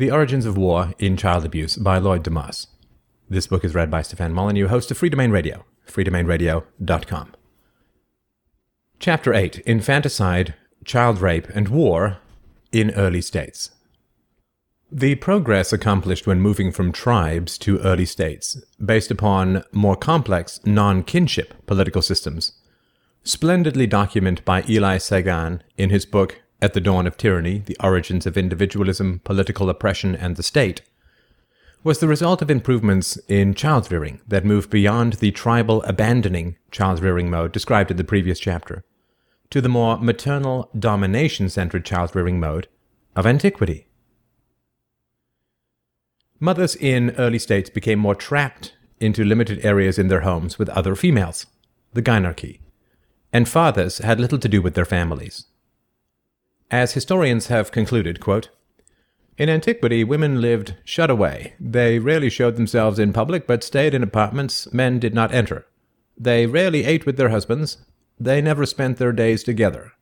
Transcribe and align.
The 0.00 0.10
Origins 0.10 0.46
of 0.46 0.56
War 0.56 0.94
in 0.98 1.18
Child 1.18 1.44
Abuse 1.44 1.76
by 1.76 1.98
Lloyd 1.98 2.24
deMause. 2.24 2.68
This 3.28 3.46
book 3.46 3.66
is 3.66 3.74
read 3.74 3.90
by 3.90 4.00
Stefan 4.00 4.32
Molyneux, 4.32 4.68
host 4.68 4.90
of 4.90 4.96
Free 4.96 5.10
Domain 5.10 5.30
Radio, 5.30 5.66
freedomainradio.com. 5.86 7.34
Chapter 8.98 9.34
8 9.34 9.58
Infanticide, 9.66 10.54
Child 10.86 11.20
Rape, 11.20 11.50
and 11.50 11.68
War 11.68 12.16
in 12.72 12.92
Early 12.92 13.20
States. 13.20 13.72
The 14.90 15.16
progress 15.16 15.70
accomplished 15.70 16.26
when 16.26 16.40
moving 16.40 16.72
from 16.72 16.92
tribes 16.92 17.58
to 17.58 17.78
early 17.80 18.06
states, 18.06 18.56
based 18.82 19.10
upon 19.10 19.64
more 19.70 19.96
complex 19.96 20.60
non 20.64 21.02
kinship 21.02 21.66
political 21.66 22.00
systems, 22.00 22.52
splendidly 23.22 23.86
documented 23.86 24.46
by 24.46 24.64
Eli 24.66 24.96
Sagan 24.96 25.62
in 25.76 25.90
his 25.90 26.06
book 26.06 26.40
At 26.62 26.74
the 26.74 26.80
Dawn 26.80 27.06
of 27.06 27.16
Tyranny 27.16 27.58
The 27.58 27.76
Origins 27.82 28.26
of 28.26 28.36
Individualism, 28.36 29.20
Political 29.24 29.70
Oppression, 29.70 30.14
and 30.14 30.36
the 30.36 30.42
State, 30.42 30.82
was 31.82 32.00
the 32.00 32.08
result 32.08 32.42
of 32.42 32.50
improvements 32.50 33.16
in 33.28 33.54
child 33.54 33.90
rearing 33.90 34.20
that 34.28 34.44
moved 34.44 34.68
beyond 34.68 35.14
the 35.14 35.30
tribal 35.30 35.82
abandoning 35.84 36.56
child 36.70 37.00
rearing 37.00 37.30
mode 37.30 37.52
described 37.52 37.90
in 37.90 37.96
the 37.96 38.04
previous 38.04 38.38
chapter 38.38 38.84
to 39.48 39.62
the 39.62 39.68
more 39.70 39.96
maternal 39.98 40.68
domination 40.78 41.48
centered 41.48 41.86
child 41.86 42.14
rearing 42.14 42.38
mode 42.38 42.68
of 43.16 43.26
antiquity. 43.26 43.86
Mothers 46.38 46.76
in 46.76 47.10
early 47.16 47.38
states 47.38 47.70
became 47.70 47.98
more 47.98 48.14
trapped 48.14 48.74
into 49.00 49.24
limited 49.24 49.64
areas 49.64 49.98
in 49.98 50.08
their 50.08 50.20
homes 50.20 50.58
with 50.58 50.68
other 50.68 50.94
females, 50.94 51.46
the 51.94 52.02
gynarchy, 52.02 52.60
and 53.32 53.48
fathers 53.48 53.98
had 53.98 54.20
little 54.20 54.38
to 54.38 54.48
do 54.48 54.60
with 54.60 54.74
their 54.74 54.84
families. 54.84 55.46
As 56.70 56.92
historians 56.92 57.48
have 57.48 57.72
concluded, 57.72 58.20
quote, 58.20 58.50
in 59.40 59.48
antiquity, 59.48 60.04
women 60.04 60.42
lived 60.42 60.74
shut 60.84 61.08
away. 61.08 61.54
They 61.58 61.98
rarely 61.98 62.28
showed 62.28 62.56
themselves 62.56 62.98
in 62.98 63.14
public, 63.14 63.46
but 63.46 63.64
stayed 63.64 63.94
in 63.94 64.02
apartments 64.02 64.70
men 64.70 64.98
did 64.98 65.14
not 65.14 65.32
enter. 65.32 65.66
They 66.18 66.44
rarely 66.44 66.84
ate 66.84 67.06
with 67.06 67.16
their 67.16 67.30
husbands. 67.30 67.78
They 68.18 68.42
never 68.42 68.66
spent 68.66 68.98
their 68.98 69.12
days 69.12 69.42
together. 69.42 69.92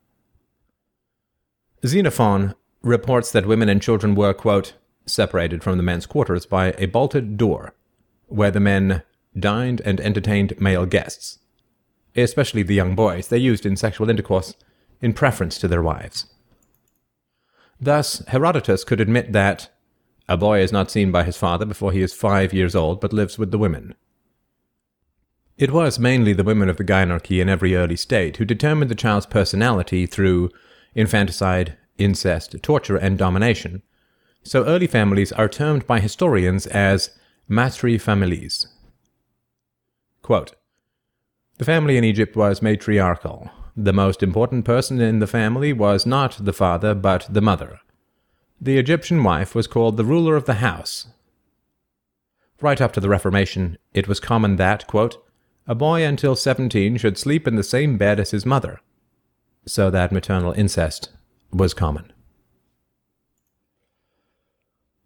Xenophon 1.85 2.53
reports 2.81 3.31
that 3.31 3.45
women 3.45 3.69
and 3.69 3.81
children 3.81 4.13
were, 4.13 4.33
quote, 4.33 4.73
separated 5.05 5.63
from 5.63 5.77
the 5.77 5.83
men's 5.83 6.05
quarters 6.05 6.45
by 6.45 6.73
a 6.77 6.87
bolted 6.87 7.37
door, 7.37 7.73
where 8.27 8.51
the 8.51 8.59
men 8.59 9.03
dined 9.39 9.81
and 9.85 10.01
entertained 10.01 10.59
male 10.59 10.85
guests, 10.85 11.39
especially 12.13 12.63
the 12.63 12.75
young 12.75 12.93
boys 12.93 13.29
they 13.29 13.37
used 13.37 13.65
in 13.65 13.77
sexual 13.77 14.09
intercourse 14.09 14.53
in 15.01 15.13
preference 15.13 15.57
to 15.59 15.67
their 15.69 15.81
wives. 15.81 16.25
Thus, 17.79 18.23
Herodotus 18.27 18.83
could 18.83 18.99
admit 18.99 19.31
that 19.31 19.69
a 20.27 20.37
boy 20.37 20.59
is 20.61 20.71
not 20.71 20.91
seen 20.91 21.11
by 21.11 21.23
his 21.23 21.37
father 21.37 21.65
before 21.65 21.91
he 21.91 22.01
is 22.01 22.13
five 22.13 22.53
years 22.53 22.75
old, 22.75 23.01
but 23.01 23.13
lives 23.13 23.39
with 23.39 23.51
the 23.51 23.57
women. 23.57 23.95
It 25.57 25.71
was 25.71 25.99
mainly 25.99 26.33
the 26.33 26.43
women 26.43 26.69
of 26.69 26.77
the 26.77 26.83
gynarchy 26.83 27.41
in 27.41 27.49
every 27.49 27.75
early 27.75 27.95
state 27.95 28.37
who 28.37 28.45
determined 28.45 28.91
the 28.91 28.95
child's 28.95 29.25
personality 29.25 30.05
through 30.05 30.51
infanticide, 30.95 31.77
incest, 31.97 32.55
torture, 32.61 32.95
and 32.95 33.17
domination, 33.17 33.81
so 34.43 34.65
early 34.65 34.87
families 34.87 35.31
are 35.33 35.49
termed 35.49 35.85
by 35.85 35.99
historians 35.99 36.65
as 36.67 37.11
matrifamilies. 37.49 38.67
Quote, 40.21 40.55
the 41.57 41.65
family 41.65 41.97
in 41.97 42.05
Egypt 42.05 42.37
was 42.37 42.61
matriarchal. 42.61 43.51
The 43.81 43.93
most 43.93 44.21
important 44.21 44.65
person 44.65 44.99
in 44.99 45.19
the 45.19 45.25
family 45.25 45.71
was 45.71 46.05
not 46.05 46.37
the 46.43 46.51
father, 46.51 46.93
but 46.93 47.25
the 47.29 47.39
mother. 47.39 47.79
The 48.59 48.77
Egyptian 48.77 49.23
wife 49.23 49.55
was 49.55 49.67
called 49.67 49.95
the 49.95 50.03
ruler 50.03 50.35
of 50.35 50.43
the 50.43 50.55
house. 50.55 51.07
Right 52.59 52.81
up 52.81 52.91
to 52.91 52.99
the 52.99 53.07
Reformation, 53.07 53.77
it 53.93 54.05
was 54.05 54.19
common 54.19 54.57
that, 54.57 54.85
quote, 54.85 55.23
a 55.65 55.75
boy 55.75 56.03
until 56.03 56.35
seventeen 56.35 56.97
should 56.97 57.17
sleep 57.17 57.47
in 57.47 57.55
the 57.55 57.63
same 57.63 57.97
bed 57.97 58.19
as 58.19 58.31
his 58.31 58.45
mother, 58.45 58.81
so 59.65 59.89
that 59.89 60.11
maternal 60.11 60.51
incest 60.51 61.11
was 61.53 61.73
common. 61.73 62.11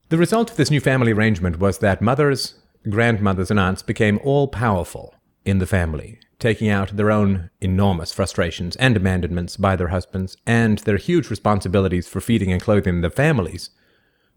The 0.09 0.18
result 0.18 0.50
of 0.50 0.58
this 0.58 0.72
new 0.72 0.80
family 0.80 1.12
arrangement 1.12 1.59
was 1.59 1.78
that 1.78 2.02
mothers, 2.02 2.56
grandmothers, 2.90 3.52
and 3.52 3.59
aunts 3.59 3.84
became 3.84 4.20
all 4.24 4.47
powerful 4.47 5.14
in 5.46 5.59
the 5.59 5.68
family, 5.68 6.20
taking 6.44 6.68
out 6.68 6.98
their 6.98 7.09
own 7.09 7.50
enormous 7.62 8.12
frustrations 8.12 8.76
and 8.76 8.98
abandonments 8.98 9.56
by 9.56 9.78
their 9.78 9.88
husbands 9.88 10.36
and 10.46 10.80
their 10.80 10.98
huge 10.98 11.30
responsibilities 11.30 12.06
for 12.06 12.20
feeding 12.20 12.52
and 12.52 12.62
clothing 12.62 13.00
their 13.00 13.09
families 13.09 13.70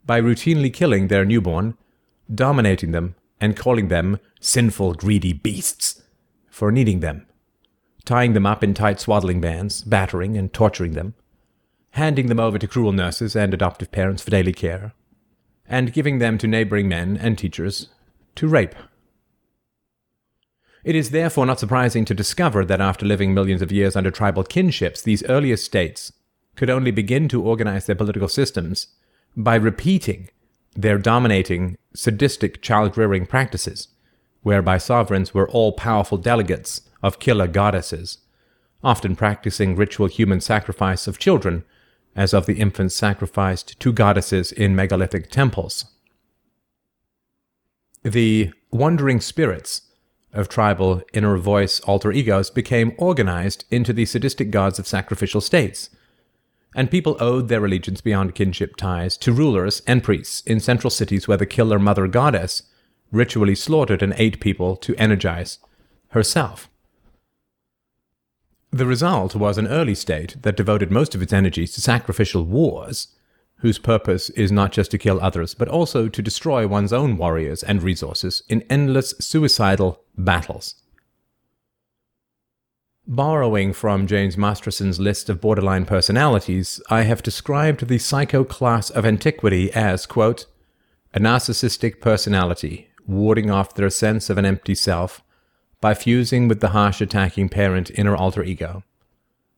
by 0.04 0.20
routinely 0.20 0.72
killing 0.72 1.08
their 1.08 1.24
newborn, 1.24 1.76
dominating 2.32 2.92
them, 2.92 3.16
and 3.40 3.56
calling 3.56 3.88
them 3.88 4.20
sinful, 4.38 4.94
greedy 4.94 5.32
beasts 5.32 6.04
for 6.48 6.70
needing 6.70 7.00
them, 7.00 7.26
tying 8.04 8.34
them 8.34 8.46
up 8.46 8.62
in 8.62 8.72
tight 8.72 9.00
swaddling 9.00 9.40
bands, 9.40 9.82
battering 9.82 10.36
and 10.36 10.52
torturing 10.52 10.92
them, 10.92 11.12
handing 11.90 12.28
them 12.28 12.38
over 12.38 12.56
to 12.56 12.68
cruel 12.68 12.92
nurses 12.92 13.34
and 13.34 13.52
adoptive 13.52 13.90
parents 13.90 14.22
for 14.22 14.30
daily 14.30 14.52
care, 14.52 14.92
and 15.68 15.92
giving 15.92 16.20
them 16.20 16.38
to 16.38 16.46
neighboring 16.46 16.86
men 16.86 17.16
and 17.16 17.36
teachers 17.36 17.88
to 18.36 18.46
rape. 18.46 18.76
It 20.86 20.94
is 20.94 21.10
therefore 21.10 21.46
not 21.46 21.58
surprising 21.58 22.04
to 22.04 22.14
discover 22.14 22.64
that 22.64 22.80
after 22.80 23.04
living 23.04 23.34
millions 23.34 23.60
of 23.60 23.72
years 23.72 23.96
under 23.96 24.12
tribal 24.12 24.44
kinships, 24.44 25.02
these 25.02 25.24
earliest 25.24 25.64
states 25.64 26.12
could 26.54 26.70
only 26.70 26.92
begin 26.92 27.28
to 27.30 27.42
organize 27.42 27.86
their 27.86 27.96
political 27.96 28.28
systems 28.28 28.86
by 29.36 29.56
repeating 29.56 30.30
their 30.76 30.96
dominating, 30.96 31.76
sadistic 31.92 32.62
child 32.62 32.96
rearing 32.96 33.26
practices, 33.26 33.88
whereby 34.42 34.78
sovereigns 34.78 35.34
were 35.34 35.48
all 35.48 35.72
powerful 35.72 36.18
delegates 36.18 36.82
of 37.02 37.18
killer 37.18 37.48
goddesses, 37.48 38.18
often 38.84 39.16
practicing 39.16 39.74
ritual 39.74 40.06
human 40.06 40.40
sacrifice 40.40 41.08
of 41.08 41.18
children 41.18 41.64
as 42.14 42.32
of 42.32 42.46
the 42.46 42.60
infants 42.60 42.94
sacrificed 42.94 43.80
to 43.80 43.92
goddesses 43.92 44.52
in 44.52 44.76
megalithic 44.76 45.32
temples. 45.32 45.86
The 48.04 48.52
wandering 48.70 49.20
spirits 49.20 49.82
of 50.36 50.48
tribal 50.48 51.02
inner 51.12 51.36
voice 51.36 51.80
alter 51.80 52.12
egos 52.12 52.50
became 52.50 52.94
organized 52.98 53.64
into 53.70 53.92
the 53.92 54.04
sadistic 54.04 54.50
gods 54.50 54.78
of 54.78 54.86
sacrificial 54.86 55.40
states, 55.40 55.90
and 56.74 56.90
people 56.90 57.16
owed 57.18 57.48
their 57.48 57.64
allegiance 57.64 58.00
beyond 58.00 58.34
kinship 58.34 58.76
ties 58.76 59.16
to 59.16 59.32
rulers 59.32 59.82
and 59.86 60.04
priests 60.04 60.42
in 60.42 60.60
central 60.60 60.90
cities 60.90 61.26
where 61.26 61.38
the 61.38 61.46
killer 61.46 61.78
mother 61.78 62.06
goddess 62.06 62.62
ritually 63.10 63.54
slaughtered 63.54 64.02
and 64.02 64.14
ate 64.18 64.40
people 64.40 64.76
to 64.76 64.94
energize 64.96 65.58
herself. 66.08 66.68
The 68.70 68.86
result 68.86 69.34
was 69.34 69.56
an 69.56 69.68
early 69.68 69.94
state 69.94 70.36
that 70.42 70.56
devoted 70.56 70.90
most 70.90 71.14
of 71.14 71.22
its 71.22 71.32
energies 71.32 71.72
to 71.72 71.80
sacrificial 71.80 72.44
wars, 72.44 73.08
whose 73.60 73.78
purpose 73.78 74.28
is 74.30 74.52
not 74.52 74.72
just 74.72 74.90
to 74.90 74.98
kill 74.98 75.18
others, 75.20 75.54
but 75.54 75.68
also 75.68 76.08
to 76.08 76.22
destroy 76.22 76.66
one's 76.66 76.92
own 76.92 77.16
warriors 77.16 77.62
and 77.62 77.82
resources 77.82 78.42
in 78.48 78.62
endless 78.68 79.14
suicidal 79.18 80.02
battles. 80.16 80.74
Borrowing 83.06 83.72
from 83.72 84.06
James 84.06 84.36
Masterson's 84.36 84.98
list 84.98 85.28
of 85.28 85.40
borderline 85.40 85.86
personalities, 85.86 86.80
I 86.90 87.02
have 87.02 87.22
described 87.22 87.86
the 87.86 87.98
psycho 87.98 88.42
class 88.42 88.90
of 88.90 89.06
antiquity 89.06 89.72
as, 89.72 90.06
quote, 90.06 90.46
a 91.14 91.20
narcissistic 91.20 92.00
personality, 92.00 92.90
warding 93.06 93.48
off 93.48 93.74
their 93.74 93.90
sense 93.90 94.28
of 94.28 94.38
an 94.38 94.44
empty 94.44 94.74
self, 94.74 95.22
by 95.80 95.94
fusing 95.94 96.48
with 96.48 96.60
the 96.60 96.70
harsh 96.70 97.00
attacking 97.00 97.48
parent 97.48 97.90
inner 97.90 98.16
alter 98.16 98.42
ego 98.42 98.82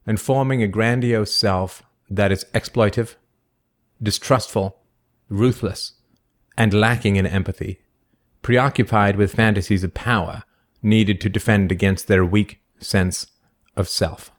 and 0.06 0.20
forming 0.20 0.62
a 0.62 0.68
grandiose 0.68 1.34
self 1.34 1.82
that 2.10 2.32
is 2.32 2.46
exploitive, 2.54 3.14
distrustful, 4.02 4.78
ruthless, 5.28 5.92
and 6.56 6.72
lacking 6.72 7.16
in 7.16 7.26
empathy, 7.26 7.80
preoccupied 8.40 9.16
with 9.16 9.34
fantasies 9.34 9.84
of 9.84 9.94
power 9.94 10.44
needed 10.82 11.20
to 11.20 11.28
defend 11.28 11.72
against 11.72 12.06
their 12.06 12.24
weak 12.24 12.60
sense 12.78 13.26
of 13.76 13.88
self. 13.88 14.30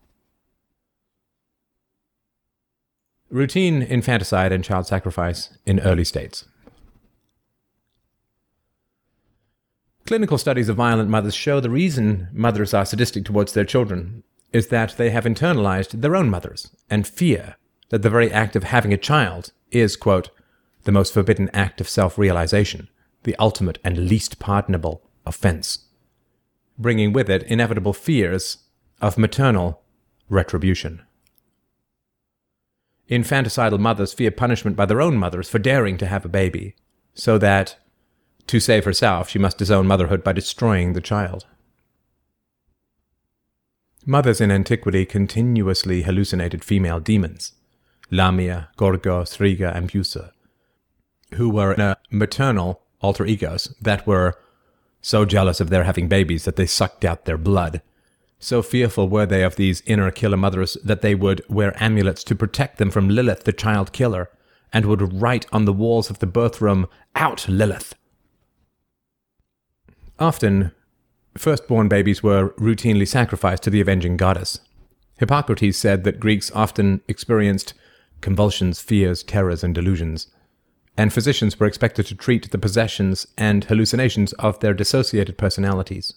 Routine 3.29 3.83
infanticide 3.83 4.51
and 4.51 4.63
child 4.63 4.87
sacrifice 4.87 5.55
in 5.65 5.79
early 5.81 6.03
states. 6.03 6.45
Clinical 10.05 10.39
studies 10.39 10.69
of 10.69 10.77
violent 10.77 11.09
mothers 11.09 11.35
show 11.35 11.59
the 11.59 11.69
reason 11.69 12.29
mothers 12.33 12.73
are 12.73 12.85
sadistic 12.85 13.25
towards 13.25 13.53
their 13.53 13.65
children 13.65 14.23
is 14.51 14.69
that 14.69 14.95
they 14.97 15.11
have 15.11 15.25
internalized 15.25 16.01
their 16.01 16.15
own 16.15 16.29
mothers 16.29 16.75
and 16.89 17.07
fear 17.07 17.55
that 17.89 18.01
the 18.01 18.09
very 18.09 18.31
act 18.31 18.55
of 18.55 18.63
having 18.63 18.91
a 18.91 18.97
child 18.97 19.51
is, 19.69 19.95
quote, 19.95 20.31
the 20.85 20.91
most 20.91 21.13
forbidden 21.13 21.49
act 21.53 21.79
of 21.79 21.87
self 21.87 22.17
realization, 22.17 22.87
the 23.23 23.35
ultimate 23.37 23.77
and 23.83 24.09
least 24.09 24.39
pardonable 24.39 25.03
offense, 25.25 25.85
bringing 26.79 27.13
with 27.13 27.29
it 27.29 27.43
inevitable 27.43 27.93
fears 27.93 28.57
of 29.01 29.17
maternal 29.17 29.83
retribution. 30.29 31.01
infanticidal 33.09 33.79
mothers 33.79 34.13
fear 34.13 34.31
punishment 34.31 34.77
by 34.77 34.85
their 34.85 35.01
own 35.01 35.17
mothers 35.17 35.49
for 35.49 35.59
daring 35.59 35.97
to 35.97 36.05
have 36.05 36.25
a 36.25 36.29
baby, 36.29 36.75
so 37.13 37.37
that, 37.37 37.75
to 38.47 38.59
save 38.59 38.85
herself, 38.85 39.29
she 39.29 39.39
must 39.39 39.57
disown 39.57 39.87
motherhood 39.87 40.23
by 40.23 40.31
destroying 40.31 40.93
the 40.93 41.01
child. 41.01 41.45
Mothers 44.05 44.39
in 44.39 44.51
antiquity 44.51 45.05
continuously 45.05 46.03
hallucinated 46.03 46.63
female 46.63 46.99
demons, 46.99 47.53
Lamia, 48.11 48.69
Gorgo, 48.77 49.23
Striga, 49.23 49.75
and 49.75 49.91
Busa, 49.91 50.31
who 51.33 51.49
were 51.49 51.95
maternal 52.09 52.81
alter 53.01 53.25
egos 53.25 53.75
that 53.81 54.05
were 54.07 54.37
so 55.01 55.25
jealous 55.25 55.59
of 55.59 55.69
their 55.69 55.83
having 55.83 56.07
babies 56.07 56.45
that 56.45 56.55
they 56.55 56.65
sucked 56.65 57.05
out 57.05 57.25
their 57.25 57.37
blood. 57.37 57.81
So 58.39 58.61
fearful 58.61 59.09
were 59.09 59.25
they 59.25 59.43
of 59.43 59.55
these 59.55 59.83
inner 59.85 60.11
killer 60.11 60.37
mothers 60.37 60.77
that 60.83 61.01
they 61.01 61.15
would 61.15 61.41
wear 61.49 61.73
amulets 61.81 62.23
to 62.25 62.35
protect 62.35 62.77
them 62.77 62.89
from 62.89 63.09
Lilith, 63.09 63.43
the 63.43 63.53
child 63.53 63.91
killer, 63.91 64.29
and 64.71 64.85
would 64.85 65.21
write 65.21 65.45
on 65.51 65.65
the 65.65 65.73
walls 65.73 66.09
of 66.09 66.19
the 66.19 66.27
birth 66.27 66.61
room, 66.61 66.87
Out, 67.15 67.47
Lilith! 67.49 67.95
Often, 70.19 70.71
firstborn 71.37 71.87
babies 71.87 72.23
were 72.23 72.49
routinely 72.51 73.07
sacrificed 73.07 73.63
to 73.63 73.69
the 73.69 73.81
avenging 73.81 74.17
goddess. 74.17 74.59
Hippocrates 75.17 75.77
said 75.77 76.03
that 76.03 76.19
Greeks 76.19 76.51
often 76.51 77.01
experienced 77.07 77.73
convulsions, 78.21 78.81
fears, 78.81 79.23
terrors, 79.23 79.63
and 79.63 79.75
delusions 79.75 80.27
and 80.97 81.13
physicians 81.13 81.59
were 81.59 81.67
expected 81.67 82.05
to 82.07 82.15
treat 82.15 82.51
the 82.51 82.57
possessions 82.57 83.27
and 83.37 83.65
hallucinations 83.65 84.33
of 84.33 84.59
their 84.59 84.73
dissociated 84.73 85.37
personalities. 85.37 86.13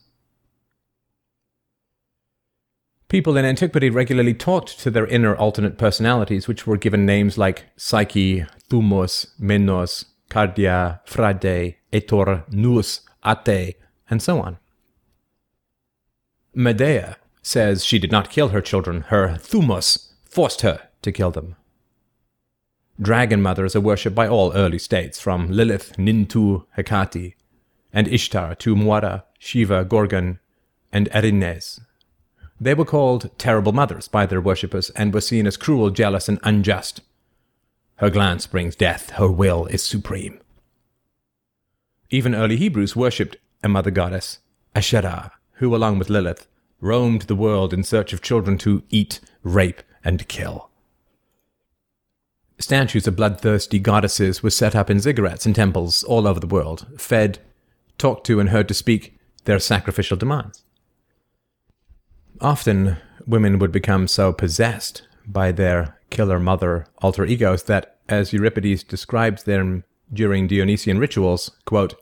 People 3.09 3.37
in 3.37 3.45
antiquity 3.45 3.91
regularly 3.91 4.33
talked 4.33 4.79
to 4.81 4.91
their 4.91 5.07
inner 5.07 5.37
alternate 5.37 5.77
personalities, 5.77 6.49
which 6.49 6.67
were 6.67 6.79
given 6.79 7.05
names 7.05 7.37
like 7.37 7.67
Psyche, 7.77 8.47
Thumos, 8.71 9.39
Menos, 9.39 10.07
Cardia, 10.31 11.01
Frade, 11.07 11.77
Etor, 11.93 12.45
Nous, 12.51 13.01
Ate, 13.23 13.77
and 14.09 14.23
so 14.23 14.41
on. 14.41 14.57
Medea 16.55 17.19
says 17.43 17.85
she 17.85 17.99
did 17.99 18.11
not 18.11 18.31
kill 18.31 18.49
her 18.49 18.63
children, 18.63 19.03
her 19.09 19.37
Thumos 19.37 20.13
forced 20.25 20.63
her 20.63 20.89
to 21.03 21.13
kill 21.13 21.31
them. 21.31 21.57
Dragon 23.01 23.41
mothers 23.41 23.75
are 23.75 23.81
worshipped 23.81 24.15
by 24.15 24.29
all 24.29 24.53
early 24.53 24.79
states, 24.79 25.21
from 25.21 25.51
Lilith, 25.51 25.97
Nintu, 25.97 26.67
Hecate, 26.77 27.35
and 27.93 28.07
Ishtar 28.07 28.55
to 28.57 28.77
Muara, 28.77 29.25
Shiva, 29.39 29.85
Gorgon, 29.85 30.39
and 30.93 31.11
Erinyes. 31.11 31.81
They 32.61 32.75
were 32.75 32.85
called 32.85 33.31
terrible 33.39 33.73
mothers 33.73 34.09
by 34.09 34.27
their 34.27 34.41
worshippers 34.41 34.91
and 34.91 35.13
were 35.13 35.21
seen 35.21 35.47
as 35.47 35.57
cruel, 35.57 35.91
jealous, 35.91 36.29
and 36.29 36.39
unjust. 36.43 37.01
Her 37.97 38.11
glance 38.11 38.47
brings 38.47 38.77
death, 38.77 39.11
her 39.11 39.31
will 39.31 39.67
is 39.67 39.83
supreme. 39.83 40.39
Even 42.11 42.35
early 42.35 42.57
Hebrews 42.57 42.95
worshipped 42.95 43.37
a 43.65 43.69
mother 43.69 43.91
goddess, 43.91 44.39
Asherah, 44.75 45.33
who, 45.55 45.75
along 45.75 45.99
with 45.99 46.11
Lilith, 46.11 46.47
roamed 46.81 47.23
the 47.23 47.37
world 47.37 47.73
in 47.73 47.85
search 47.85 48.13
of 48.13 48.21
children 48.21 48.59
to 48.59 48.83
eat, 48.91 49.21
rape, 49.43 49.83
and 50.05 50.29
kill. 50.29 50.72
Statues 52.63 53.09
of 53.09 53.17
bloodthirsty 53.17 53.81
goddesses 53.81 54.41
were 54.41 54.49
set 54.49 54.77
up 54.77 54.89
in 54.89 54.99
ziggurats 54.99 55.45
and 55.45 55.53
temples 55.53 56.05
all 56.05 56.29
over 56.29 56.39
the 56.39 56.47
world, 56.47 56.87
fed, 56.97 57.41
talked 57.99 58.25
to, 58.29 58.39
and 58.39 58.51
heard 58.51 58.69
to 58.69 58.73
speak 58.73 59.19
their 59.47 59.59
sacrificial 59.59 60.17
demands. 60.17 60.63
Often, 62.41 62.99
women 63.27 63.59
would 63.59 63.73
become 63.73 64.07
so 64.07 64.33
possessed 64.33 65.03
by 65.27 65.51
their 65.51 65.99
killer 66.11 66.39
mother 66.39 66.87
alter 66.99 67.25
egos 67.25 67.65
that, 67.65 67.99
as 68.09 68.33
Euripides 68.33 68.85
describes 68.85 69.43
them 69.43 69.83
during 70.13 70.47
Dionysian 70.47 71.01
rituals, 71.01 71.51
quote, 71.65 71.97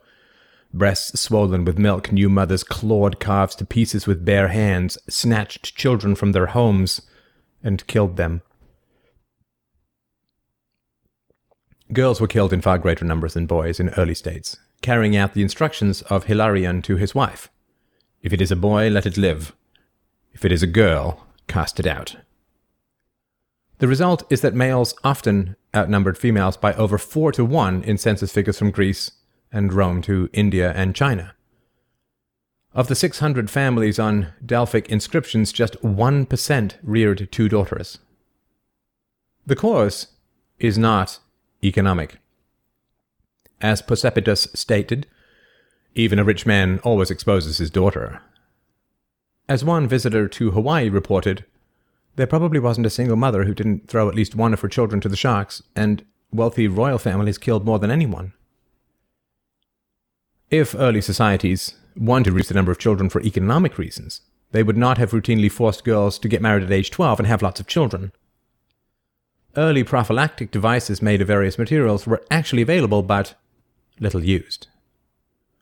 breasts 0.71 1.19
swollen 1.19 1.65
with 1.65 1.79
milk, 1.79 2.11
new 2.11 2.29
mothers 2.29 2.63
clawed 2.63 3.19
calves 3.19 3.55
to 3.55 3.65
pieces 3.65 4.05
with 4.05 4.23
bare 4.23 4.49
hands, 4.49 4.99
snatched 5.09 5.75
children 5.75 6.13
from 6.13 6.33
their 6.33 6.47
homes, 6.47 7.01
and 7.63 7.87
killed 7.87 8.15
them. 8.15 8.43
Girls 11.93 12.21
were 12.21 12.27
killed 12.27 12.53
in 12.53 12.61
far 12.61 12.77
greater 12.77 13.03
numbers 13.03 13.33
than 13.33 13.45
boys 13.45 13.79
in 13.79 13.89
early 13.89 14.15
states, 14.15 14.57
carrying 14.81 15.15
out 15.17 15.33
the 15.33 15.41
instructions 15.41 16.01
of 16.03 16.25
Hilarion 16.25 16.81
to 16.83 16.95
his 16.95 17.13
wife. 17.13 17.49
If 18.21 18.31
it 18.31 18.41
is 18.41 18.51
a 18.51 18.55
boy, 18.55 18.89
let 18.89 19.05
it 19.05 19.17
live. 19.17 19.53
If 20.31 20.45
it 20.45 20.51
is 20.53 20.63
a 20.63 20.67
girl, 20.67 21.27
cast 21.47 21.79
it 21.79 21.85
out. 21.85 22.15
The 23.79 23.87
result 23.87 24.23
is 24.29 24.41
that 24.41 24.53
males 24.53 24.93
often 25.03 25.55
outnumbered 25.75 26.17
females 26.17 26.55
by 26.55 26.73
over 26.75 26.97
four 26.97 27.31
to 27.33 27.43
one 27.43 27.83
in 27.83 27.97
census 27.97 28.31
figures 28.31 28.59
from 28.59 28.71
Greece 28.71 29.11
and 29.51 29.73
Rome 29.73 30.01
to 30.03 30.29
India 30.31 30.71
and 30.73 30.95
China. 30.95 31.35
Of 32.73 32.87
the 32.87 32.95
600 32.95 33.49
families 33.49 33.99
on 33.99 34.27
Delphic 34.45 34.87
inscriptions, 34.87 35.51
just 35.51 35.73
1% 35.81 36.73
reared 36.83 37.27
two 37.31 37.49
daughters. 37.49 37.99
The 39.45 39.57
cause 39.57 40.07
is 40.57 40.77
not 40.77 41.19
economic. 41.63 42.17
As 43.61 43.81
Posidippus 43.81 44.47
stated, 44.53 45.07
even 45.93 46.19
a 46.19 46.23
rich 46.23 46.45
man 46.45 46.79
always 46.79 47.11
exposes 47.11 47.57
his 47.57 47.69
daughter. 47.69 48.21
As 49.47 49.63
one 49.63 49.87
visitor 49.87 50.27
to 50.27 50.51
Hawaii 50.51 50.89
reported, 50.89 51.45
there 52.15 52.27
probably 52.27 52.59
wasn't 52.59 52.87
a 52.87 52.91
single 52.91 53.15
mother 53.15 53.43
who 53.43 53.53
didn't 53.53 53.87
throw 53.87 54.09
at 54.09 54.15
least 54.15 54.35
one 54.35 54.53
of 54.53 54.61
her 54.61 54.67
children 54.67 55.01
to 55.01 55.09
the 55.09 55.15
sharks, 55.15 55.61
and 55.75 56.05
wealthy 56.31 56.67
royal 56.67 56.97
families 56.97 57.37
killed 57.37 57.65
more 57.65 57.79
than 57.79 57.91
anyone. 57.91 58.33
If 60.49 60.75
early 60.75 61.01
societies 61.01 61.75
wanted 61.95 62.25
to 62.25 62.31
reduce 62.31 62.49
the 62.49 62.53
number 62.53 62.71
of 62.71 62.79
children 62.79 63.09
for 63.09 63.21
economic 63.21 63.77
reasons, 63.77 64.21
they 64.51 64.63
would 64.63 64.77
not 64.77 64.97
have 64.97 65.11
routinely 65.11 65.51
forced 65.51 65.83
girls 65.83 66.19
to 66.19 66.27
get 66.27 66.41
married 66.41 66.63
at 66.63 66.71
age 66.71 66.91
12 66.91 67.19
and 67.19 67.27
have 67.27 67.41
lots 67.41 67.59
of 67.59 67.67
children 67.67 68.11
early 69.57 69.83
prophylactic 69.83 70.51
devices 70.51 71.01
made 71.01 71.21
of 71.21 71.27
various 71.27 71.57
materials 71.57 72.07
were 72.07 72.23
actually 72.31 72.61
available 72.61 73.03
but 73.03 73.35
little 73.99 74.23
used. 74.23 74.67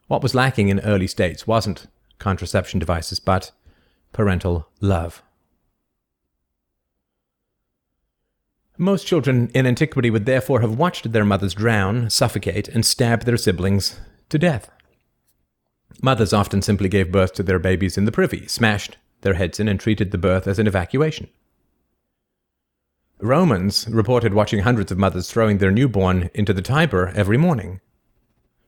What 0.06 0.22
was 0.22 0.34
lacking 0.34 0.68
in 0.68 0.80
early 0.80 1.06
states 1.06 1.46
wasn't 1.46 1.86
contraception 2.18 2.78
devices, 2.78 3.20
but 3.20 3.52
parental 4.12 4.68
love. 4.80 5.22
Most 8.76 9.06
children 9.06 9.50
in 9.54 9.66
antiquity 9.66 10.08
would 10.10 10.24
therefore 10.24 10.62
have 10.62 10.78
watched 10.78 11.12
their 11.12 11.24
mothers 11.24 11.54
drown, 11.54 12.08
suffocate, 12.08 12.66
and 12.68 12.84
stab 12.84 13.24
their 13.24 13.36
siblings 13.36 14.00
to 14.30 14.38
death. 14.38 14.70
Mothers 16.02 16.32
often 16.32 16.62
simply 16.62 16.88
gave 16.88 17.12
birth 17.12 17.34
to 17.34 17.42
their 17.42 17.58
babies 17.58 17.98
in 17.98 18.06
the 18.06 18.12
privy, 18.12 18.46
smashed 18.46 18.96
their 19.20 19.34
heads 19.34 19.60
in, 19.60 19.68
and 19.68 19.78
treated 19.78 20.12
the 20.12 20.18
birth 20.18 20.46
as 20.48 20.58
an 20.58 20.66
evacuation. 20.66 21.28
Romans 23.22 23.86
reported 23.88 24.32
watching 24.32 24.60
hundreds 24.60 24.90
of 24.90 24.98
mothers 24.98 25.30
throwing 25.30 25.58
their 25.58 25.70
newborn 25.70 26.30
into 26.32 26.54
the 26.54 26.62
Tiber 26.62 27.12
every 27.14 27.36
morning. 27.36 27.80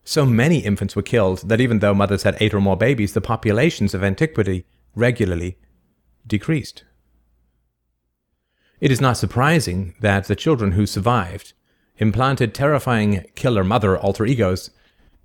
So 0.05 0.27
many 0.27 0.59
infants 0.59 0.95
were 0.95 1.03
killed 1.03 1.49
that 1.49 1.61
even 1.61 1.79
though 1.79 1.95
mothers 1.95 2.25
had 2.25 2.37
eight 2.39 2.53
or 2.53 2.61
more 2.61 2.77
babies, 2.77 3.15
the 3.15 3.21
populations 3.21 3.95
of 3.95 4.05
antiquity 4.05 4.67
regularly 4.95 5.59
decreased. 6.27 6.85
It 8.79 8.91
is 8.91 9.01
not 9.01 9.17
surprising 9.17 9.95
that 10.01 10.25
the 10.25 10.37
children 10.37 10.73
who 10.73 10.87
survived 10.87 11.55
implanted 11.99 12.53
terrifying 12.53 13.25
killer 13.35 13.65
mother 13.65 13.97
alter 13.97 14.27
egos 14.27 14.71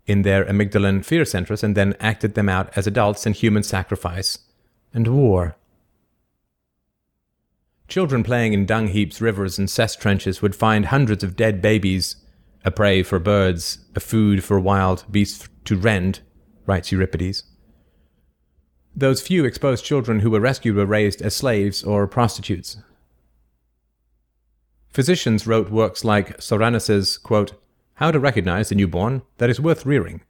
in 0.05 0.21
their 0.21 0.45
amygdalan 0.45 1.03
fear 1.03 1.25
centers 1.25 1.63
and 1.63 1.75
then 1.75 1.95
acted 1.99 2.35
them 2.35 2.47
out 2.47 2.69
as 2.77 2.87
adults 2.87 3.25
in 3.25 3.33
human 3.33 3.63
sacrifice 3.63 4.37
and 4.93 5.07
war. 5.07 5.56
Children 7.87 8.23
playing 8.23 8.53
in 8.53 8.65
dung 8.65 8.89
heaps, 8.89 9.21
rivers, 9.21 9.57
and 9.57 9.69
cess 9.69 9.95
trenches 9.95 10.41
would 10.41 10.55
find 10.55 10.87
hundreds 10.87 11.23
of 11.23 11.35
dead 11.35 11.61
babies, 11.61 12.17
a 12.65 12.71
prey 12.71 13.01
for 13.01 13.17
birds, 13.17 13.79
a 13.95 13.99
food 13.99 14.43
for 14.43 14.59
wild 14.59 15.05
beasts 15.09 15.47
to 15.65 15.77
rend, 15.77 16.19
writes 16.65 16.91
Euripides. 16.91 17.43
Those 18.95 19.21
few 19.21 19.45
exposed 19.45 19.85
children 19.85 20.19
who 20.19 20.31
were 20.31 20.39
rescued 20.39 20.75
were 20.75 20.85
raised 20.85 21.21
as 21.21 21.35
slaves 21.35 21.83
or 21.83 22.07
prostitutes. 22.07 22.77
Physicians 24.89 25.45
wrote 25.45 25.69
works 25.69 26.03
like 26.03 26.41
Soranus's, 26.41 27.17
quote, 27.19 27.53
How 27.95 28.11
to 28.11 28.19
Recognize 28.19 28.69
the 28.69 28.75
Newborn 28.75 29.21
That 29.37 29.49
is 29.49 29.61
Worth 29.61 29.85
Rearing. 29.85 30.21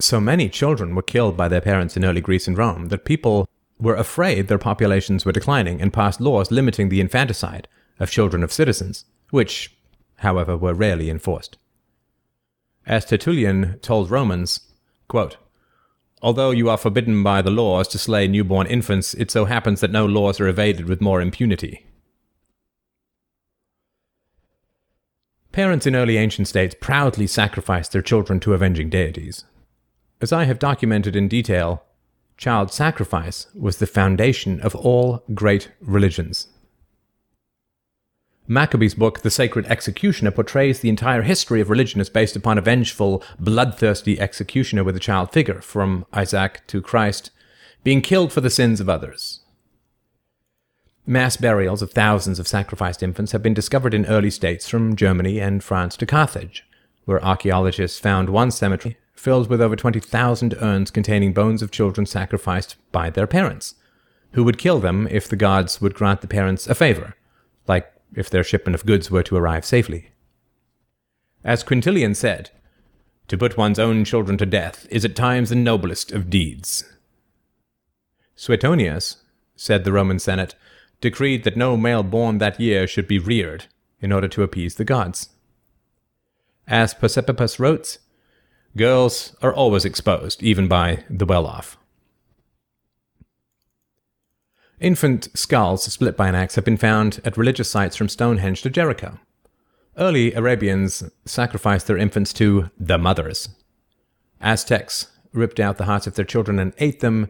So 0.00 0.18
many 0.18 0.48
children 0.48 0.94
were 0.94 1.02
killed 1.02 1.36
by 1.36 1.46
their 1.48 1.60
parents 1.60 1.96
in 1.96 2.04
early 2.04 2.22
Greece 2.22 2.48
and 2.48 2.56
Rome 2.56 2.88
that 2.88 3.04
people 3.04 3.46
were 3.80 3.96
afraid 3.96 4.48
their 4.48 4.58
populations 4.58 5.24
were 5.24 5.32
declining 5.32 5.80
and 5.80 5.92
passed 5.92 6.20
laws 6.20 6.50
limiting 6.50 6.88
the 6.88 7.00
infanticide 7.00 7.66
of 7.98 8.10
children 8.10 8.42
of 8.42 8.52
citizens, 8.52 9.04
which, 9.30 9.76
however, 10.16 10.56
were 10.56 10.74
rarely 10.74 11.10
enforced. 11.10 11.58
As 12.86 13.04
Tertullian 13.04 13.78
told 13.80 14.10
Romans, 14.10 14.60
quote, 15.08 15.36
Although 16.22 16.50
you 16.50 16.68
are 16.68 16.76
forbidden 16.76 17.22
by 17.22 17.40
the 17.40 17.50
laws 17.50 17.88
to 17.88 17.98
slay 17.98 18.28
newborn 18.28 18.66
infants, 18.66 19.14
it 19.14 19.30
so 19.30 19.46
happens 19.46 19.80
that 19.80 19.90
no 19.90 20.04
laws 20.04 20.38
are 20.38 20.48
evaded 20.48 20.86
with 20.86 21.00
more 21.00 21.20
impunity. 21.20 21.86
Parents 25.52 25.86
in 25.86 25.96
early 25.96 26.16
ancient 26.16 26.46
states 26.46 26.76
proudly 26.78 27.26
sacrificed 27.26 27.92
their 27.92 28.02
children 28.02 28.38
to 28.40 28.54
avenging 28.54 28.90
deities. 28.90 29.44
As 30.20 30.32
I 30.32 30.44
have 30.44 30.58
documented 30.58 31.16
in 31.16 31.26
detail, 31.26 31.84
child 32.40 32.72
sacrifice 32.72 33.48
was 33.54 33.76
the 33.76 33.86
foundation 33.86 34.58
of 34.62 34.74
all 34.74 35.22
great 35.34 35.70
religions. 35.78 36.48
Maccoby's 38.48 38.94
book, 38.94 39.20
The 39.20 39.30
Sacred 39.30 39.66
Executioner, 39.66 40.30
portrays 40.30 40.80
the 40.80 40.88
entire 40.88 41.20
history 41.20 41.60
of 41.60 41.68
religion 41.68 42.00
as 42.00 42.08
based 42.08 42.34
upon 42.34 42.56
a 42.56 42.62
vengeful, 42.62 43.22
bloodthirsty 43.38 44.18
executioner 44.18 44.82
with 44.82 44.96
a 44.96 45.00
child 45.00 45.32
figure, 45.32 45.60
from 45.60 46.06
Isaac 46.14 46.66
to 46.68 46.80
Christ, 46.80 47.30
being 47.84 48.00
killed 48.00 48.32
for 48.32 48.40
the 48.40 48.48
sins 48.48 48.80
of 48.80 48.88
others. 48.88 49.40
Mass 51.06 51.36
burials 51.36 51.82
of 51.82 51.92
thousands 51.92 52.38
of 52.38 52.48
sacrificed 52.48 53.02
infants 53.02 53.32
have 53.32 53.42
been 53.42 53.54
discovered 53.54 53.92
in 53.92 54.06
early 54.06 54.30
states 54.30 54.66
from 54.66 54.96
Germany 54.96 55.38
and 55.40 55.62
France 55.62 55.94
to 55.98 56.06
Carthage, 56.06 56.64
where 57.04 57.22
archaeologists 57.22 57.98
found 57.98 58.30
one 58.30 58.50
cemetery 58.50 58.96
filled 59.20 59.50
with 59.50 59.60
over 59.60 59.76
20,000 59.76 60.54
urns 60.62 60.90
containing 60.90 61.34
bones 61.34 61.60
of 61.60 61.70
children 61.70 62.06
sacrificed 62.06 62.76
by 62.90 63.10
their 63.10 63.26
parents, 63.26 63.74
who 64.32 64.42
would 64.42 64.56
kill 64.56 64.80
them 64.80 65.06
if 65.10 65.28
the 65.28 65.36
gods 65.36 65.78
would 65.78 65.92
grant 65.92 66.22
the 66.22 66.26
parents 66.26 66.66
a 66.66 66.74
favor, 66.74 67.14
like 67.68 67.92
if 68.16 68.30
their 68.30 68.42
shipment 68.42 68.74
of 68.74 68.86
goods 68.86 69.10
were 69.10 69.22
to 69.22 69.36
arrive 69.36 69.64
safely. 69.64 70.08
As 71.44 71.62
Quintilian 71.62 72.14
said, 72.14 72.50
to 73.28 73.36
put 73.36 73.58
one's 73.58 73.78
own 73.78 74.06
children 74.06 74.38
to 74.38 74.46
death 74.46 74.86
is 74.90 75.04
at 75.04 75.14
times 75.14 75.50
the 75.50 75.54
noblest 75.54 76.12
of 76.12 76.30
deeds. 76.30 76.84
Suetonius, 78.34 79.18
said 79.54 79.84
the 79.84 79.92
Roman 79.92 80.18
Senate, 80.18 80.54
decreed 81.02 81.44
that 81.44 81.58
no 81.58 81.76
male 81.76 82.02
born 82.02 82.38
that 82.38 82.58
year 82.58 82.86
should 82.86 83.06
be 83.06 83.18
reared, 83.18 83.66
in 84.00 84.12
order 84.12 84.28
to 84.28 84.42
appease 84.42 84.76
the 84.76 84.84
gods. 84.84 85.28
As 86.66 86.94
Perseppus 86.94 87.58
wrote, 87.58 87.98
girls 88.76 89.36
are 89.42 89.52
always 89.52 89.84
exposed, 89.84 90.42
even 90.42 90.68
by 90.68 91.04
the 91.08 91.26
well 91.26 91.46
off. 91.46 91.76
Infant 94.80 95.28
skulls 95.34 95.84
split 95.84 96.16
by 96.16 96.28
an 96.28 96.34
axe 96.34 96.54
have 96.54 96.64
been 96.64 96.78
found 96.78 97.20
at 97.24 97.36
religious 97.36 97.70
sites 97.70 97.96
from 97.96 98.08
Stonehenge 98.08 98.62
to 98.62 98.70
Jericho. 98.70 99.18
Early 99.98 100.32
Arabians 100.32 101.02
sacrificed 101.26 101.86
their 101.86 101.98
infants 101.98 102.32
to 102.34 102.70
the 102.78 102.96
mothers. 102.96 103.50
Aztecs 104.40 105.08
ripped 105.32 105.60
out 105.60 105.76
the 105.76 105.84
hearts 105.84 106.06
of 106.06 106.14
their 106.14 106.24
children 106.24 106.58
and 106.58 106.72
ate 106.78 107.00
them. 107.00 107.28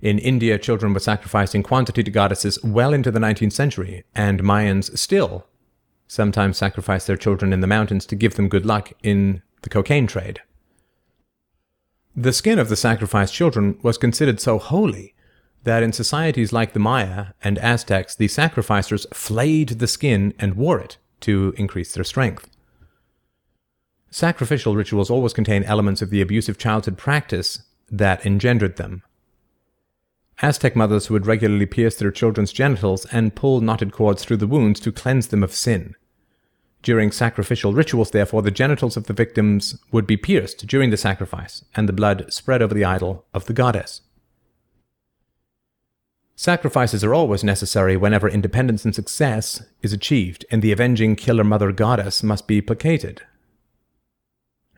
In 0.00 0.18
India, 0.20 0.58
children 0.58 0.92
were 0.92 1.00
sacrificed 1.00 1.54
in 1.54 1.64
quantity 1.64 2.04
to 2.04 2.10
goddesses 2.10 2.62
well 2.62 2.92
into 2.94 3.10
the 3.10 3.18
19th 3.18 3.52
century, 3.52 4.04
and 4.14 4.44
Mayans 4.44 4.96
still 4.96 5.46
sometimes 6.06 6.56
sacrifice 6.56 7.06
their 7.06 7.16
children 7.16 7.52
in 7.52 7.60
the 7.60 7.66
mountains 7.66 8.06
to 8.06 8.14
give 8.14 8.36
them 8.36 8.48
good 8.48 8.64
luck 8.64 8.92
in 9.02 9.42
the 9.62 9.68
cocaine 9.68 10.06
trade. 10.06 10.40
The 12.18 12.32
skin 12.32 12.58
of 12.58 12.70
the 12.70 12.76
sacrificed 12.76 13.34
children 13.34 13.78
was 13.82 13.98
considered 13.98 14.40
so 14.40 14.58
holy 14.58 15.14
that 15.64 15.82
in 15.82 15.92
societies 15.92 16.50
like 16.50 16.72
the 16.72 16.78
Maya 16.78 17.26
and 17.44 17.58
Aztecs, 17.58 18.14
the 18.14 18.28
sacrificers 18.28 19.06
flayed 19.12 19.68
the 19.80 19.86
skin 19.86 20.32
and 20.38 20.54
wore 20.54 20.80
it 20.80 20.96
to 21.20 21.52
increase 21.58 21.92
their 21.92 22.04
strength. 22.04 22.48
Sacrificial 24.10 24.74
rituals 24.74 25.10
always 25.10 25.34
contain 25.34 25.62
elements 25.64 26.00
of 26.00 26.08
the 26.08 26.22
abusive 26.22 26.56
childhood 26.56 26.96
practice 26.96 27.64
that 27.90 28.24
engendered 28.24 28.76
them. 28.76 29.02
Aztec 30.40 30.74
mothers 30.74 31.10
would 31.10 31.26
regularly 31.26 31.66
pierce 31.66 31.96
their 31.96 32.10
children's 32.10 32.52
genitals 32.52 33.04
and 33.06 33.34
pull 33.34 33.60
knotted 33.60 33.92
cords 33.92 34.24
through 34.24 34.38
the 34.38 34.46
wounds 34.46 34.80
to 34.80 34.90
cleanse 34.90 35.26
them 35.28 35.42
of 35.42 35.52
sin. 35.52 35.94
During 36.86 37.10
sacrificial 37.10 37.72
rituals, 37.72 38.12
therefore, 38.12 38.42
the 38.42 38.52
genitals 38.52 38.96
of 38.96 39.08
the 39.08 39.12
victims 39.12 39.76
would 39.90 40.06
be 40.06 40.16
pierced 40.16 40.68
during 40.68 40.90
the 40.90 40.96
sacrifice, 40.96 41.64
and 41.74 41.88
the 41.88 41.92
blood 41.92 42.32
spread 42.32 42.62
over 42.62 42.72
the 42.72 42.84
idol 42.84 43.24
of 43.34 43.46
the 43.46 43.52
goddess. 43.52 44.02
Sacrifices 46.36 47.02
are 47.02 47.12
always 47.12 47.42
necessary 47.42 47.96
whenever 47.96 48.28
independence 48.28 48.84
and 48.84 48.94
success 48.94 49.64
is 49.82 49.92
achieved, 49.92 50.46
and 50.48 50.62
the 50.62 50.70
avenging 50.70 51.16
killer 51.16 51.42
mother 51.42 51.72
goddess 51.72 52.22
must 52.22 52.46
be 52.46 52.60
placated. 52.60 53.22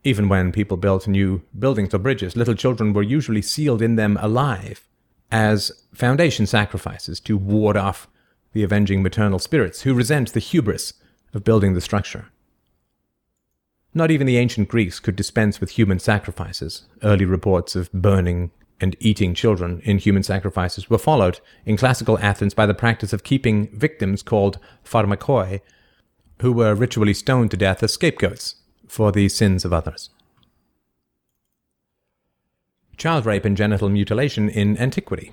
Even 0.03 0.31
when 0.31 0.50
people 0.50 0.79
built 0.79 1.07
new 1.07 1.43
buildings 1.59 1.93
or 1.93 1.99
bridges, 1.99 2.38
little 2.38 2.55
children 2.55 2.95
were 2.95 3.03
usually 3.03 3.43
sealed 3.43 3.83
in 3.83 3.97
them 3.97 4.17
alive 4.23 4.88
as 5.31 5.85
foundation 5.93 6.47
sacrifices 6.47 7.21
to 7.21 7.37
ward 7.37 7.77
off 7.77 8.09
the 8.55 8.62
avenging 8.62 9.03
maternal 9.03 9.38
spirits 9.38 9.83
who 9.83 9.93
resent 9.93 10.33
the 10.33 10.41
hubris 10.41 10.95
of 11.35 11.44
building 11.44 11.75
the 11.75 11.80
structure. 11.80 12.26
Not 13.94 14.11
even 14.11 14.26
the 14.26 14.37
ancient 14.37 14.68
Greeks 14.68 15.00
could 15.00 15.16
dispense 15.16 15.61
with 15.61 15.70
human 15.70 15.99
sacrifices. 15.99 16.85
Early 17.02 17.25
reports 17.25 17.75
of 17.75 17.90
burning 17.92 18.50
and 18.80 18.97
eating 19.00 19.35
children 19.35 19.80
in 19.85 19.99
human 19.99 20.23
sacrifices 20.23 20.88
were 20.88 20.99
followed 20.99 21.40
in 21.64 21.76
classical 21.76 22.18
Athens 22.18 22.54
by 22.54 22.66
the 22.66 22.75
practice 22.75 23.12
of 23.12 23.25
keeping 23.25 23.68
victims 23.76 24.23
called 24.23 24.58
pharmakoi, 24.85 25.61
who 26.40 26.52
were 26.52 26.75
ritually 26.75 27.14
stoned 27.14 27.50
to 27.50 27.56
death 27.56 27.82
as 27.82 27.92
scapegoats 27.92 28.56
for 28.87 29.11
the 29.11 29.28
sins 29.28 29.64
of 29.64 29.73
others. 29.73 30.11
Child 32.97 33.26
rape 33.26 33.44
and 33.44 33.56
genital 33.56 33.88
mutilation 33.88 34.49
in 34.49 34.76
antiquity. 34.78 35.32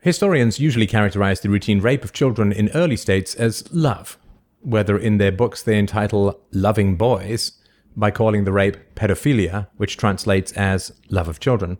Historians 0.00 0.58
usually 0.58 0.86
characterize 0.86 1.40
the 1.40 1.50
routine 1.50 1.80
rape 1.80 2.04
of 2.04 2.12
children 2.14 2.52
in 2.52 2.70
early 2.70 2.96
states 2.96 3.34
as 3.34 3.70
love, 3.72 4.18
whether 4.60 4.98
in 4.98 5.18
their 5.18 5.32
books 5.32 5.62
they 5.62 5.78
entitle 5.78 6.40
Loving 6.52 6.96
Boys 6.96 7.52
by 7.94 8.10
calling 8.10 8.44
the 8.44 8.52
rape 8.52 8.78
pedophilia, 8.94 9.68
which 9.76 9.98
translates 9.98 10.52
as 10.52 10.92
love 11.10 11.28
of 11.28 11.38
children, 11.38 11.76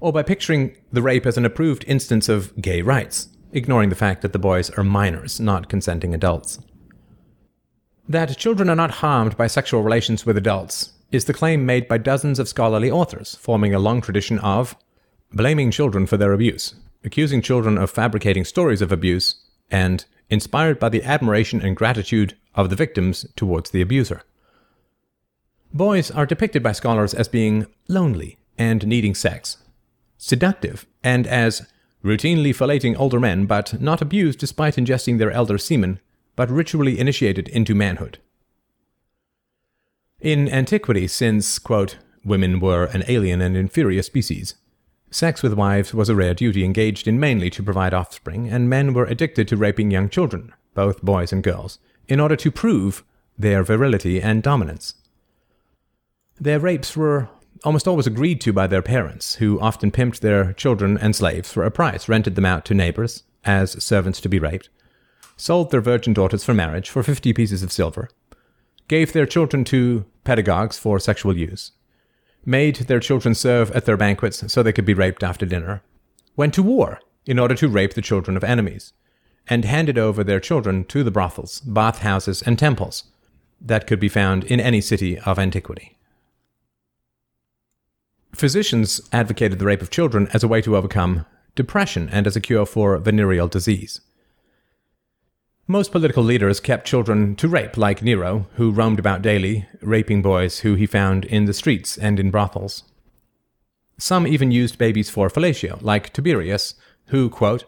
or 0.00 0.12
by 0.12 0.22
picturing 0.22 0.76
the 0.92 1.02
rape 1.02 1.26
as 1.26 1.36
an 1.36 1.44
approved 1.44 1.84
instance 1.86 2.28
of 2.30 2.56
gay 2.60 2.80
rights, 2.80 3.28
ignoring 3.52 3.90
the 3.90 3.94
fact 3.94 4.22
that 4.22 4.32
the 4.32 4.38
boys 4.38 4.70
are 4.70 4.84
minors, 4.84 5.38
not 5.38 5.68
consenting 5.68 6.14
adults. 6.14 6.58
That 8.08 8.38
children 8.38 8.70
are 8.70 8.76
not 8.76 8.92
harmed 8.92 9.36
by 9.36 9.46
sexual 9.46 9.82
relations 9.82 10.24
with 10.24 10.38
adults 10.38 10.92
is 11.12 11.26
the 11.26 11.34
claim 11.34 11.66
made 11.66 11.86
by 11.86 11.98
dozens 11.98 12.38
of 12.38 12.48
scholarly 12.48 12.90
authors, 12.90 13.34
forming 13.36 13.74
a 13.74 13.78
long 13.78 14.00
tradition 14.00 14.38
of 14.38 14.74
blaming 15.32 15.70
children 15.70 16.06
for 16.06 16.16
their 16.16 16.32
abuse, 16.32 16.74
accusing 17.06 17.40
children 17.40 17.78
of 17.78 17.90
fabricating 17.90 18.44
stories 18.44 18.82
of 18.82 18.92
abuse, 18.92 19.36
and 19.70 20.04
inspired 20.28 20.78
by 20.78 20.88
the 20.88 21.04
admiration 21.04 21.62
and 21.62 21.76
gratitude 21.76 22.36
of 22.54 22.68
the 22.68 22.76
victims 22.76 23.24
towards 23.36 23.70
the 23.70 23.80
abuser. 23.80 24.22
Boys 25.72 26.10
are 26.10 26.26
depicted 26.26 26.62
by 26.62 26.72
scholars 26.72 27.14
as 27.14 27.28
being 27.28 27.66
lonely 27.88 28.38
and 28.58 28.86
needing 28.86 29.14
sex, 29.14 29.58
seductive, 30.18 30.86
and 31.02 31.26
as 31.26 31.66
routinely 32.04 32.54
fellating 32.54 32.96
older 32.96 33.20
men, 33.20 33.46
but 33.46 33.80
not 33.80 34.02
abused 34.02 34.38
despite 34.38 34.76
ingesting 34.76 35.18
their 35.18 35.30
elder 35.30 35.58
semen, 35.58 36.00
but 36.34 36.50
ritually 36.50 36.98
initiated 36.98 37.48
into 37.48 37.74
manhood. 37.74 38.18
In 40.20 40.48
antiquity, 40.48 41.06
since, 41.06 41.58
quote, 41.58 41.98
women 42.24 42.58
were 42.58 42.84
an 42.86 43.04
alien 43.06 43.40
and 43.40 43.56
inferior 43.56 44.02
species, 44.02 44.54
sex 45.10 45.42
with 45.42 45.54
wives 45.54 45.94
was 45.94 46.08
a 46.08 46.14
rare 46.14 46.34
duty 46.34 46.64
engaged 46.64 47.06
in 47.06 47.20
mainly 47.20 47.50
to 47.50 47.62
provide 47.62 47.94
offspring, 47.94 48.48
and 48.48 48.68
men 48.68 48.92
were 48.92 49.06
addicted 49.06 49.48
to 49.48 49.56
raping 49.56 49.90
young 49.90 50.08
children, 50.08 50.52
both 50.74 51.02
boys 51.02 51.32
and 51.32 51.42
girls, 51.42 51.78
in 52.08 52.20
order 52.20 52.36
to 52.36 52.50
prove 52.50 53.04
their 53.38 53.62
virility 53.62 54.20
and 54.20 54.42
dominance. 54.42 54.94
Their 56.40 56.60
rapes 56.60 56.96
were 56.96 57.28
almost 57.64 57.88
always 57.88 58.06
agreed 58.06 58.40
to 58.42 58.52
by 58.52 58.66
their 58.66 58.82
parents, 58.82 59.36
who 59.36 59.60
often 59.60 59.90
pimped 59.90 60.20
their 60.20 60.52
children 60.52 60.98
and 60.98 61.16
slaves 61.16 61.52
for 61.52 61.64
a 61.64 61.70
price, 61.70 62.08
rented 62.08 62.34
them 62.34 62.44
out 62.44 62.64
to 62.66 62.74
neighbors 62.74 63.22
as 63.44 63.82
servants 63.82 64.20
to 64.20 64.28
be 64.28 64.38
raped, 64.38 64.68
sold 65.36 65.70
their 65.70 65.80
virgin 65.80 66.12
daughters 66.12 66.44
for 66.44 66.54
marriage 66.54 66.90
for 66.90 67.02
50 67.02 67.32
pieces 67.32 67.62
of 67.62 67.72
silver, 67.72 68.10
gave 68.88 69.12
their 69.12 69.26
children 69.26 69.64
to 69.64 70.04
pedagogues 70.24 70.78
for 70.78 70.98
sexual 70.98 71.36
use, 71.36 71.72
made 72.46 72.76
their 72.76 73.00
children 73.00 73.34
serve 73.34 73.70
at 73.72 73.84
their 73.84 73.96
banquets 73.96 74.50
so 74.50 74.62
they 74.62 74.72
could 74.72 74.84
be 74.86 74.94
raped 74.94 75.22
after 75.22 75.44
dinner, 75.44 75.82
went 76.36 76.54
to 76.54 76.62
war 76.62 77.00
in 77.26 77.38
order 77.38 77.56
to 77.56 77.68
rape 77.68 77.94
the 77.94 78.00
children 78.00 78.36
of 78.36 78.44
enemies, 78.44 78.92
and 79.48 79.64
handed 79.64 79.98
over 79.98 80.22
their 80.22 80.40
children 80.40 80.84
to 80.84 81.02
the 81.02 81.10
brothels, 81.10 81.60
bathhouses, 81.60 82.40
and 82.42 82.58
temples 82.58 83.04
that 83.60 83.86
could 83.86 84.00
be 84.00 84.08
found 84.08 84.44
in 84.44 84.60
any 84.60 84.80
city 84.80 85.18
of 85.20 85.38
antiquity. 85.38 85.96
Physicians 88.34 89.00
advocated 89.12 89.58
the 89.58 89.64
rape 89.64 89.82
of 89.82 89.90
children 89.90 90.28
as 90.32 90.44
a 90.44 90.48
way 90.48 90.60
to 90.60 90.76
overcome 90.76 91.24
depression 91.54 92.08
and 92.12 92.26
as 92.26 92.36
a 92.36 92.40
cure 92.40 92.66
for 92.66 92.98
venereal 92.98 93.48
disease. 93.48 94.00
Most 95.68 95.90
political 95.90 96.22
leaders 96.22 96.60
kept 96.60 96.86
children 96.86 97.34
to 97.36 97.48
rape, 97.48 97.76
like 97.76 98.00
Nero, 98.00 98.46
who 98.54 98.70
roamed 98.70 99.00
about 99.00 99.20
daily, 99.20 99.66
raping 99.80 100.22
boys 100.22 100.60
who 100.60 100.76
he 100.76 100.86
found 100.86 101.24
in 101.24 101.46
the 101.46 101.52
streets 101.52 101.98
and 101.98 102.20
in 102.20 102.30
brothels. 102.30 102.84
Some 103.98 104.28
even 104.28 104.52
used 104.52 104.78
babies 104.78 105.10
for 105.10 105.28
fellatio, 105.28 105.82
like 105.82 106.12
Tiberius, 106.12 106.74
who, 107.06 107.28
quote, 107.28 107.64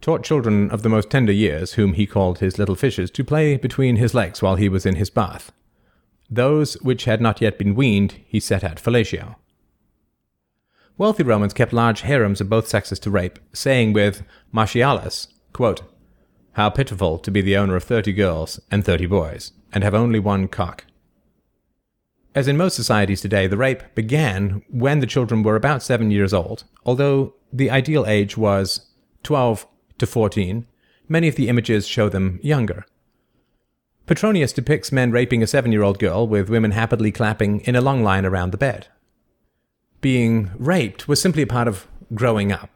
taught 0.00 0.24
children 0.24 0.70
of 0.70 0.82
the 0.82 0.88
most 0.88 1.10
tender 1.10 1.32
years, 1.32 1.74
whom 1.74 1.92
he 1.92 2.06
called 2.06 2.38
his 2.38 2.58
little 2.58 2.76
fishes, 2.76 3.10
to 3.10 3.24
play 3.24 3.58
between 3.58 3.96
his 3.96 4.14
legs 4.14 4.40
while 4.40 4.56
he 4.56 4.70
was 4.70 4.86
in 4.86 4.94
his 4.94 5.10
bath. 5.10 5.52
Those 6.30 6.74
which 6.80 7.04
had 7.04 7.20
not 7.20 7.42
yet 7.42 7.58
been 7.58 7.74
weaned 7.74 8.20
he 8.26 8.40
set 8.40 8.64
at 8.64 8.80
fellatio. 8.80 9.36
Wealthy 10.96 11.24
Romans 11.24 11.52
kept 11.52 11.74
large 11.74 12.00
harems 12.02 12.40
of 12.40 12.48
both 12.48 12.68
sexes 12.68 12.98
to 13.00 13.10
rape, 13.10 13.38
saying 13.52 13.92
with 13.92 14.22
Martialis, 14.50 15.28
quote, 15.52 15.82
How 16.58 16.70
pitiful 16.70 17.20
to 17.20 17.30
be 17.30 17.40
the 17.40 17.56
owner 17.56 17.76
of 17.76 17.84
thirty 17.84 18.12
girls 18.12 18.58
and 18.68 18.84
thirty 18.84 19.06
boys, 19.06 19.52
and 19.72 19.84
have 19.84 19.94
only 19.94 20.18
one 20.18 20.48
cock. 20.48 20.86
As 22.34 22.48
in 22.48 22.56
most 22.56 22.74
societies 22.74 23.20
today, 23.20 23.46
the 23.46 23.56
rape 23.56 23.84
began 23.94 24.64
when 24.68 24.98
the 24.98 25.06
children 25.06 25.44
were 25.44 25.54
about 25.54 25.84
seven 25.84 26.10
years 26.10 26.34
old, 26.34 26.64
although 26.84 27.36
the 27.52 27.70
ideal 27.70 28.04
age 28.08 28.36
was 28.36 28.90
12 29.22 29.68
to 29.98 30.06
14. 30.08 30.66
Many 31.08 31.28
of 31.28 31.36
the 31.36 31.48
images 31.48 31.86
show 31.86 32.08
them 32.08 32.40
younger. 32.42 32.84
Petronius 34.06 34.52
depicts 34.52 34.90
men 34.90 35.12
raping 35.12 35.44
a 35.44 35.46
seven 35.46 35.70
year 35.70 35.84
old 35.84 36.00
girl 36.00 36.26
with 36.26 36.50
women 36.50 36.72
happily 36.72 37.12
clapping 37.12 37.60
in 37.60 37.76
a 37.76 37.80
long 37.80 38.02
line 38.02 38.26
around 38.26 38.50
the 38.50 38.58
bed. 38.58 38.88
Being 40.00 40.50
raped 40.58 41.06
was 41.06 41.22
simply 41.22 41.44
a 41.44 41.46
part 41.46 41.68
of 41.68 41.86
growing 42.12 42.50
up. 42.50 42.68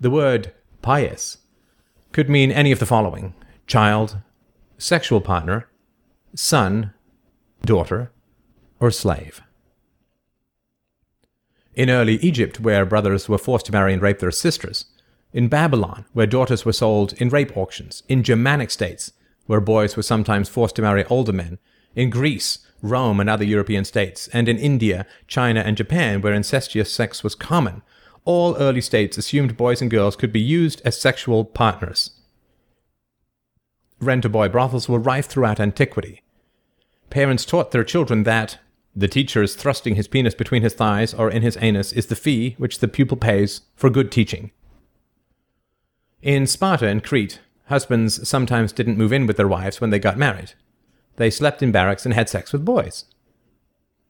The 0.00 0.10
word 0.10 0.52
paius 0.80 1.38
could 2.12 2.28
mean 2.28 2.50
any 2.50 2.72
of 2.72 2.78
the 2.78 2.86
following 2.86 3.34
child, 3.66 4.18
sexual 4.78 5.20
partner, 5.20 5.68
son, 6.34 6.92
daughter, 7.62 8.10
or 8.80 8.90
slave. 8.90 9.42
In 11.74 11.90
early 11.90 12.16
Egypt, 12.16 12.60
where 12.60 12.84
brothers 12.84 13.28
were 13.28 13.38
forced 13.38 13.66
to 13.66 13.72
marry 13.72 13.92
and 13.92 14.02
rape 14.02 14.18
their 14.18 14.30
sisters, 14.30 14.86
in 15.32 15.48
Babylon, 15.48 16.06
where 16.12 16.26
daughters 16.26 16.64
were 16.64 16.72
sold 16.72 17.12
in 17.14 17.28
rape 17.28 17.56
auctions, 17.56 18.02
in 18.08 18.22
Germanic 18.22 18.70
states, 18.70 19.12
where 19.46 19.60
boys 19.60 19.96
were 19.96 20.02
sometimes 20.02 20.48
forced 20.48 20.76
to 20.76 20.82
marry 20.82 21.04
older 21.04 21.32
men, 21.32 21.58
in 21.94 22.10
Greece, 22.10 22.66
Rome, 22.82 23.20
and 23.20 23.28
other 23.28 23.44
European 23.44 23.84
states, 23.84 24.28
and 24.28 24.48
in 24.48 24.58
India, 24.58 25.06
China, 25.26 25.60
and 25.60 25.76
Japan, 25.76 26.20
where 26.20 26.32
incestuous 26.32 26.92
sex 26.92 27.22
was 27.22 27.34
common, 27.34 27.82
all 28.24 28.56
early 28.56 28.80
states 28.80 29.18
assumed 29.18 29.56
boys 29.56 29.80
and 29.80 29.90
girls 29.90 30.16
could 30.16 30.32
be 30.32 30.40
used 30.40 30.82
as 30.84 31.00
sexual 31.00 31.44
partners. 31.44 32.10
Rent 34.00 34.24
a 34.24 34.28
boy 34.28 34.48
brothels 34.48 34.88
were 34.88 34.98
rife 34.98 35.26
throughout 35.26 35.60
antiquity. 35.60 36.22
Parents 37.10 37.44
taught 37.44 37.70
their 37.70 37.84
children 37.84 38.22
that 38.24 38.58
the 38.94 39.08
teacher's 39.08 39.54
thrusting 39.54 39.94
his 39.94 40.08
penis 40.08 40.34
between 40.34 40.62
his 40.62 40.74
thighs 40.74 41.14
or 41.14 41.30
in 41.30 41.42
his 41.42 41.56
anus 41.60 41.92
is 41.92 42.06
the 42.06 42.16
fee 42.16 42.54
which 42.58 42.80
the 42.80 42.88
pupil 42.88 43.16
pays 43.16 43.62
for 43.76 43.90
good 43.90 44.10
teaching. 44.10 44.50
In 46.20 46.46
Sparta 46.46 46.86
and 46.86 47.02
Crete, 47.02 47.40
husbands 47.66 48.28
sometimes 48.28 48.72
didn't 48.72 48.98
move 48.98 49.12
in 49.12 49.26
with 49.26 49.36
their 49.36 49.48
wives 49.48 49.80
when 49.80 49.90
they 49.90 49.98
got 49.98 50.18
married. 50.18 50.54
They 51.16 51.30
slept 51.30 51.62
in 51.62 51.72
barracks 51.72 52.04
and 52.04 52.14
had 52.14 52.28
sex 52.28 52.52
with 52.52 52.64
boys. 52.64 53.04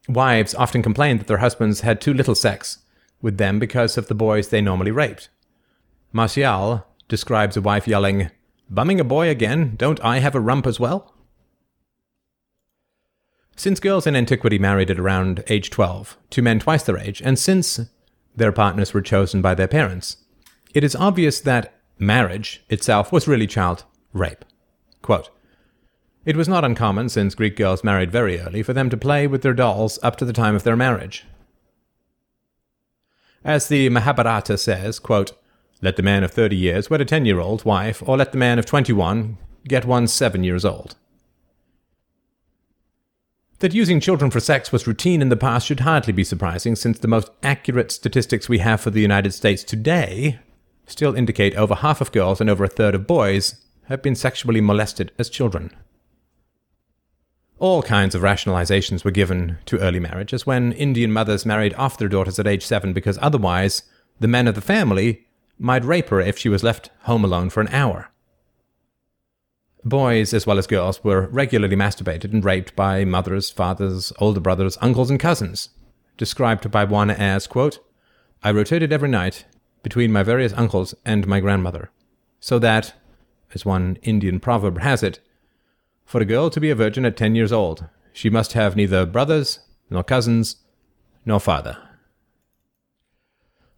Wives 0.09 0.55
often 0.55 0.83
complained 0.83 1.21
that 1.21 1.27
their 1.27 1.39
husbands 1.39 1.83
had 1.83 2.01
too 2.01 2.15
little 2.15 2.35
sex 2.35 2.79
with 3.21 3.39
them 3.39 3.59
because 3.59 3.99
of 3.99 4.09
the 4.09 4.15
boys 4.15 4.49
they 4.49 4.61
normally 4.61 4.91
raped. 4.91 5.29
Martial 6.13 6.87
describes 7.09 7.57
a 7.57 7.61
wife 7.61 7.87
yelling, 7.87 8.31
Bumming 8.71 9.01
a 9.01 9.05
boy 9.05 9.29
again? 9.31 9.75
Don't 9.77 10.03
I 10.05 10.19
have 10.19 10.35
a 10.35 10.41
rump 10.41 10.67
as 10.67 10.79
well? 10.79 11.15
Since 13.57 13.81
girls 13.81 14.07
in 14.07 14.15
antiquity 14.15 14.59
married 14.59 14.91
at 14.91 15.01
around 15.01 15.43
age 15.49 15.71
12 15.71 16.17
to 16.31 16.43
men 16.43 16.61
twice 16.61 16.83
their 16.83 16.99
age, 16.99 17.21
and 17.23 17.39
since 17.39 17.81
their 18.37 18.53
partners 18.53 18.95
were 18.95 19.03
chosen 19.03 19.43
by 19.43 19.55
their 19.55 19.67
parents, 19.67 20.19
it 20.75 20.85
is 20.85 20.95
obvious 20.95 21.41
that 21.41 21.75
marriage 21.99 22.63
itself 22.69 23.11
was 23.11 23.27
really 23.27 23.47
child 23.47 23.85
rape. 24.13 24.45
Quote, 25.03 25.31
it 26.25 26.37
was 26.37 26.47
not 26.47 26.65
uncommon, 26.65 27.09
since 27.09 27.35
Greek 27.35 27.57
girls 27.57 27.83
married 27.83 28.13
very 28.13 28.39
early, 28.39 28.63
for 28.63 28.75
them 28.75 28.91
to 28.91 28.97
play 28.99 29.27
with 29.27 29.41
their 29.41 29.55
dolls 29.55 29.99
up 30.03 30.17
to 30.17 30.27
the 30.27 30.33
time 30.33 30.55
of 30.55 30.63
their 30.63 30.77
marriage. 30.77 31.25
As 33.45 33.69
the 33.69 33.89
Mahabharata 33.89 34.59
says, 34.59 34.99
quote, 34.99 35.33
let 35.81 35.97
the 35.97 36.03
man 36.03 36.25
of 36.25 36.33
thirty 36.33 36.57
years 36.57 36.91
wed 36.91 37.01
a 37.01 37.05
ten 37.05 37.25
year 37.25 37.39
old 37.39 37.65
wife, 37.65 38.03
or 38.05 38.17
let 38.17 38.33
the 38.33 38.39
man 38.39 38.59
of 38.59 38.67
twenty 38.67 38.93
one 38.93 39.39
get 39.67 39.85
one 39.85 40.09
seven 40.09 40.43
years 40.43 40.65
old. 40.65 40.97
That 43.61 43.75
using 43.75 44.01
children 44.01 44.31
for 44.31 44.41
sex 44.41 44.73
was 44.73 44.87
routine 44.87 45.21
in 45.23 45.29
the 45.29 45.37
past 45.37 45.67
should 45.67 45.81
hardly 45.81 46.13
be 46.13 46.25
surprising, 46.25 46.77
since 46.77 46.99
the 46.99 47.09
most 47.09 47.31
accurate 47.43 47.91
statistics 47.93 48.49
we 48.49 48.59
have 48.59 48.81
for 48.81 48.91
the 48.91 49.01
United 49.01 49.33
States 49.35 49.63
today 49.65 50.39
still 50.87 51.15
indicate 51.15 51.55
over 51.55 51.75
half 51.75 52.01
of 52.01 52.13
girls 52.13 52.41
and 52.41 52.49
over 52.49 52.65
a 52.65 52.69
third 52.69 52.95
of 52.95 53.07
boys 53.07 53.65
have 53.85 54.03
been 54.03 54.15
sexually 54.15 54.61
molested 54.61 55.13
as 55.19 55.29
children. 55.29 55.71
All 57.61 57.83
kinds 57.83 58.15
of 58.15 58.23
rationalizations 58.23 59.05
were 59.05 59.11
given 59.11 59.59
to 59.67 59.81
early 59.81 59.99
marriage, 59.99 60.33
as 60.33 60.47
when 60.47 60.73
Indian 60.73 61.11
mothers 61.11 61.45
married 61.45 61.75
off 61.75 61.99
their 61.99 62.09
daughters 62.09 62.39
at 62.39 62.47
age 62.47 62.65
seven 62.65 62.93
because 62.93 63.19
otherwise 63.21 63.83
the 64.21 64.29
men 64.29 64.47
of 64.47 64.55
the 64.55 64.61
family 64.61 65.27
might 65.59 65.85
rape 65.85 66.09
her 66.11 66.21
if 66.21 66.39
she 66.39 66.49
was 66.49 66.63
left 66.63 66.91
home 67.03 67.25
alone 67.25 67.51
for 67.51 67.61
an 67.61 67.69
hour. 67.69 68.11
Boys, 69.85 70.33
as 70.33 70.47
well 70.47 70.59
as 70.59 70.69
girls, 70.69 71.03
were 71.03 71.29
regularly 71.29 71.75
masturbated 71.75 72.33
and 72.33 72.45
raped 72.45 72.77
by 72.77 73.05
mothers, 73.05 73.51
fathers, 73.51 74.13
older 74.21 74.41
brothers, 74.41 74.79
uncles, 74.81 75.11
and 75.11 75.19
cousins, 75.19 75.71
described 76.17 76.71
by 76.71 76.85
one 76.85 77.11
as, 77.11 77.49
quote, 77.49 77.81
I 78.43 78.53
rotated 78.53 78.93
every 78.93 79.09
night 79.09 79.47
between 79.83 80.13
my 80.13 80.23
various 80.23 80.53
uncles 80.53 80.95
and 81.05 81.27
my 81.27 81.41
grandmother, 81.41 81.91
so 82.39 82.61
that, 82.61 82.95
as 83.53 83.65
one 83.65 83.99
Indian 84.03 84.39
proverb 84.39 84.79
has 84.79 85.03
it, 85.03 85.19
for 86.09 86.23
a 86.23 86.25
girl 86.25 86.49
to 86.49 86.59
be 86.59 86.71
a 86.71 86.75
virgin 86.75 87.05
at 87.05 87.19
ten 87.19 87.35
years 87.35 87.53
old, 87.53 87.85
she 88.15 88.31
must 88.31 88.55
have 88.55 88.75
neither 88.75 89.05
brothers, 89.05 89.61
nor 89.91 90.03
cousins, 90.03 90.57
nor 91.27 91.39
father. 91.39 91.77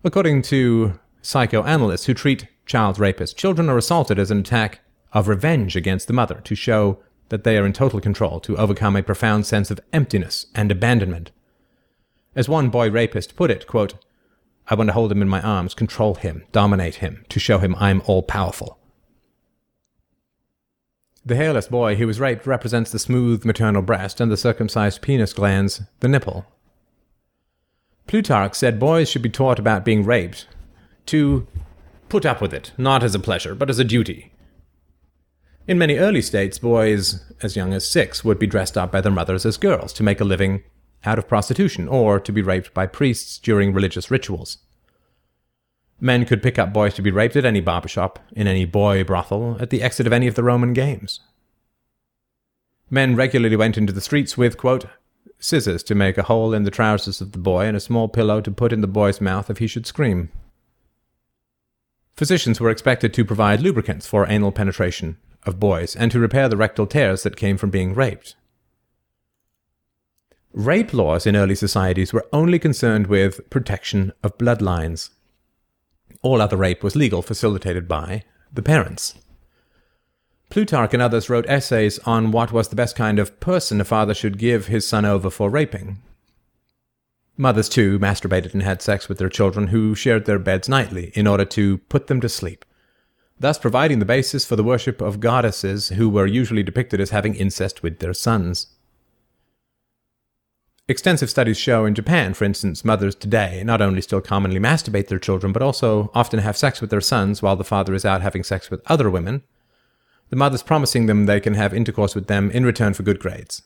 According 0.05 0.43
to 0.43 1.01
psychoanalysts 1.23 2.07
who 2.07 2.15
treat 2.15 2.47
child 2.67 2.99
rapists, 2.99 3.35
children 3.35 3.69
are 3.69 3.77
assaulted 3.77 4.17
as 4.17 4.31
an 4.31 4.39
attack 4.39 4.79
of 5.13 5.27
revenge 5.27 5.75
against 5.75 6.07
the 6.07 6.13
mother 6.13 6.41
to 6.45 6.55
show 6.55 7.01
that 7.31 7.43
they 7.43 7.59
are 7.59 7.67
in 7.67 7.73
total 7.73 8.01
control, 8.01 8.39
to 8.39 8.57
overcome 8.57 8.95
a 8.95 9.03
profound 9.03 9.45
sense 9.45 9.73
of 9.73 9.81
emptiness 9.93 10.47
and 10.55 10.71
abandonment. 10.71 11.33
As 12.37 12.49
one 12.49 12.71
boy 12.71 12.91
rapist 12.91 13.35
put 13.35 13.51
it, 13.51 13.67
quote, 13.67 13.95
I 14.69 14.77
want 14.77 14.87
to 14.87 14.95
hold 14.95 15.11
him 15.11 15.21
in 15.21 15.29
my 15.29 15.43
arms, 15.43 15.75
control 15.75 16.15
him, 16.15 16.45
dominate 16.53 16.97
him, 16.97 17.25
to 17.29 17.41
show 17.41 17.59
him 17.59 17.75
I'm 17.81 18.03
all 18.07 18.23
powerful. 18.23 18.79
The 21.25 21.37
hairless 21.37 21.69
boy 21.69 21.97
who 21.97 22.07
was 22.07 22.21
raped 22.21 22.47
represents 22.47 22.91
the 22.91 22.99
smooth 22.99 23.45
maternal 23.45 23.83
breast 23.83 24.21
and 24.21 24.33
the 24.33 24.37
circumcised 24.37 25.03
penis 25.03 25.35
glans, 25.35 25.87
the 26.01 26.09
nipple. 26.09 26.47
Plutarch 28.07 28.55
said 28.55 28.81
boys 28.81 29.09
should 29.09 29.23
be 29.23 29.29
taught 29.29 29.59
about 29.59 29.85
being 29.85 30.05
raped, 30.05 30.47
to 31.07 31.47
put 32.09 32.25
up 32.25 32.41
with 32.41 32.55
it, 32.55 32.73
not 32.79 33.03
as 33.03 33.15
a 33.15 33.19
pleasure, 33.19 33.55
but 33.55 33.71
as 33.71 33.79
a 33.79 33.85
duty. 33.85 34.33
In 35.67 35.79
many 35.79 35.99
early 35.99 36.23
states, 36.23 36.59
boys 36.59 37.23
as 37.43 37.55
young 37.55 37.73
as 37.73 37.89
six 37.89 38.25
would 38.25 38.39
be 38.39 38.47
dressed 38.47 38.77
up 38.77 38.91
by 38.91 39.01
their 39.01 39.13
mothers 39.13 39.47
as 39.47 39.57
girls 39.57 39.93
to 39.95 40.03
make 40.03 40.21
a 40.21 40.25
living 40.25 40.63
out 41.05 41.19
of 41.19 41.29
prostitution 41.29 41.87
or 41.87 42.19
to 42.19 42.33
be 42.33 42.43
raped 42.43 42.75
by 42.75 42.87
priests 42.87 43.39
during 43.39 43.73
religious 43.73 44.11
rituals. 44.11 44.59
Men 46.01 46.25
could 46.25 46.43
pick 46.43 46.59
up 46.59 46.73
boys 46.73 46.95
to 46.95 47.03
be 47.03 47.11
raped 47.11 47.37
at 47.37 47.45
any 47.45 47.61
barber 47.61 47.89
shop, 47.89 48.19
in 48.33 48.47
any 48.47 48.65
boy 48.65 49.05
brothel, 49.05 49.59
at 49.61 49.71
the 49.71 49.83
exit 49.83 50.07
of 50.07 50.13
any 50.13 50.27
of 50.27 50.35
the 50.35 50.43
Roman 50.43 50.73
games. 50.73 51.21
Men 52.89 53.15
regularly 53.15 53.57
went 53.57 53.77
into 53.77 53.93
the 53.93 54.01
streets 54.01 54.37
with, 54.37 54.57
quote, 54.57 54.87
scissors 55.39 55.83
to 55.85 55.95
make 55.95 56.19
a 56.19 56.25
hole 56.25 56.53
in 56.53 56.65
the 56.65 56.71
trousers 56.71 57.21
of 57.21 57.33
the 57.33 57.39
boy 57.39 57.67
and 57.67 57.77
a 57.77 57.81
small 57.81 58.09
pillow 58.09 58.41
to 58.41 58.51
put 58.51 58.73
in 58.73 58.81
the 58.81 58.87
boy's 58.87 59.21
mouth 59.21 59.51
if 59.51 59.59
he 59.59 59.67
should 59.67 59.87
scream. 59.87 60.31
Physicians 62.17 62.61
were 62.61 62.71
expected 62.71 63.15
to 63.15 63.25
provide 63.25 63.61
lubricants 63.61 64.07
for 64.07 64.29
anal 64.29 64.53
penetration 64.53 65.17
of 65.45 65.61
boys 65.61 65.97
and 65.97 66.11
to 66.13 66.19
repair 66.19 66.49
the 66.49 66.57
rectal 66.57 66.87
tears 66.87 67.23
that 67.23 67.37
came 67.37 67.57
from 67.57 67.71
being 67.71 67.95
raped. 67.95 68.35
Rape 70.53 70.93
laws 70.93 71.27
in 71.27 71.37
early 71.37 71.55
societies 71.55 72.13
were 72.13 72.27
only 72.33 72.59
concerned 72.59 73.07
with 73.07 73.49
protection 73.51 74.13
of 74.23 74.37
bloodlines. 74.37 75.11
All 76.23 76.43
other 76.43 76.57
rape 76.57 76.83
was 76.83 76.97
legal, 76.97 77.23
facilitated 77.23 77.89
by 77.89 78.25
the 78.53 78.63
parents. 78.63 79.15
Plutarch 80.51 80.93
and 80.93 81.03
others 81.03 81.31
wrote 81.31 81.49
essays 81.49 81.99
on 82.01 82.33
what 82.33 82.53
was 82.53 82.69
the 82.69 82.77
best 82.77 82.97
kind 82.97 83.19
of 83.19 83.39
person 83.39 83.81
a 83.81 83.85
father 83.85 84.15
should 84.15 84.37
give 84.37 84.67
his 84.67 84.87
son 84.87 85.05
over 85.05 85.31
for 85.31 85.49
raping. 85.49 86.03
Mothers, 87.37 87.69
too, 87.69 87.99
masturbated 87.99 88.53
and 88.53 88.63
had 88.63 88.83
sex 88.83 89.09
with 89.09 89.19
their 89.19 89.29
children 89.29 89.69
who 89.69 89.95
shared 89.95 90.27
their 90.27 90.39
beds 90.39 90.69
nightly 90.69 91.13
in 91.15 91.27
order 91.27 91.45
to 91.47 91.79
put 91.89 92.09
them 92.09 92.21
to 92.21 92.29
sleep, 92.29 92.65
thus 93.39 93.59
providing 93.59 93.99
the 93.99 94.05
basis 94.05 94.45
for 94.45 94.57
the 94.57 94.65
worship 94.65 95.01
of 95.01 95.21
goddesses 95.21 95.91
who 95.91 96.09
were 96.11 96.27
usually 96.27 96.63
depicted 96.63 97.01
as 97.01 97.11
having 97.11 97.35
incest 97.35 97.83
with 97.83 98.01
their 98.01 98.13
sons. 98.13 98.67
Extensive 100.91 101.31
studies 101.31 101.57
show 101.57 101.85
in 101.85 101.95
Japan, 101.95 102.35
for 102.35 102.45
instance, 102.45 102.85
mothers 102.85 103.15
today 103.15 103.63
not 103.65 103.81
only 103.81 104.01
still 104.01 104.21
commonly 104.21 104.59
masturbate 104.59 105.07
their 105.07 105.21
children, 105.21 105.53
but 105.53 105.63
also 105.63 106.11
often 106.15 106.41
have 106.41 106.57
sex 106.57 106.81
with 106.81 106.91
their 106.91 107.01
sons 107.01 107.41
while 107.41 107.55
the 107.55 107.63
father 107.63 107.95
is 107.95 108.05
out 108.05 108.23
having 108.23 108.43
sex 108.43 108.73
with 108.73 108.83
other 108.87 109.09
women, 109.09 109.45
the 110.31 110.37
mothers 110.37 110.65
promising 110.65 111.07
them 111.07 111.27
they 111.27 111.39
can 111.39 111.55
have 111.55 111.73
intercourse 111.73 112.17
with 112.17 112.27
them 112.27 112.51
in 112.51 112.67
return 112.67 112.93
for 112.93 113.05
good 113.05 113.21
grades. 113.21 113.63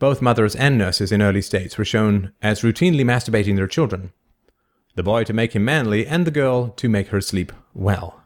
Both 0.00 0.20
mothers 0.20 0.56
and 0.56 0.76
nurses 0.76 1.12
in 1.12 1.22
early 1.22 1.40
states 1.40 1.78
were 1.78 1.84
shown 1.84 2.32
as 2.42 2.62
routinely 2.62 3.04
masturbating 3.04 3.54
their 3.54 3.68
children, 3.68 4.12
the 4.96 5.04
boy 5.04 5.22
to 5.22 5.32
make 5.32 5.54
him 5.54 5.64
manly, 5.64 6.04
and 6.04 6.26
the 6.26 6.32
girl 6.32 6.70
to 6.70 6.88
make 6.88 7.08
her 7.10 7.20
sleep 7.20 7.52
well. 7.74 8.24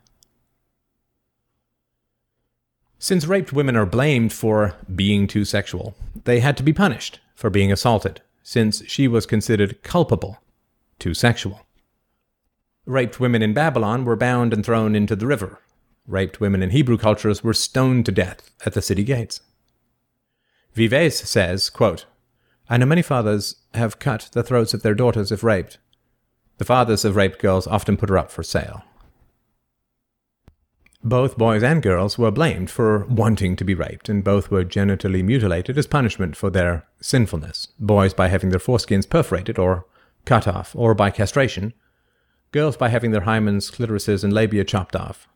Since 2.99 3.27
raped 3.27 3.53
women 3.53 3.77
are 3.77 3.85
blamed 3.85 4.33
for 4.33 4.77
being 4.95 5.27
too 5.27 5.45
sexual, 5.45 5.95
they 6.25 6.41
had 6.41 6.57
to 6.57 6.63
be 6.63 6.73
punished 6.73 7.21
for 7.41 7.49
being 7.49 7.73
assaulted, 7.73 8.21
since 8.43 8.87
she 8.87 9.09
was 9.09 9.25
considered 9.25 9.83
culpable, 9.83 10.37
too 10.99 11.15
sexual. 11.15 11.67
Raped 12.85 13.19
women 13.19 13.41
in 13.41 13.55
Babylon 13.55 14.05
were 14.05 14.15
bound 14.15 14.53
and 14.53 14.63
thrown 14.63 14.95
into 14.95 15.17
the 15.17 15.27
river. 15.27 15.59
Raped 16.07 16.39
women 16.39 16.63
in 16.63 16.69
Hebrew 16.69 16.99
cultures 16.99 17.43
were 17.43 17.55
stoned 17.55 18.05
to 18.05 18.13
death 18.13 18.51
at 18.67 18.75
the 18.75 18.83
city 18.83 19.05
gates. 19.05 19.41
Vives 20.75 21.27
says, 21.27 21.71
quote, 21.71 22.05
I 22.69 22.77
know 22.77 22.85
many 22.85 23.01
fathers 23.01 23.57
have 23.73 23.99
cut 23.99 24.29
the 24.33 24.43
throats 24.43 24.75
of 24.75 24.83
their 24.83 24.95
daughters 24.95 25.33
if 25.33 25.43
raped. 25.43 25.79
The 26.59 26.67
fathers 26.67 27.07
of 27.07 27.17
raped 27.17 27.41
girls 27.41 27.67
often 27.67 27.97
put 27.97 28.11
her 28.11 28.19
up 28.19 28.31
for 28.31 28.43
sale. 28.43 28.85
Both 31.03 31.39
boys 31.39 31.63
and 31.63 31.83
girls 31.83 32.19
were 32.19 32.31
blamed 32.31 32.71
for 32.71 33.07
wanting 33.07 33.57
to 33.57 33.65
be 33.65 33.75
raped, 33.75 34.11
and 34.11 34.23
both 34.23 34.51
were 34.51 34.65
genitally 34.65 35.25
mutilated 35.25 35.79
as 35.79 35.87
punishment 35.87 36.37
for 36.37 36.51
their 36.51 36.87
sinfulness. 37.01 37.69
Boys 37.79 38.13
by 38.13 38.29
having 38.29 38.51
their 38.51 38.59
foreskins 38.59 39.09
perforated 39.09 39.59
or 39.59 39.87
cut 40.27 40.47
off, 40.47 40.77
or 40.77 40.95
by 40.95 41.11
castration. 41.11 41.73
Girls 42.53 42.77
by 42.77 42.91
having 42.91 43.13
their 43.13 43.23
hymens, 43.23 43.73
clitorises, 43.73 44.23
and 44.23 44.33
labia 44.33 44.65
chopped 44.65 44.95
off. 44.95 45.27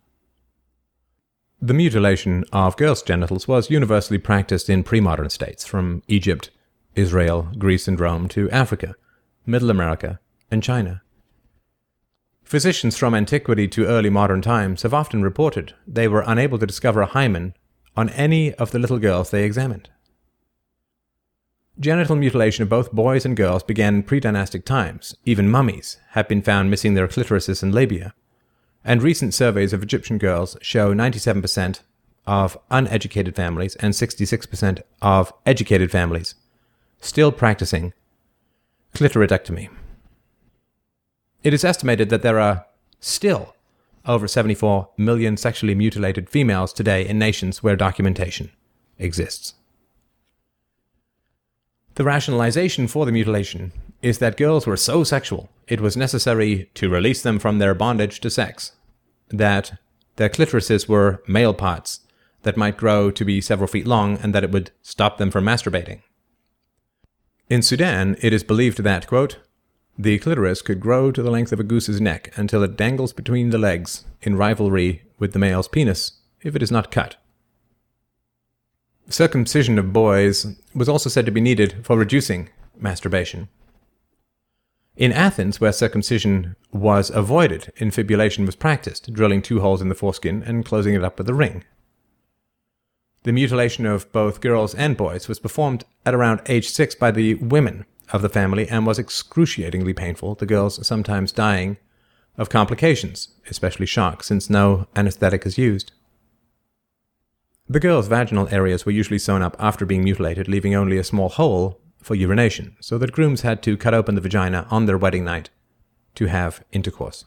The 1.62 1.72
mutilation 1.72 2.44
of 2.52 2.76
girls' 2.76 3.02
genitals 3.02 3.48
was 3.48 3.70
universally 3.70 4.18
practiced 4.18 4.68
in 4.68 4.82
pre 4.82 5.00
modern 5.00 5.30
states, 5.30 5.64
from 5.64 6.02
Egypt, 6.08 6.50
Israel, 6.94 7.48
Greece, 7.58 7.88
and 7.88 7.98
Rome 7.98 8.28
to 8.28 8.50
Africa, 8.50 8.96
Middle 9.46 9.70
America, 9.70 10.20
and 10.50 10.62
China. 10.62 11.03
Physicians 12.44 12.96
from 12.96 13.14
antiquity 13.14 13.66
to 13.68 13.86
early 13.86 14.10
modern 14.10 14.42
times 14.42 14.82
have 14.82 14.92
often 14.92 15.22
reported 15.22 15.74
they 15.86 16.06
were 16.06 16.24
unable 16.26 16.58
to 16.58 16.66
discover 16.66 17.00
a 17.00 17.06
hymen 17.06 17.54
on 17.96 18.10
any 18.10 18.52
of 18.54 18.70
the 18.70 18.78
little 18.78 18.98
girls 18.98 19.30
they 19.30 19.44
examined. 19.44 19.88
Genital 21.80 22.16
mutilation 22.16 22.62
of 22.62 22.68
both 22.68 22.92
boys 22.92 23.24
and 23.24 23.36
girls 23.36 23.62
began 23.62 23.96
in 23.96 24.02
pre 24.02 24.20
dynastic 24.20 24.64
times. 24.64 25.16
Even 25.24 25.50
mummies 25.50 25.98
have 26.10 26.28
been 26.28 26.42
found 26.42 26.70
missing 26.70 26.94
their 26.94 27.08
clitorises 27.08 27.62
and 27.62 27.74
labia. 27.74 28.14
And 28.84 29.02
recent 29.02 29.32
surveys 29.34 29.72
of 29.72 29.82
Egyptian 29.82 30.18
girls 30.18 30.56
show 30.60 30.94
97% 30.94 31.80
of 32.26 32.58
uneducated 32.70 33.34
families 33.34 33.74
and 33.76 33.94
66% 33.94 34.82
of 35.02 35.32
educated 35.46 35.90
families 35.90 36.34
still 37.00 37.32
practicing 37.32 37.92
clitoridectomy. 38.94 39.70
It 41.44 41.52
is 41.52 41.64
estimated 41.64 42.08
that 42.08 42.22
there 42.22 42.40
are 42.40 42.64
still 43.00 43.54
over 44.06 44.26
74 44.26 44.88
million 44.96 45.36
sexually 45.36 45.74
mutilated 45.74 46.30
females 46.30 46.72
today 46.72 47.06
in 47.06 47.18
nations 47.18 47.62
where 47.62 47.76
documentation 47.76 48.50
exists. 48.98 49.54
The 51.96 52.04
rationalization 52.04 52.88
for 52.88 53.06
the 53.06 53.12
mutilation 53.12 53.72
is 54.02 54.18
that 54.18 54.36
girls 54.36 54.66
were 54.66 54.76
so 54.76 55.04
sexual 55.04 55.50
it 55.68 55.80
was 55.80 55.96
necessary 55.96 56.70
to 56.74 56.90
release 56.90 57.22
them 57.22 57.38
from 57.38 57.58
their 57.58 57.74
bondage 57.74 58.20
to 58.20 58.30
sex, 58.30 58.72
that 59.28 59.78
their 60.16 60.28
clitorises 60.28 60.88
were 60.88 61.22
male 61.26 61.54
parts 61.54 62.00
that 62.42 62.56
might 62.56 62.76
grow 62.76 63.10
to 63.10 63.24
be 63.24 63.40
several 63.40 63.66
feet 63.66 63.86
long, 63.86 64.18
and 64.18 64.34
that 64.34 64.44
it 64.44 64.50
would 64.50 64.70
stop 64.82 65.16
them 65.16 65.30
from 65.30 65.44
masturbating. 65.44 66.02
In 67.48 67.62
Sudan, 67.62 68.16
it 68.20 68.34
is 68.34 68.44
believed 68.44 68.82
that, 68.82 69.06
quote, 69.06 69.38
the 69.96 70.18
clitoris 70.18 70.62
could 70.62 70.80
grow 70.80 71.12
to 71.12 71.22
the 71.22 71.30
length 71.30 71.52
of 71.52 71.60
a 71.60 71.64
goose's 71.64 72.00
neck 72.00 72.32
until 72.36 72.62
it 72.62 72.76
dangles 72.76 73.12
between 73.12 73.50
the 73.50 73.58
legs 73.58 74.04
in 74.22 74.36
rivalry 74.36 75.02
with 75.18 75.32
the 75.32 75.38
male's 75.38 75.68
penis 75.68 76.20
if 76.42 76.56
it 76.56 76.62
is 76.62 76.70
not 76.70 76.90
cut. 76.90 77.16
Circumcision 79.08 79.78
of 79.78 79.92
boys 79.92 80.56
was 80.74 80.88
also 80.88 81.08
said 81.08 81.26
to 81.26 81.32
be 81.32 81.40
needed 81.40 81.76
for 81.84 81.96
reducing 81.96 82.48
masturbation. 82.76 83.48
In 84.96 85.12
Athens, 85.12 85.60
where 85.60 85.72
circumcision 85.72 86.54
was 86.72 87.10
avoided, 87.10 87.72
infibulation 87.76 88.46
was 88.46 88.56
practiced, 88.56 89.12
drilling 89.12 89.42
two 89.42 89.60
holes 89.60 89.82
in 89.82 89.88
the 89.88 89.94
foreskin 89.94 90.42
and 90.42 90.64
closing 90.64 90.94
it 90.94 91.04
up 91.04 91.18
with 91.18 91.28
a 91.28 91.34
ring. 91.34 91.64
The 93.24 93.32
mutilation 93.32 93.86
of 93.86 94.10
both 94.12 94.40
girls 94.40 94.74
and 94.74 94.96
boys 94.96 95.28
was 95.28 95.38
performed 95.38 95.84
at 96.06 96.14
around 96.14 96.42
age 96.46 96.68
six 96.68 96.94
by 96.94 97.10
the 97.10 97.34
women 97.34 97.86
of 98.12 98.22
the 98.22 98.28
family 98.28 98.68
and 98.68 98.86
was 98.86 98.98
excruciatingly 98.98 99.94
painful, 99.94 100.34
the 100.34 100.46
girls 100.46 100.86
sometimes 100.86 101.32
dying 101.32 101.76
of 102.36 102.48
complications, 102.48 103.28
especially 103.48 103.86
shock, 103.86 104.22
since 104.22 104.50
no 104.50 104.86
anesthetic 104.96 105.46
is 105.46 105.58
used. 105.58 105.92
The 107.68 107.80
girls' 107.80 108.08
vaginal 108.08 108.48
areas 108.50 108.84
were 108.84 108.92
usually 108.92 109.18
sewn 109.18 109.40
up 109.42 109.56
after 109.58 109.86
being 109.86 110.04
mutilated, 110.04 110.48
leaving 110.48 110.74
only 110.74 110.98
a 110.98 111.04
small 111.04 111.28
hole 111.28 111.80
for 112.02 112.14
urination, 112.14 112.76
so 112.80 112.98
that 112.98 113.12
grooms 113.12 113.40
had 113.40 113.62
to 113.62 113.76
cut 113.76 113.94
open 113.94 114.14
the 114.14 114.20
vagina 114.20 114.66
on 114.70 114.86
their 114.86 114.98
wedding 114.98 115.24
night 115.24 115.48
to 116.16 116.26
have 116.26 116.62
intercourse. 116.72 117.24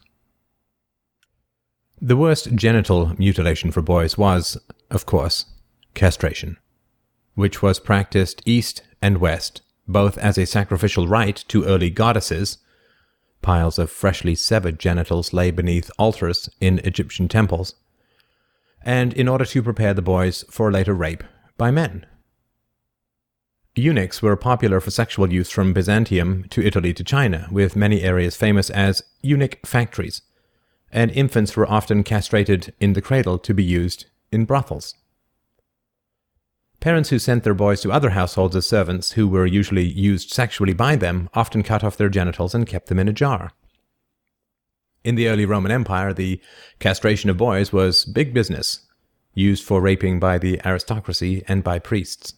The 2.00 2.16
worst 2.16 2.54
genital 2.54 3.14
mutilation 3.18 3.72
for 3.72 3.82
boys 3.82 4.16
was, 4.16 4.56
of 4.90 5.04
course, 5.04 5.46
castration, 5.94 6.56
which 7.34 7.60
was 7.60 7.80
practiced 7.80 8.40
east 8.46 8.82
and 9.02 9.18
west 9.18 9.62
both 9.88 10.18
as 10.18 10.38
a 10.38 10.46
sacrificial 10.46 11.08
rite 11.08 11.44
to 11.48 11.64
early 11.64 11.90
goddesses. 11.90 12.58
Piles 13.40 13.78
of 13.78 13.90
freshly 13.90 14.34
severed 14.34 14.78
genitals 14.78 15.32
lay 15.32 15.50
beneath 15.50 15.90
altars 15.98 16.50
in 16.60 16.78
Egyptian 16.80 17.28
temples, 17.28 17.74
and 18.82 19.12
in 19.14 19.26
order 19.26 19.44
to 19.46 19.62
prepare 19.62 19.94
the 19.94 20.02
boys 20.02 20.44
for 20.50 20.70
later 20.70 20.94
rape 20.94 21.24
by 21.56 21.70
men. 21.70 22.06
Eunuchs 23.74 24.20
were 24.20 24.36
popular 24.36 24.80
for 24.80 24.90
sexual 24.90 25.32
use 25.32 25.50
from 25.50 25.72
Byzantium 25.72 26.44
to 26.50 26.66
Italy 26.66 26.92
to 26.94 27.04
China, 27.04 27.48
with 27.50 27.76
many 27.76 28.02
areas 28.02 28.36
famous 28.36 28.70
as 28.70 29.02
eunuch 29.22 29.58
factories, 29.64 30.22
and 30.90 31.12
infants 31.12 31.56
were 31.56 31.70
often 31.70 32.02
castrated 32.02 32.74
in 32.80 32.94
the 32.94 33.02
cradle 33.02 33.38
to 33.38 33.54
be 33.54 33.62
used 33.62 34.06
in 34.32 34.44
brothels. 34.44 34.94
Parents 36.80 37.10
who 37.10 37.18
sent 37.18 37.42
their 37.42 37.54
boys 37.54 37.80
to 37.80 37.90
other 37.90 38.10
households 38.10 38.54
as 38.54 38.66
servants, 38.66 39.12
who 39.12 39.26
were 39.26 39.46
usually 39.46 39.84
used 39.84 40.30
sexually 40.30 40.74
by 40.74 40.94
them, 40.94 41.28
often 41.34 41.62
cut 41.62 41.82
off 41.82 41.96
their 41.96 42.08
genitals 42.08 42.54
and 42.54 42.66
kept 42.66 42.86
them 42.86 43.00
in 43.00 43.08
a 43.08 43.12
jar. 43.12 43.50
In 45.02 45.16
the 45.16 45.28
early 45.28 45.44
Roman 45.44 45.72
Empire, 45.72 46.12
the 46.12 46.40
castration 46.78 47.30
of 47.30 47.36
boys 47.36 47.72
was 47.72 48.04
big 48.04 48.32
business, 48.32 48.86
used 49.34 49.64
for 49.64 49.80
raping 49.80 50.20
by 50.20 50.38
the 50.38 50.60
aristocracy 50.64 51.42
and 51.48 51.64
by 51.64 51.78
priests. 51.78 52.34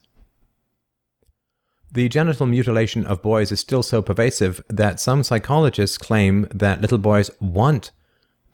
The 1.92 2.08
genital 2.08 2.46
mutilation 2.46 3.04
of 3.04 3.22
boys 3.22 3.50
is 3.50 3.60
still 3.60 3.82
so 3.82 4.00
pervasive 4.00 4.62
that 4.68 5.00
some 5.00 5.22
psychologists 5.22 5.98
claim 5.98 6.46
that 6.54 6.80
little 6.80 6.98
boys 6.98 7.30
want 7.40 7.90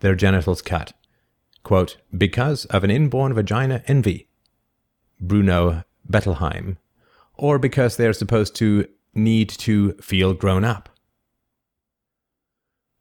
their 0.00 0.14
genitals 0.14 0.62
cut, 0.62 0.94
quote, 1.62 1.98
because 2.16 2.64
of 2.66 2.82
an 2.82 2.90
inborn 2.90 3.34
vagina 3.34 3.82
envy, 3.86 4.28
Bruno 5.20 5.84
Bettelheim, 6.08 6.76
or 7.34 7.58
because 7.58 7.96
they 7.96 8.06
are 8.06 8.12
supposed 8.12 8.54
to 8.56 8.86
need 9.14 9.48
to 9.48 9.92
feel 9.94 10.34
grown 10.34 10.64
up. 10.64 10.88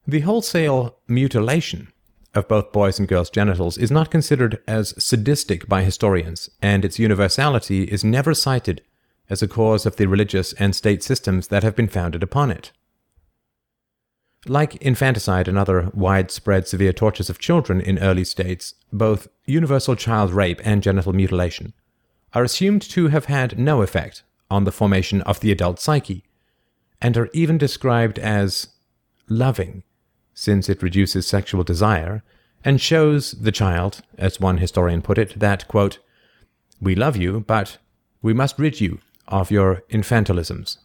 The 0.08 0.22
wholesale 0.22 0.98
mutilation 1.08 1.92
of 2.34 2.48
both 2.48 2.72
boys' 2.72 3.00
and 3.00 3.08
girls' 3.08 3.30
genitals 3.30 3.78
is 3.78 3.92
not 3.92 4.12
considered 4.12 4.62
as 4.68 4.94
sadistic 5.04 5.68
by 5.68 5.84
historians, 5.84 6.50
and 6.62 6.86
its 6.86 7.00
universality 7.00 7.84
is 7.84 8.04
never 8.04 8.34
cited 8.34 8.82
as 9.30 9.42
a 9.42 9.48
cause 9.48 9.86
of 9.86 9.96
the 9.96 10.06
religious 10.06 10.54
and 10.54 10.76
state 10.76 11.02
systems 11.02 11.48
that 11.48 11.64
have 11.64 11.76
been 11.76 11.88
founded 11.88 12.22
upon 12.22 12.52
it. 12.52 12.72
Like 14.46 14.76
infanticide 14.76 15.48
and 15.48 15.58
other 15.58 15.90
widespread 15.94 16.68
severe 16.68 16.94
tortures 16.94 17.32
of 17.32 17.40
children 17.40 17.82
in 17.82 17.98
early 17.98 18.26
states, 18.26 18.76
both 18.94 19.28
universal 19.46 19.96
child 19.96 20.32
rape 20.32 20.62
and 20.64 20.84
genital 20.84 21.14
mutilation 21.14 21.74
are 22.36 22.44
assumed 22.44 22.82
to 22.82 23.08
have 23.08 23.26
had 23.26 23.58
no 23.58 23.82
effect 23.82 24.22
on 24.52 24.66
the 24.66 24.72
formation 24.72 25.22
of 25.22 25.40
the 25.40 25.52
adult 25.52 25.80
psyche, 25.80 26.24
and 27.02 27.18
are 27.18 27.30
even 27.34 27.58
described 27.58 28.20
as 28.20 28.68
loving, 29.28 29.84
since 30.34 30.70
it 30.70 30.84
reduces 30.84 31.26
sexual 31.26 31.64
desire 31.64 32.22
and 32.64 32.82
shows 32.82 33.32
the 33.34 33.52
child, 33.52 34.02
as 34.18 34.40
one 34.40 34.58
historian 34.58 35.02
put 35.02 35.20
it, 35.20 35.40
that, 35.40 35.68
quote, 35.68 36.00
We 36.82 36.96
love 36.96 37.16
you, 37.16 37.42
but 37.42 37.78
we 38.24 38.34
must 38.34 38.58
rid 38.58 38.82
you 38.82 39.00
of 39.28 39.52
your 39.52 39.84
infantilisms. 39.90 40.78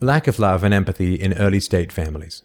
Lack 0.00 0.28
of 0.28 0.38
love 0.38 0.62
and 0.62 0.72
empathy 0.72 1.16
in 1.16 1.32
early 1.34 1.58
state 1.58 1.90
families. 1.90 2.42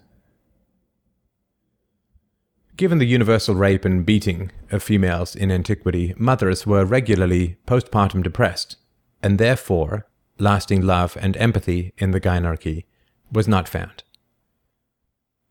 Given 2.76 2.98
the 2.98 3.06
universal 3.06 3.54
rape 3.54 3.86
and 3.86 4.06
beating 4.06 4.52
of 4.72 4.82
females 4.82 5.36
in 5.36 5.52
antiquity, 5.52 6.16
mothers 6.18 6.66
were 6.66 6.86
regularly 6.86 7.58
postpartum 7.68 8.24
depressed, 8.24 8.78
and 9.22 9.38
therefore 9.38 10.08
lasting 10.40 10.82
love 10.82 11.16
and 11.22 11.38
empathy 11.38 11.94
in 12.00 12.12
the 12.12 12.20
gynarchy 12.20 12.86
was 13.32 13.48
not 13.48 13.70
found. 13.70 14.04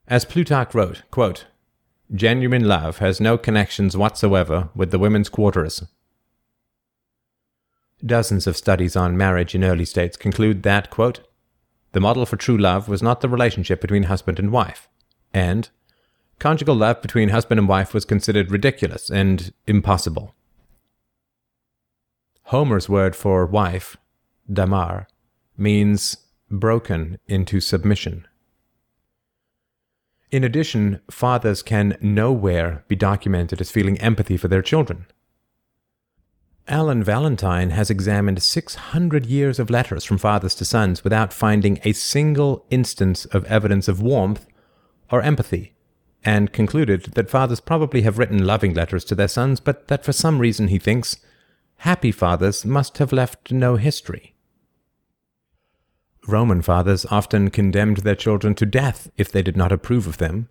As 0.09 0.25
Plutarch 0.25 0.75
wrote, 0.75 1.03
quote, 1.11 1.47
Genuine 2.13 2.65
love 2.65 2.99
has 2.99 3.21
no 3.21 3.39
connections 3.39 3.97
whatsoever 3.97 4.69
with 4.75 4.91
the 4.91 4.99
women's 4.99 5.29
quarters. 5.29 5.85
Dozens 8.05 8.49
of 8.49 8.57
studies 8.57 8.97
on 8.97 9.17
marriage 9.17 9.55
in 9.55 9.63
early 9.63 9.85
states 9.85 10.17
conclude 10.17 10.65
that, 10.65 10.91
quote, 10.91 11.21
the 11.93 12.01
model 12.01 12.27
for 12.27 12.37
true 12.37 12.59
love 12.59 12.89
was 12.89 13.03
not 13.03 13.21
the 13.21 13.29
relationship 13.29 13.81
between 13.81 14.05
husband 14.05 14.39
and 14.39 14.51
wife, 14.51 14.89
and 15.33 15.71
conjugal 16.43 16.75
love 16.75 17.01
between 17.01 17.29
husband 17.29 17.61
and 17.61 17.69
wife 17.69 17.95
was 17.95 18.05
considered 18.05 18.51
ridiculous 18.51 19.09
and 19.09 19.55
impossible. 19.69 20.35
Homer's 22.47 22.89
word 22.89 23.15
for 23.15 23.47
wife, 23.47 23.97
damar, 24.53 25.07
means 25.57 26.17
broken 26.51 27.21
into 27.29 27.61
submission. 27.61 28.27
In 30.33 30.43
addition, 30.43 31.01
fathers 31.09 31.63
can 31.63 31.97
nowhere 32.01 32.85
be 32.89 32.97
documented 32.97 33.61
as 33.61 33.71
feeling 33.71 33.97
empathy 34.01 34.37
for 34.37 34.49
their 34.49 34.63
children. 34.63 35.07
Alan 36.67 37.05
Valentine 37.05 37.71
has 37.71 37.89
examined 37.89 38.43
600 38.43 39.27
years 39.27 39.61
of 39.61 39.71
letters 39.71 40.05
from 40.05 40.19
fathers 40.19 40.57
to 40.57 40.65
sons 40.65 41.05
without 41.05 41.33
finding 41.33 41.79
a 41.85 41.93
single 41.93 42.67
instance 42.69 43.27
of 43.27 43.45
evidence 43.45 43.87
of 43.87 44.03
warmth 44.03 44.45
or 45.09 45.23
empathy, 45.23 45.77
and 46.25 46.53
concluded 46.53 47.05
that 47.15 47.31
fathers 47.31 47.61
probably 47.61 48.03
have 48.03 48.19
written 48.19 48.47
loving 48.47 48.75
letters 48.75 49.05
to 49.05 49.15
their 49.15 49.29
sons, 49.29 49.61
but 49.61 49.89
that 49.89 50.05
for 50.05 50.13
some 50.13 50.39
reason, 50.39 50.69
he 50.69 50.79
thinks, 50.79 51.17
happy 51.79 52.13
fathers 52.13 52.65
must 52.65 52.99
have 52.99 53.13
left 53.13 53.51
no 53.51 53.77
history. 53.77 54.35
Roman 56.29 56.63
fathers 56.63 57.05
often 57.11 57.51
condemned 57.51 57.99
their 57.99 58.15
children 58.15 58.55
to 58.55 58.67
death 58.67 59.11
if 59.17 59.33
they 59.33 59.43
did 59.43 59.57
not 59.57 59.73
approve 59.73 60.07
of 60.07 60.19
them. 60.19 60.49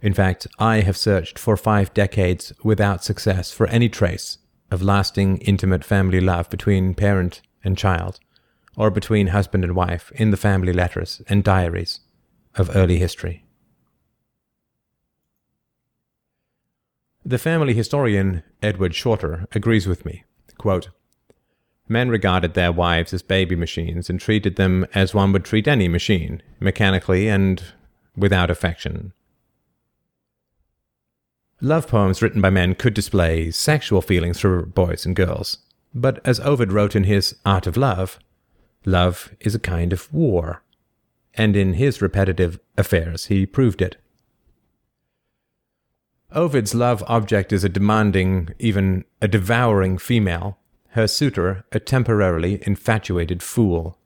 In 0.00 0.14
fact, 0.14 0.48
I 0.58 0.80
have 0.80 0.96
searched 0.96 1.38
for 1.38 1.56
five 1.56 1.94
decades 1.94 2.52
without 2.64 3.04
success 3.04 3.52
for 3.52 3.68
any 3.68 3.88
trace 3.88 4.38
of 4.72 4.82
lasting 4.82 5.38
intimate 5.38 5.84
family 5.84 6.20
love 6.20 6.50
between 6.50 6.94
parent 6.94 7.40
and 7.62 7.78
child, 7.78 8.18
or 8.76 8.90
between 8.90 9.28
husband 9.28 9.62
and 9.62 9.76
wife 9.76 10.10
in 10.16 10.32
the 10.32 10.36
family 10.36 10.72
letters 10.72 11.22
and 11.28 11.44
diaries 11.44 12.00
of 12.56 12.74
early 12.74 12.98
history. 12.98 13.44
The 17.24 17.38
family 17.38 17.72
historian 17.72 18.42
Edward 18.62 18.94
Shorter 18.94 19.46
agrees 19.52 19.86
with 19.86 20.04
me. 20.04 20.24
Quote, 20.58 20.88
Men 21.88 22.08
regarded 22.08 22.54
their 22.54 22.72
wives 22.72 23.12
as 23.12 23.22
baby 23.22 23.54
machines 23.54 24.10
and 24.10 24.20
treated 24.20 24.56
them 24.56 24.86
as 24.94 25.14
one 25.14 25.32
would 25.32 25.44
treat 25.44 25.68
any 25.68 25.88
machine, 25.88 26.42
mechanically 26.58 27.28
and 27.28 27.62
without 28.16 28.50
affection. 28.50 29.12
Love 31.60 31.86
poems 31.86 32.20
written 32.20 32.40
by 32.40 32.50
men 32.50 32.74
could 32.74 32.94
display 32.94 33.50
sexual 33.52 34.02
feelings 34.02 34.40
for 34.40 34.66
boys 34.66 35.06
and 35.06 35.14
girls, 35.14 35.58
but 35.94 36.20
as 36.24 36.40
Ovid 36.40 36.72
wrote 36.72 36.96
in 36.96 37.04
his 37.04 37.36
Art 37.46 37.68
of 37.68 37.76
Love, 37.76 38.18
love 38.84 39.30
is 39.38 39.54
a 39.54 39.60
kind 39.60 39.92
of 39.92 40.12
war, 40.12 40.64
and 41.34 41.54
in 41.56 41.74
his 41.74 42.02
repetitive 42.02 42.58
affairs 42.76 43.26
he 43.26 43.46
proved 43.46 43.80
it. 43.80 43.96
Ovid's 46.34 46.74
love 46.74 47.02
object 47.06 47.52
is 47.52 47.64
a 47.64 47.68
demanding, 47.68 48.50
even 48.58 49.04
a 49.20 49.28
devouring 49.28 49.98
female, 49.98 50.58
her 50.90 51.06
suitor 51.06 51.64
a 51.72 51.80
temporarily 51.80 52.62
infatuated 52.66 53.42
fool. 53.42 53.98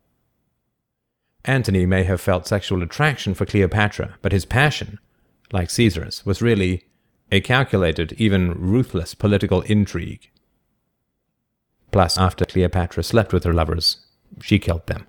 Antony 1.45 1.87
may 1.87 2.05
have 2.05 2.21
felt 2.21 2.47
sexual 2.47 2.83
attraction 2.83 3.35
for 3.35 3.47
Cleopatra, 3.47 4.17
but 4.23 4.33
his 4.33 4.45
passion, 4.45 4.99
like 5.53 5.71
Caesar's, 5.71 6.27
was 6.27 6.43
really 6.43 6.85
a 7.31 7.41
calculated, 7.41 8.13
even 8.19 8.53
ruthless 8.53 9.15
political 9.15 9.63
intrigue. 9.63 10.31
Plus, 11.93 12.19
after 12.19 12.45
Cleopatra 12.45 13.03
slept 13.03 13.33
with 13.33 13.45
her 13.45 13.53
lovers, 13.53 13.99
she 14.41 14.59
killed 14.59 14.87
them. 14.87 15.07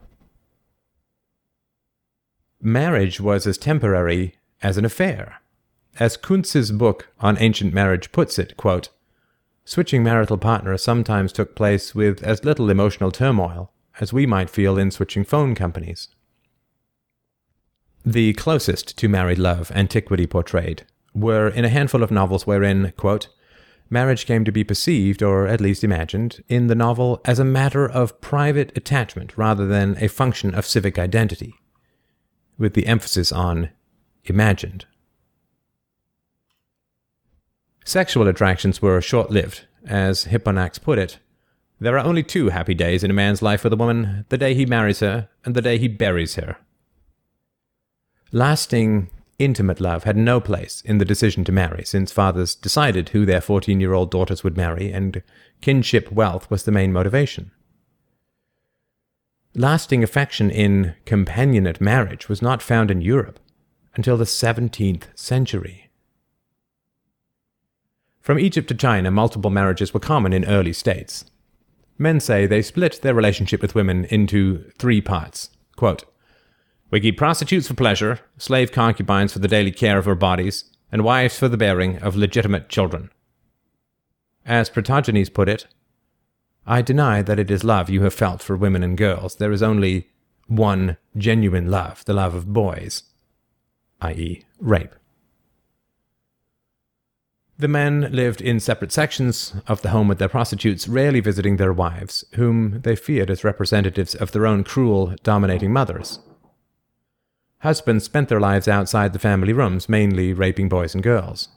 Marriage 2.61 3.19
was 3.19 3.45
as 3.45 3.57
temporary 3.57 4.35
as 4.61 4.77
an 4.77 4.85
affair. 4.85 5.41
As 5.99 6.15
Kuntz's 6.15 6.71
book 6.71 7.09
on 7.19 7.37
ancient 7.39 7.73
marriage 7.73 8.11
puts 8.11 8.37
it, 8.37 8.55
quote, 8.55 8.89
Switching 9.65 10.03
marital 10.03 10.37
partners 10.37 10.83
sometimes 10.83 11.33
took 11.33 11.55
place 11.55 11.95
with 11.95 12.23
as 12.23 12.45
little 12.45 12.69
emotional 12.69 13.11
turmoil 13.11 13.71
as 13.99 14.13
we 14.13 14.25
might 14.25 14.49
feel 14.49 14.77
in 14.77 14.91
switching 14.91 15.23
phone 15.23 15.55
companies. 15.55 16.09
The 18.05 18.33
closest 18.33 18.97
to 18.99 19.09
married 19.09 19.39
love 19.39 19.71
antiquity 19.71 20.27
portrayed 20.27 20.85
were 21.13 21.49
in 21.49 21.65
a 21.65 21.69
handful 21.69 22.03
of 22.03 22.11
novels 22.11 22.45
wherein, 22.45 22.93
quote, 22.95 23.27
marriage 23.89 24.25
came 24.25 24.45
to 24.45 24.51
be 24.51 24.63
perceived, 24.63 25.23
or 25.23 25.47
at 25.47 25.59
least 25.59 25.83
imagined, 25.83 26.43
in 26.47 26.67
the 26.67 26.75
novel 26.75 27.19
as 27.25 27.39
a 27.39 27.43
matter 27.43 27.89
of 27.89 28.21
private 28.21 28.71
attachment 28.77 29.37
rather 29.37 29.65
than 29.65 29.97
a 29.99 30.07
function 30.07 30.53
of 30.53 30.65
civic 30.65 30.99
identity, 30.99 31.55
with 32.57 32.75
the 32.75 32.85
emphasis 32.85 33.31
on 33.31 33.69
imagined. 34.25 34.85
Sexual 37.87 38.27
attractions 38.27 38.81
were 38.81 38.99
short 38.99 39.31
lived. 39.31 39.65
As 39.85 40.25
Hipponax 40.25 40.77
put 40.81 40.99
it, 40.99 41.19
there 41.79 41.97
are 41.97 42.05
only 42.05 42.21
two 42.21 42.49
happy 42.49 42.73
days 42.73 43.01
in 43.01 43.09
a 43.09 43.13
man's 43.13 43.41
life 43.41 43.63
with 43.63 43.71
a 43.71 43.77
woman 43.77 44.25
the 44.27 44.37
day 44.37 44.53
he 44.53 44.65
marries 44.65 44.99
her 44.99 45.29
and 45.45 45.55
the 45.55 45.61
day 45.61 45.77
he 45.77 45.87
buries 45.87 46.35
her. 46.35 46.57
Lasting, 48.33 49.09
intimate 49.39 49.79
love 49.79 50.03
had 50.03 50.17
no 50.17 50.41
place 50.41 50.81
in 50.81 50.97
the 50.97 51.05
decision 51.05 51.45
to 51.45 51.53
marry, 51.53 51.85
since 51.85 52.11
fathers 52.11 52.55
decided 52.55 53.07
who 53.09 53.25
their 53.25 53.39
14 53.39 53.79
year 53.79 53.93
old 53.93 54.11
daughters 54.11 54.43
would 54.43 54.57
marry, 54.57 54.91
and 54.91 55.23
kinship 55.61 56.11
wealth 56.11 56.51
was 56.51 56.63
the 56.63 56.73
main 56.73 56.91
motivation. 56.91 57.51
Lasting 59.55 60.03
affection 60.03 60.51
in 60.51 60.93
companionate 61.05 61.79
marriage 61.79 62.27
was 62.27 62.41
not 62.41 62.61
found 62.61 62.91
in 62.91 62.99
Europe 62.99 63.39
until 63.95 64.17
the 64.17 64.25
17th 64.25 65.03
century. 65.15 65.86
From 68.27 68.39
Egypt 68.39 68.67
to 68.67 68.75
China, 68.75 69.09
multiple 69.09 69.49
marriages 69.49 69.93
were 69.93 70.01
common 70.01 70.33
in 70.33 70.43
early 70.43 70.73
states. 70.73 71.23
Men 71.97 72.19
say 72.19 72.45
they 72.45 72.61
split 72.61 73.01
their 73.01 73.13
relationship 73.13 73.61
with 73.61 73.73
women 73.73 74.03
into 74.03 74.69
three 74.77 74.99
parts. 74.99 75.49
Quote, 75.77 76.03
we 76.91 76.99
keep 76.99 77.17
prostitutes 77.17 77.69
for 77.69 77.73
pleasure, 77.73 78.19
slave 78.37 78.73
concubines 78.73 79.31
for 79.31 79.39
the 79.39 79.47
daily 79.47 79.71
care 79.71 79.97
of 79.97 80.09
our 80.09 80.13
bodies, 80.13 80.65
and 80.91 81.05
wives 81.05 81.39
for 81.39 81.47
the 81.47 81.55
bearing 81.55 81.99
of 81.99 82.17
legitimate 82.17 82.67
children. 82.67 83.11
As 84.45 84.69
Protogenes 84.69 85.33
put 85.33 85.47
it, 85.47 85.67
I 86.65 86.81
deny 86.81 87.21
that 87.21 87.39
it 87.39 87.49
is 87.49 87.63
love 87.63 87.89
you 87.89 88.01
have 88.01 88.13
felt 88.13 88.41
for 88.41 88.57
women 88.57 88.83
and 88.83 88.97
girls. 88.97 89.37
There 89.37 89.53
is 89.53 89.63
only 89.63 90.09
one 90.47 90.97
genuine 91.15 91.71
love, 91.71 92.03
the 92.03 92.13
love 92.13 92.35
of 92.35 92.51
boys, 92.51 93.03
i.e., 94.01 94.43
rape. 94.59 94.95
The 97.59 97.67
men 97.67 98.09
lived 98.11 98.39
in 98.39 98.59
separate 98.59 98.91
sections 98.91 99.55
of 99.67 99.81
the 99.81 99.89
home 99.89 100.07
with 100.07 100.19
their 100.19 100.29
prostitutes, 100.29 100.87
rarely 100.87 101.19
visiting 101.19 101.57
their 101.57 101.73
wives, 101.73 102.23
whom 102.35 102.81
they 102.81 102.95
feared 102.95 103.31
as 103.31 103.43
representatives 103.43 104.13
of 104.13 104.31
their 104.31 104.45
own 104.45 104.63
cruel, 104.63 105.15
dominating 105.23 105.73
mothers. 105.73 106.19
Husbands 107.61 108.05
spent 108.05 108.29
their 108.29 108.39
lives 108.39 108.67
outside 108.67 109.11
the 109.11 109.19
family 109.19 109.53
rooms, 109.53 109.89
mainly 109.89 110.33
raping 110.33 110.69
boys 110.69 110.93
and 110.93 111.03
girls. 111.03 111.49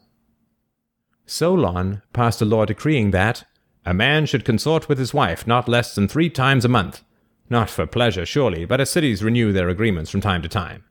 Solon 1.27 2.01
passed 2.15 2.41
a 2.41 2.47
law 2.47 2.65
decreeing 2.65 3.11
that 3.11 3.45
a 3.85 3.93
man 3.93 4.25
should 4.25 4.45
consort 4.45 4.89
with 4.89 4.99
his 4.99 5.13
wife 5.13 5.47
not 5.47 5.69
less 5.69 5.95
than 5.95 6.09
three 6.09 6.31
times 6.31 6.65
a 6.65 6.69
month, 6.69 7.03
not 7.51 7.69
for 7.69 7.87
pleasure, 7.87 8.25
surely, 8.25 8.65
but 8.65 8.81
as 8.81 8.89
cities 8.89 9.23
renew 9.23 9.53
their 9.53 9.69
agreements 9.69 10.11
from 10.11 10.23
time 10.23 10.41
to 10.41 10.49
time. 10.49 10.85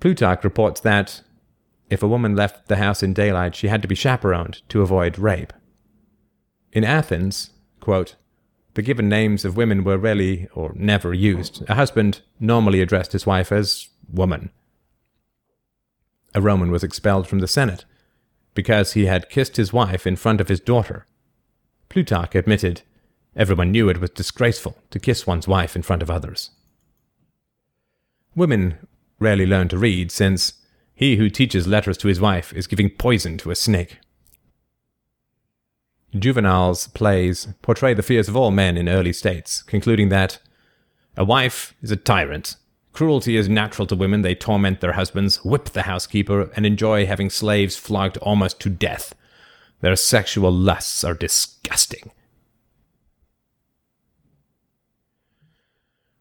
Plutarch 0.00 0.44
reports 0.44 0.80
that 0.82 1.22
if 1.90 2.02
a 2.02 2.08
woman 2.08 2.36
left 2.36 2.68
the 2.68 2.76
house 2.76 3.02
in 3.02 3.14
daylight, 3.14 3.54
she 3.54 3.68
had 3.68 3.82
to 3.82 3.88
be 3.88 3.94
chaperoned 3.94 4.62
to 4.68 4.82
avoid 4.82 5.18
rape. 5.18 5.52
In 6.72 6.84
Athens, 6.84 7.50
quote, 7.80 8.16
the 8.74 8.82
given 8.82 9.08
names 9.08 9.44
of 9.44 9.56
women 9.56 9.82
were 9.82 9.98
rarely 9.98 10.48
or 10.54 10.72
never 10.76 11.12
used. 11.12 11.64
A 11.68 11.74
husband 11.74 12.20
normally 12.38 12.80
addressed 12.80 13.12
his 13.12 13.26
wife 13.26 13.50
as 13.50 13.88
woman. 14.12 14.50
A 16.34 16.40
Roman 16.40 16.70
was 16.70 16.84
expelled 16.84 17.26
from 17.26 17.40
the 17.40 17.48
Senate 17.48 17.84
because 18.54 18.92
he 18.92 19.06
had 19.06 19.30
kissed 19.30 19.56
his 19.56 19.72
wife 19.72 20.06
in 20.06 20.16
front 20.16 20.40
of 20.40 20.48
his 20.48 20.60
daughter. 20.60 21.06
Plutarch 21.88 22.34
admitted 22.34 22.82
everyone 23.34 23.72
knew 23.72 23.88
it 23.88 24.00
was 24.00 24.10
disgraceful 24.10 24.76
to 24.90 25.00
kiss 25.00 25.26
one's 25.26 25.48
wife 25.48 25.74
in 25.74 25.82
front 25.82 26.02
of 26.02 26.10
others. 26.10 26.50
Women 28.34 28.86
rarely 29.18 29.46
learn 29.46 29.68
to 29.68 29.78
read, 29.78 30.12
since 30.12 30.52
he 30.98 31.14
who 31.14 31.30
teaches 31.30 31.68
letters 31.68 31.96
to 31.96 32.08
his 32.08 32.20
wife 32.20 32.52
is 32.52 32.66
giving 32.66 32.90
poison 32.90 33.38
to 33.38 33.52
a 33.52 33.54
snake. 33.54 33.98
Juvenal's 36.12 36.88
plays 36.88 37.46
portray 37.62 37.94
the 37.94 38.02
fears 38.02 38.28
of 38.28 38.36
all 38.36 38.50
men 38.50 38.76
in 38.76 38.88
early 38.88 39.12
states, 39.12 39.62
concluding 39.62 40.08
that 40.08 40.40
a 41.16 41.24
wife 41.24 41.72
is 41.82 41.92
a 41.92 41.96
tyrant. 41.96 42.56
Cruelty 42.92 43.36
is 43.36 43.48
natural 43.48 43.86
to 43.86 43.94
women. 43.94 44.22
They 44.22 44.34
torment 44.34 44.80
their 44.80 44.94
husbands, 44.94 45.36
whip 45.44 45.66
the 45.66 45.82
housekeeper, 45.82 46.50
and 46.56 46.66
enjoy 46.66 47.06
having 47.06 47.30
slaves 47.30 47.76
flogged 47.76 48.16
almost 48.16 48.58
to 48.62 48.68
death. 48.68 49.14
Their 49.80 49.94
sexual 49.94 50.50
lusts 50.50 51.04
are 51.04 51.14
disgusting. 51.14 52.10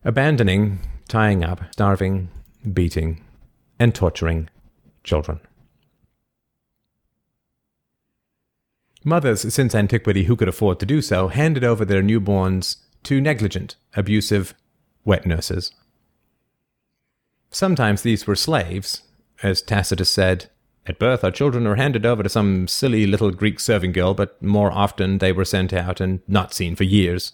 Abandoning, 0.06 0.82
tying 1.08 1.44
up, 1.44 1.62
starving, 1.72 2.30
beating, 2.72 3.26
and 3.80 3.96
torturing 3.96 4.50
children. 5.08 5.40
Mothers, 9.04 9.54
since 9.54 9.74
antiquity 9.74 10.26
who 10.26 10.36
could 10.36 10.50
afford 10.50 10.80
to 10.80 10.86
do 10.86 11.02
so, 11.02 11.30
handed 11.30 11.64
over 11.64 11.86
their 11.86 12.04
newborns 12.04 12.78
to 13.04 13.22
negligent, 13.22 13.78
abusive 13.96 14.54
wet 15.06 15.26
nurses. 15.26 15.72
Sometimes 17.50 18.02
these 18.02 18.28
were 18.28 18.36
slaves, 18.36 19.04
as 19.42 19.62
Tacitus 19.62 20.12
said, 20.12 20.50
at 20.88 21.00
birth, 21.00 21.24
our 21.24 21.32
children 21.32 21.66
were 21.66 21.76
handed 21.76 22.06
over 22.06 22.24
to 22.24 22.30
some 22.30 22.68
silly 22.68 23.06
little 23.06 23.32
Greek 23.32 23.60
serving 23.60 23.92
girl, 23.92 24.14
but 24.14 24.42
more 24.42 24.72
often 24.72 25.18
they 25.18 25.34
were 25.34 25.44
sent 25.46 25.74
out 25.74 26.00
and 26.00 26.22
not 26.28 26.54
seen 26.54 26.76
for 26.76 26.86
years. 26.86 27.34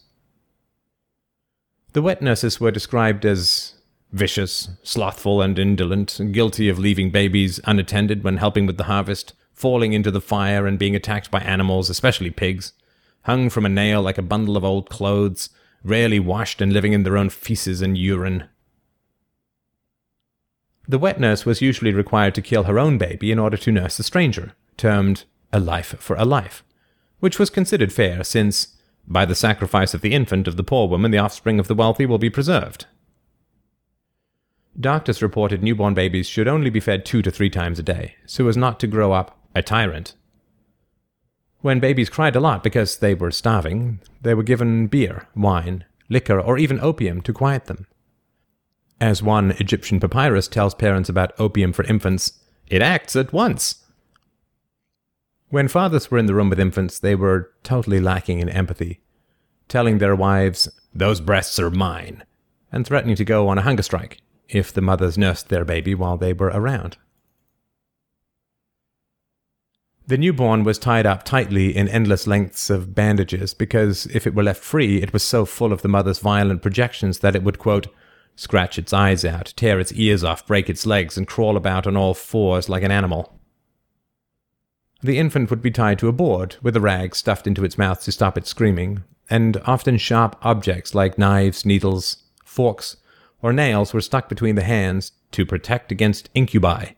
The 1.94 2.02
wet 2.02 2.22
nurses 2.22 2.60
were 2.60 2.72
described 2.72 3.26
as 3.26 3.73
vicious, 4.14 4.70
slothful, 4.84 5.42
and 5.42 5.58
indolent, 5.60 6.20
guilty 6.32 6.70
of 6.70 6.80
leaving 6.80 7.10
babies 7.10 7.60
unattended 7.66 8.24
when 8.24 8.38
helping 8.38 8.66
with 8.66 8.78
the 8.78 8.84
harvest, 8.86 9.34
falling 9.54 9.92
into 9.92 10.12
the 10.12 10.22
fire 10.22 10.68
and 10.68 10.80
being 10.80 10.96
attacked 10.96 11.32
by 11.32 11.40
animals, 11.40 11.90
especially 11.90 12.30
pigs, 12.30 12.74
hung 13.24 13.50
from 13.50 13.66
a 13.66 13.70
nail 13.70 14.02
like 14.02 14.20
a 14.20 14.22
bundle 14.22 14.56
of 14.56 14.64
old 14.64 14.90
clothes, 14.90 15.50
rarely 15.84 16.20
washed 16.20 16.62
and 16.62 16.72
living 16.72 16.94
in 16.94 17.04
their 17.04 17.18
own 17.18 17.30
feces 17.30 17.82
and 17.82 17.98
urine. 17.98 18.48
The 20.88 21.00
wet 21.00 21.20
nurse 21.20 21.46
was 21.46 21.62
usually 21.62 21.94
required 21.94 22.36
to 22.36 22.42
kill 22.42 22.64
her 22.64 22.78
own 22.78 22.98
baby 22.98 23.32
in 23.32 23.40
order 23.40 23.58
to 23.58 23.72
nurse 23.72 23.98
the 23.98 24.04
stranger, 24.04 24.54
termed 24.78 25.24
a 25.52 25.60
life 25.60 25.96
for 26.00 26.16
a 26.18 26.26
life, 26.26 26.64
which 27.20 27.40
was 27.40 27.50
considered 27.50 27.92
fair 27.92 28.24
since, 28.24 28.76
by 29.08 29.26
the 29.26 29.36
sacrifice 29.36 29.94
of 29.94 30.02
the 30.02 30.14
infant 30.14 30.48
of 30.48 30.56
the 30.56 30.64
poor 30.64 30.88
woman, 30.88 31.12
the 31.12 31.18
offspring 31.18 31.60
of 31.60 31.68
the 31.68 31.76
wealthy 31.76 32.06
will 32.06 32.18
be 32.18 32.30
preserved. 32.30 32.86
Doctors 34.80 35.22
reported 35.22 35.62
newborn 35.62 35.94
babies 35.94 36.28
should 36.28 36.48
only 36.48 36.72
be 36.72 36.80
fed 36.80 37.06
two 37.06 37.22
to 37.22 37.30
three 37.30 37.50
times 37.50 37.78
a 37.78 37.84
day, 37.84 38.16
so 38.26 38.48
as 38.48 38.58
not 38.58 38.80
to 38.80 38.88
grow 38.88 39.12
up 39.12 39.38
a 39.54 39.62
tyrant. 39.62 40.16
When 41.62 41.80
babies 41.80 42.10
cried 42.10 42.36
a 42.36 42.40
lot 42.40 42.64
because 42.64 42.98
they 42.98 43.14
were 43.14 43.30
starving, 43.30 44.00
they 44.22 44.34
were 44.34 44.44
given 44.44 44.88
beer, 44.88 45.28
wine, 45.36 45.86
liquor, 46.10 46.40
or 46.40 46.58
even 46.58 46.80
opium 46.80 47.22
to 47.22 47.34
quiet 47.34 47.66
them. 47.66 47.86
As 49.00 49.22
one 49.22 49.52
Egyptian 49.52 50.00
papyrus 50.00 50.48
tells 50.48 50.74
parents 50.74 51.08
about 51.08 51.40
opium 51.40 51.72
for 51.72 51.84
infants, 51.84 52.40
it 52.68 52.82
acts 52.82 53.16
at 53.16 53.32
once. 53.32 53.86
When 55.50 55.68
fathers 55.68 56.10
were 56.10 56.18
in 56.18 56.26
the 56.26 56.34
room 56.34 56.50
with 56.50 56.60
infants, 56.60 56.98
they 56.98 57.14
were 57.14 57.52
totally 57.62 58.00
lacking 58.00 58.40
in 58.40 58.50
empathy, 58.50 59.02
telling 59.68 60.00
their 60.00 60.16
wives, 60.16 60.68
Those 60.96 61.22
breasts 61.22 61.60
are 61.60 61.70
mine, 61.70 62.24
and 62.72 62.88
threatening 62.88 63.16
to 63.18 63.26
go 63.26 63.48
on 63.48 63.60
a 63.60 63.62
hunger 63.62 63.84
strike 63.84 64.24
if 64.50 64.74
the 64.74 64.82
mothers 64.82 65.18
nursed 65.18 65.50
their 65.50 65.66
baby 65.66 65.96
while 65.96 66.18
they 66.18 66.34
were 66.34 66.52
around. 66.54 66.98
The 70.06 70.18
newborn 70.18 70.66
was 70.66 70.78
tied 70.78 71.06
up 71.06 71.24
tightly 71.24 71.76
in 71.76 71.88
endless 71.88 72.28
lengths 72.28 72.70
of 72.70 72.94
bandages 72.94 73.54
because 73.54 74.06
if 74.08 74.28
it 74.28 74.36
were 74.36 74.44
left 74.44 74.62
free, 74.62 75.02
it 75.02 75.14
was 75.14 75.24
so 75.24 75.46
full 75.46 75.72
of 75.72 75.82
the 75.82 75.88
mother's 75.88 76.20
violent 76.20 76.62
projections 76.62 77.20
that 77.20 77.36
it 77.36 77.44
would, 77.44 77.58
quote, 77.58 77.88
scratch 78.36 78.78
its 78.78 78.92
eyes 78.92 79.24
out, 79.24 79.54
tear 79.56 79.80
its 79.80 79.94
ears 79.94 80.24
off, 80.24 80.46
break 80.46 80.70
its 80.70 80.86
legs, 80.86 81.18
and 81.18 81.28
crawl 81.28 81.56
about 81.56 81.88
on 81.88 81.96
all 81.96 82.14
fours 82.14 82.68
like 82.68 82.84
an 82.84 82.92
animal. 82.92 83.40
The 85.02 85.20
infant 85.20 85.50
would 85.50 85.62
be 85.62 85.72
tied 85.72 86.00
to 86.00 86.08
a 86.08 86.14
board, 86.14 86.58
with 86.62 86.76
a 86.76 86.82
rag 86.82 87.16
stuffed 87.16 87.48
into 87.48 87.64
its 87.64 87.78
mouth 87.78 88.02
to 88.04 88.12
stop 88.12 88.38
it 88.38 88.48
screaming, 88.48 89.04
and 89.30 89.58
often 89.66 89.98
sharp 89.98 90.36
objects 90.42 90.94
like 90.94 91.18
knives, 91.18 91.66
needles, 91.66 92.18
forks, 92.44 92.98
or 93.44 93.54
nails 93.54 93.94
were 93.94 94.02
stuck 94.02 94.30
between 94.30 94.56
the 94.56 94.64
hands 94.64 95.12
to 95.32 95.46
protect 95.46 95.92
against 95.92 96.30
incubi. 96.34 96.94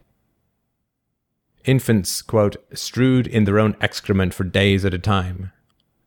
Infants, 1.66 2.22
quote, 2.22 2.56
strewed 2.78 3.26
in 3.26 3.44
their 3.46 3.60
own 3.60 3.76
excrement 3.82 4.34
for 4.34 4.44
days 4.44 4.86
at 4.86 4.94
a 4.94 5.00
time, 5.00 5.52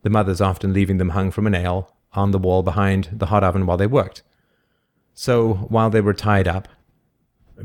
the 0.02 0.10
mothers 0.10 0.40
often 0.40 0.72
leaving 0.72 0.98
them 0.98 1.10
hung 1.10 1.32
from 1.32 1.46
a 1.46 1.50
nail 1.50 1.92
on 2.12 2.30
the 2.30 2.38
wall 2.38 2.62
behind 2.62 3.08
the 3.12 3.26
hot 3.26 3.42
oven 3.42 3.66
while 3.66 3.76
they 3.76 3.86
worked. 3.86 4.22
So 5.12 5.54
while 5.68 5.90
they 5.90 6.00
were 6.00 6.14
tied 6.14 6.46
up, 6.46 6.68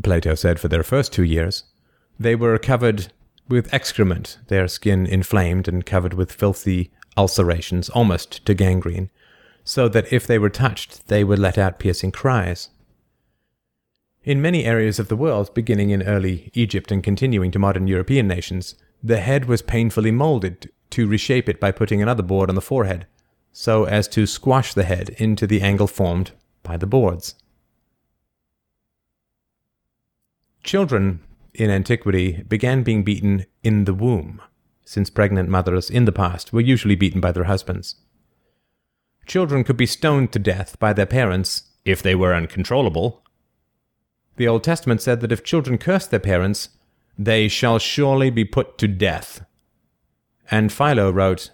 Plato 0.03 0.33
said 0.33 0.59
for 0.59 0.67
their 0.67 0.83
first 0.83 1.13
two 1.13 1.23
years, 1.23 1.65
they 2.19 2.33
were 2.33 2.57
covered 2.57 3.13
with 3.47 3.71
excrement, 3.71 4.39
their 4.47 4.67
skin 4.67 5.05
inflamed 5.05 5.67
and 5.67 5.85
covered 5.85 6.15
with 6.15 6.31
filthy 6.31 6.91
ulcerations, 7.15 7.89
almost 7.89 8.43
to 8.47 8.55
gangrene, 8.55 9.11
so 9.63 9.87
that 9.87 10.11
if 10.11 10.27
they 10.27 10.37
were 10.37 10.49
touched, 10.49 11.07
they 11.07 11.23
would 11.23 11.39
let 11.39 11.57
out 11.57 11.79
piercing 11.79 12.11
cries. 12.11 12.69
In 14.23 14.41
many 14.41 14.65
areas 14.65 14.99
of 14.99 15.09
the 15.09 15.17
world, 15.17 15.53
beginning 15.53 15.89
in 15.89 16.03
early 16.03 16.49
Egypt 16.53 16.91
and 16.91 17.03
continuing 17.03 17.51
to 17.51 17.59
modern 17.59 17.87
European 17.87 18.27
nations, 18.27 18.75
the 19.01 19.19
head 19.19 19.45
was 19.45 19.61
painfully 19.61 20.11
molded 20.11 20.71
to 20.91 21.07
reshape 21.07 21.49
it 21.49 21.59
by 21.59 21.71
putting 21.71 22.01
another 22.01 22.23
board 22.23 22.49
on 22.49 22.55
the 22.55 22.61
forehead, 22.61 23.05
so 23.51 23.83
as 23.83 24.07
to 24.07 24.25
squash 24.25 24.73
the 24.73 24.83
head 24.83 25.09
into 25.17 25.45
the 25.45 25.61
angle 25.61 25.87
formed 25.87 26.31
by 26.61 26.77
the 26.77 26.87
boards. 26.87 27.35
Children 30.63 31.19
in 31.53 31.69
antiquity 31.69 32.43
began 32.47 32.83
being 32.83 33.03
beaten 33.03 33.45
in 33.61 33.83
the 33.83 33.93
womb, 33.93 34.41
since 34.85 35.09
pregnant 35.09 35.49
mothers 35.49 35.89
in 35.89 36.05
the 36.05 36.11
past 36.11 36.53
were 36.53 36.61
usually 36.61 36.95
beaten 36.95 37.19
by 37.19 37.31
their 37.31 37.43
husbands. 37.43 37.95
Children 39.25 39.63
could 39.63 39.77
be 39.77 39.85
stoned 39.85 40.31
to 40.33 40.39
death 40.39 40.77
by 40.79 40.93
their 40.93 41.05
parents 41.05 41.63
if 41.85 42.01
they 42.01 42.15
were 42.15 42.33
uncontrollable. 42.33 43.23
The 44.35 44.47
Old 44.47 44.63
Testament 44.63 45.01
said 45.01 45.21
that 45.21 45.31
if 45.31 45.43
children 45.43 45.77
curse 45.77 46.07
their 46.07 46.19
parents, 46.19 46.69
they 47.17 47.47
shall 47.47 47.79
surely 47.79 48.29
be 48.29 48.45
put 48.45 48.77
to 48.79 48.87
death. 48.87 49.45
And 50.49 50.71
Philo 50.71 51.11
wrote, 51.11 51.51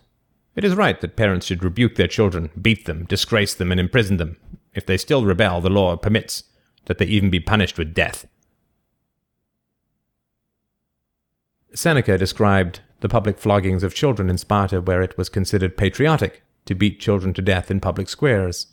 It 0.56 0.64
is 0.64 0.76
right 0.76 1.00
that 1.02 1.16
parents 1.16 1.46
should 1.46 1.64
rebuke 1.64 1.96
their 1.96 2.08
children, 2.08 2.50
beat 2.60 2.86
them, 2.86 3.06
disgrace 3.06 3.54
them, 3.54 3.72
and 3.72 3.80
imprison 3.80 4.18
them. 4.18 4.38
If 4.74 4.86
they 4.86 4.98
still 4.98 5.26
rebel, 5.26 5.62
the 5.62 5.70
law 5.70 5.96
permits 5.98 6.44
that 6.86 6.98
they 6.98 7.06
even 7.06 7.30
be 7.30 7.40
punished 7.40 7.78
with 7.78 7.94
death. 7.94 8.26
Seneca 11.74 12.18
described 12.18 12.80
the 13.02 13.10
public 13.10 13.38
floggings 13.38 13.84
of 13.84 13.94
children 13.94 14.30
in 14.30 14.38
Sparta, 14.38 14.82
where 14.82 15.02
it 15.02 15.18
was 15.18 15.30
considered 15.30 15.78
patriotic 15.78 16.42
to 16.70 16.76
beat 16.76 17.02
children 17.02 17.34
to 17.34 17.42
death 17.42 17.70
in 17.70 17.82
public 17.82 18.08
squares. 18.08 18.68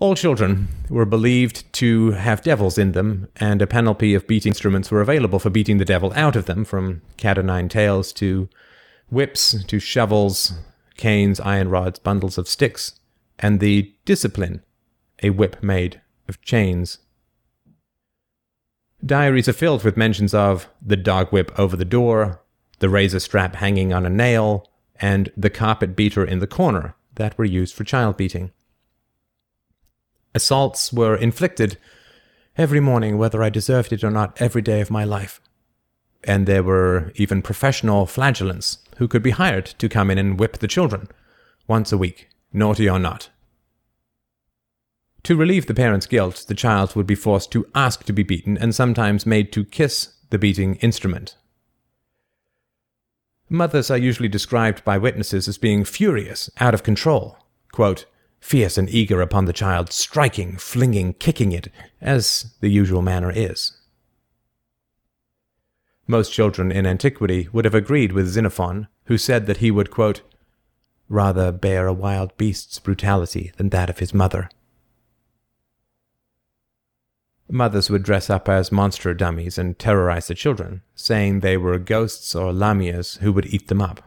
All 0.00 0.16
children 0.16 0.68
were 0.88 1.04
believed 1.04 1.72
to 1.74 2.12
have 2.12 2.42
devils 2.42 2.76
in 2.76 2.92
them, 2.92 3.28
and 3.36 3.62
a 3.62 3.66
panoply 3.66 4.14
of 4.14 4.26
beating 4.26 4.50
instruments 4.50 4.90
were 4.90 5.00
available 5.00 5.38
for 5.38 5.50
beating 5.50 5.78
the 5.78 5.84
devil 5.84 6.12
out 6.16 6.34
of 6.34 6.46
them, 6.46 6.64
from 6.64 7.02
cat 7.16 7.38
o' 7.38 7.42
nine 7.42 7.68
tails 7.68 8.12
to 8.14 8.48
whips 9.10 9.62
to 9.64 9.78
shovels, 9.78 10.54
canes, 10.96 11.38
iron 11.40 11.68
rods, 11.68 12.00
bundles 12.00 12.38
of 12.38 12.48
sticks, 12.48 12.98
and 13.38 13.60
the 13.60 13.94
discipline, 14.04 14.64
a 15.22 15.30
whip 15.30 15.62
made 15.62 16.00
of 16.28 16.42
chains 16.42 16.98
Diaries 19.04 19.48
are 19.48 19.52
filled 19.52 19.84
with 19.84 19.96
mentions 19.96 20.34
of 20.34 20.68
the 20.82 20.96
dog 20.96 21.28
whip 21.28 21.52
over 21.58 21.76
the 21.76 21.84
door, 21.84 22.42
the 22.80 22.88
razor 22.88 23.20
strap 23.20 23.56
hanging 23.56 23.92
on 23.92 24.04
a 24.04 24.10
nail, 24.10 24.68
and 25.00 25.30
the 25.36 25.50
carpet 25.50 25.94
beater 25.96 26.24
in 26.24 26.38
the 26.38 26.46
corner 26.46 26.94
that 27.14 27.36
were 27.36 27.44
used 27.44 27.74
for 27.74 27.84
child 27.84 28.16
beating. 28.16 28.50
Assaults 30.34 30.92
were 30.92 31.16
inflicted 31.16 31.78
every 32.56 32.80
morning, 32.80 33.18
whether 33.18 33.42
I 33.42 33.50
deserved 33.50 33.92
it 33.92 34.04
or 34.04 34.10
not, 34.10 34.40
every 34.40 34.62
day 34.62 34.80
of 34.80 34.90
my 34.90 35.04
life. 35.04 35.40
And 36.24 36.46
there 36.46 36.62
were 36.62 37.12
even 37.14 37.42
professional 37.42 38.06
flagellants 38.06 38.78
who 38.98 39.08
could 39.08 39.22
be 39.22 39.30
hired 39.30 39.66
to 39.66 39.88
come 39.88 40.10
in 40.10 40.18
and 40.18 40.38
whip 40.38 40.58
the 40.58 40.68
children 40.68 41.08
once 41.66 41.92
a 41.92 41.98
week, 41.98 42.28
naughty 42.52 42.88
or 42.88 42.98
not. 42.98 43.30
To 45.24 45.36
relieve 45.36 45.66
the 45.66 45.74
parent's 45.74 46.06
guilt, 46.06 46.44
the 46.48 46.54
child 46.54 46.96
would 46.96 47.06
be 47.06 47.14
forced 47.14 47.52
to 47.52 47.66
ask 47.74 48.04
to 48.04 48.12
be 48.12 48.22
beaten 48.22 48.56
and 48.58 48.74
sometimes 48.74 49.26
made 49.26 49.52
to 49.52 49.64
kiss 49.64 50.14
the 50.30 50.38
beating 50.38 50.76
instrument. 50.76 51.36
Mothers 53.48 53.90
are 53.90 53.98
usually 53.98 54.28
described 54.28 54.84
by 54.84 54.98
witnesses 54.98 55.48
as 55.48 55.58
being 55.58 55.84
furious, 55.84 56.50
out 56.58 56.74
of 56.74 56.82
control. 56.82 57.38
Quote, 57.72 58.04
fierce 58.40 58.78
and 58.78 58.88
eager 58.90 59.20
upon 59.20 59.46
the 59.46 59.52
child, 59.52 59.92
striking, 59.92 60.56
flinging, 60.56 61.14
kicking 61.14 61.52
it, 61.52 61.68
as 62.00 62.54
the 62.60 62.68
usual 62.68 63.02
manner 63.02 63.32
is. 63.34 63.72
Most 66.06 66.32
children 66.32 66.70
in 66.72 66.86
antiquity 66.86 67.48
would 67.52 67.64
have 67.64 67.74
agreed 67.74 68.12
with 68.12 68.28
Xenophon, 68.28 68.88
who 69.04 69.18
said 69.18 69.46
that 69.46 69.58
he 69.58 69.70
would, 69.70 69.90
quote, 69.90 70.22
rather 71.08 71.50
bear 71.50 71.86
a 71.86 71.92
wild 71.92 72.36
beast's 72.36 72.78
brutality 72.78 73.52
than 73.56 73.70
that 73.70 73.90
of 73.90 73.98
his 73.98 74.12
mother. 74.14 74.48
Mothers 77.50 77.88
would 77.88 78.02
dress 78.02 78.28
up 78.28 78.48
as 78.48 78.70
monster 78.70 79.14
dummies 79.14 79.56
and 79.56 79.78
terrorize 79.78 80.28
the 80.28 80.34
children, 80.34 80.82
saying 80.94 81.40
they 81.40 81.56
were 81.56 81.78
ghosts 81.78 82.34
or 82.34 82.52
lamias 82.52 83.18
who 83.18 83.32
would 83.32 83.46
eat 83.46 83.68
them 83.68 83.80
up. 83.80 84.02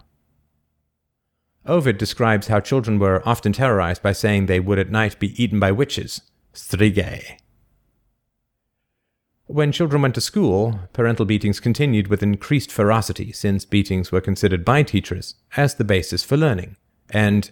Ovid 1.65 1.97
describes 1.97 2.47
how 2.47 2.59
children 2.59 2.99
were 2.99 3.27
often 3.27 3.53
terrorized 3.53 4.01
by 4.01 4.13
saying 4.13 4.45
they 4.45 4.59
would 4.59 4.79
at 4.79 4.91
night 4.91 5.19
be 5.19 5.41
eaten 5.41 5.59
by 5.59 5.71
witches, 5.71 6.21
strigae. 6.53 7.37
When 9.45 9.71
children 9.71 10.01
went 10.01 10.15
to 10.15 10.21
school, 10.21 10.79
parental 10.93 11.25
beatings 11.25 11.59
continued 11.59 12.07
with 12.07 12.23
increased 12.23 12.71
ferocity 12.71 13.31
since 13.31 13.65
beatings 13.65 14.11
were 14.11 14.21
considered 14.21 14.63
by 14.63 14.83
teachers 14.83 15.35
as 15.57 15.75
the 15.75 15.83
basis 15.83 16.23
for 16.23 16.37
learning, 16.37 16.77
and 17.09 17.51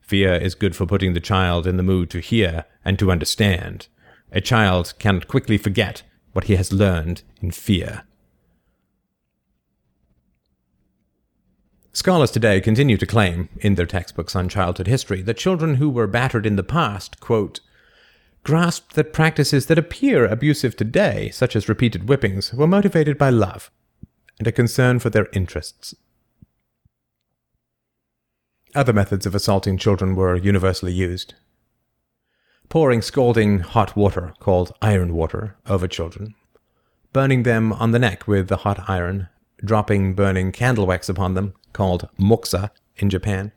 fear 0.00 0.34
is 0.34 0.54
good 0.54 0.76
for 0.76 0.86
putting 0.86 1.12
the 1.12 1.20
child 1.20 1.66
in 1.66 1.76
the 1.76 1.82
mood 1.82 2.08
to 2.10 2.20
hear 2.20 2.66
and 2.84 2.98
to 2.98 3.10
understand. 3.10 3.88
A 4.34 4.40
child 4.40 4.94
cannot 4.98 5.28
quickly 5.28 5.56
forget 5.56 6.02
what 6.32 6.44
he 6.44 6.56
has 6.56 6.72
learned 6.72 7.22
in 7.40 7.52
fear. 7.52 8.02
Scholars 11.92 12.32
today 12.32 12.60
continue 12.60 12.96
to 12.96 13.06
claim, 13.06 13.48
in 13.60 13.76
their 13.76 13.86
textbooks 13.86 14.34
on 14.34 14.48
childhood 14.48 14.88
history, 14.88 15.22
that 15.22 15.36
children 15.36 15.76
who 15.76 15.88
were 15.88 16.08
battered 16.08 16.44
in 16.44 16.56
the 16.56 16.64
past, 16.64 17.20
quote, 17.20 17.60
grasped 18.42 18.96
that 18.96 19.12
practices 19.12 19.66
that 19.66 19.78
appear 19.78 20.26
abusive 20.26 20.76
today, 20.76 21.30
such 21.30 21.54
as 21.54 21.68
repeated 21.68 22.08
whippings, 22.08 22.52
were 22.52 22.66
motivated 22.66 23.16
by 23.16 23.30
love 23.30 23.70
and 24.40 24.48
a 24.48 24.52
concern 24.52 24.98
for 24.98 25.10
their 25.10 25.28
interests. 25.32 25.94
Other 28.74 28.92
methods 28.92 29.26
of 29.26 29.34
assaulting 29.36 29.78
children 29.78 30.16
were 30.16 30.34
universally 30.34 30.92
used. 30.92 31.34
Pouring 32.68 33.02
scalding 33.02 33.60
hot 33.60 33.96
water, 33.96 34.34
called 34.40 34.72
iron 34.82 35.14
water, 35.14 35.56
over 35.66 35.86
children, 35.86 36.34
burning 37.12 37.44
them 37.44 37.72
on 37.72 37.92
the 37.92 37.98
neck 37.98 38.26
with 38.26 38.48
the 38.48 38.58
hot 38.58 38.88
iron, 38.88 39.28
dropping 39.64 40.14
burning 40.14 40.50
candle 40.50 40.86
wax 40.86 41.08
upon 41.08 41.34
them, 41.34 41.54
called 41.72 42.08
moxa 42.18 42.70
in 42.96 43.10
Japan, 43.10 43.52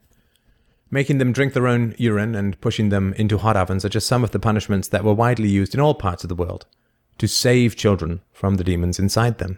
making 0.92 1.18
them 1.18 1.32
drink 1.32 1.54
their 1.54 1.68
own 1.68 1.96
urine 1.98 2.36
and 2.36 2.60
pushing 2.62 2.90
them 2.90 3.14
into 3.14 3.38
hot 3.38 3.58
ovens 3.58 3.84
are 3.84 3.90
just 3.90 4.08
some 4.08 4.24
of 4.24 4.32
the 4.32 4.40
punishments 4.40 4.88
that 4.90 5.04
were 5.04 5.14
widely 5.14 5.50
used 5.50 5.74
in 5.74 5.80
all 5.80 5.94
parts 5.94 6.24
of 6.24 6.30
the 6.30 6.36
world 6.36 6.66
to 7.18 7.28
save 7.28 7.76
children 7.76 8.22
from 8.32 8.56
the 8.56 8.64
demons 8.64 9.00
inside 9.00 9.38
them. 9.38 9.58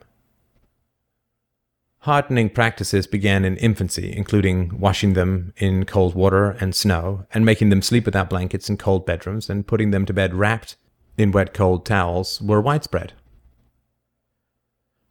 Hardening 2.04 2.50
practices 2.50 3.08
began 3.08 3.44
in 3.44 3.58
infancy, 3.58 4.16
including 4.16 4.80
washing 4.80 5.14
them 5.14 5.54
in 5.58 5.86
cold 5.86 6.16
water 6.16 6.52
and 6.52 6.74
snow, 6.74 7.26
and 7.34 7.46
making 7.46 7.70
them 7.70 7.82
sleep 7.82 8.06
without 8.06 8.30
blankets 8.30 8.70
in 8.70 8.78
cold 8.78 9.06
bedrooms, 9.06 9.50
and 9.50 9.68
putting 9.68 9.92
them 9.92 10.06
to 10.06 10.14
bed 10.14 10.34
wrapped 10.34 10.78
in 11.18 11.32
wet 11.32 11.54
cold 11.54 11.86
towels 11.86 12.42
were 12.42 12.62
widespread. 12.62 13.12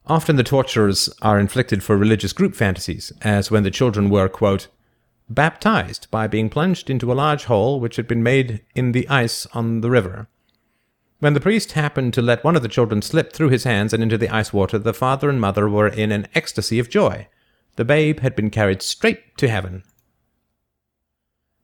Often 0.07 0.36
the 0.36 0.43
tortures 0.43 1.11
are 1.20 1.39
inflicted 1.39 1.82
for 1.82 1.99
religious 1.99 2.32
group 2.32 2.55
fantasies, 2.55 3.12
as 3.20 3.51
when 3.51 3.64
the 3.64 3.70
children 3.70 4.09
were, 4.09 4.30
quote, 4.30 4.68
baptized 5.28 6.11
by 6.11 6.26
being 6.26 6.49
plunged 6.49 6.89
into 6.89 7.12
a 7.12 7.14
large 7.14 7.45
hole 7.45 7.78
which 7.78 7.97
had 7.97 8.09
been 8.09 8.22
made 8.22 8.62
in 8.74 8.93
the 8.93 9.07
ice 9.11 9.47
on 9.53 9.82
the 9.82 9.91
river. 9.91 10.28
When 11.20 11.34
the 11.34 11.40
priest 11.40 11.72
happened 11.72 12.14
to 12.14 12.22
let 12.22 12.44
one 12.44 12.54
of 12.54 12.62
the 12.62 12.68
children 12.68 13.02
slip 13.02 13.32
through 13.32 13.48
his 13.48 13.64
hands 13.64 13.92
and 13.92 14.02
into 14.02 14.16
the 14.16 14.28
ice 14.28 14.52
water, 14.52 14.78
the 14.78 14.94
father 14.94 15.28
and 15.28 15.40
mother 15.40 15.68
were 15.68 15.88
in 15.88 16.12
an 16.12 16.28
ecstasy 16.32 16.78
of 16.78 16.88
joy. 16.88 17.26
The 17.74 17.84
babe 17.84 18.20
had 18.20 18.36
been 18.36 18.50
carried 18.50 18.82
straight 18.82 19.36
to 19.38 19.48
heaven. 19.48 19.82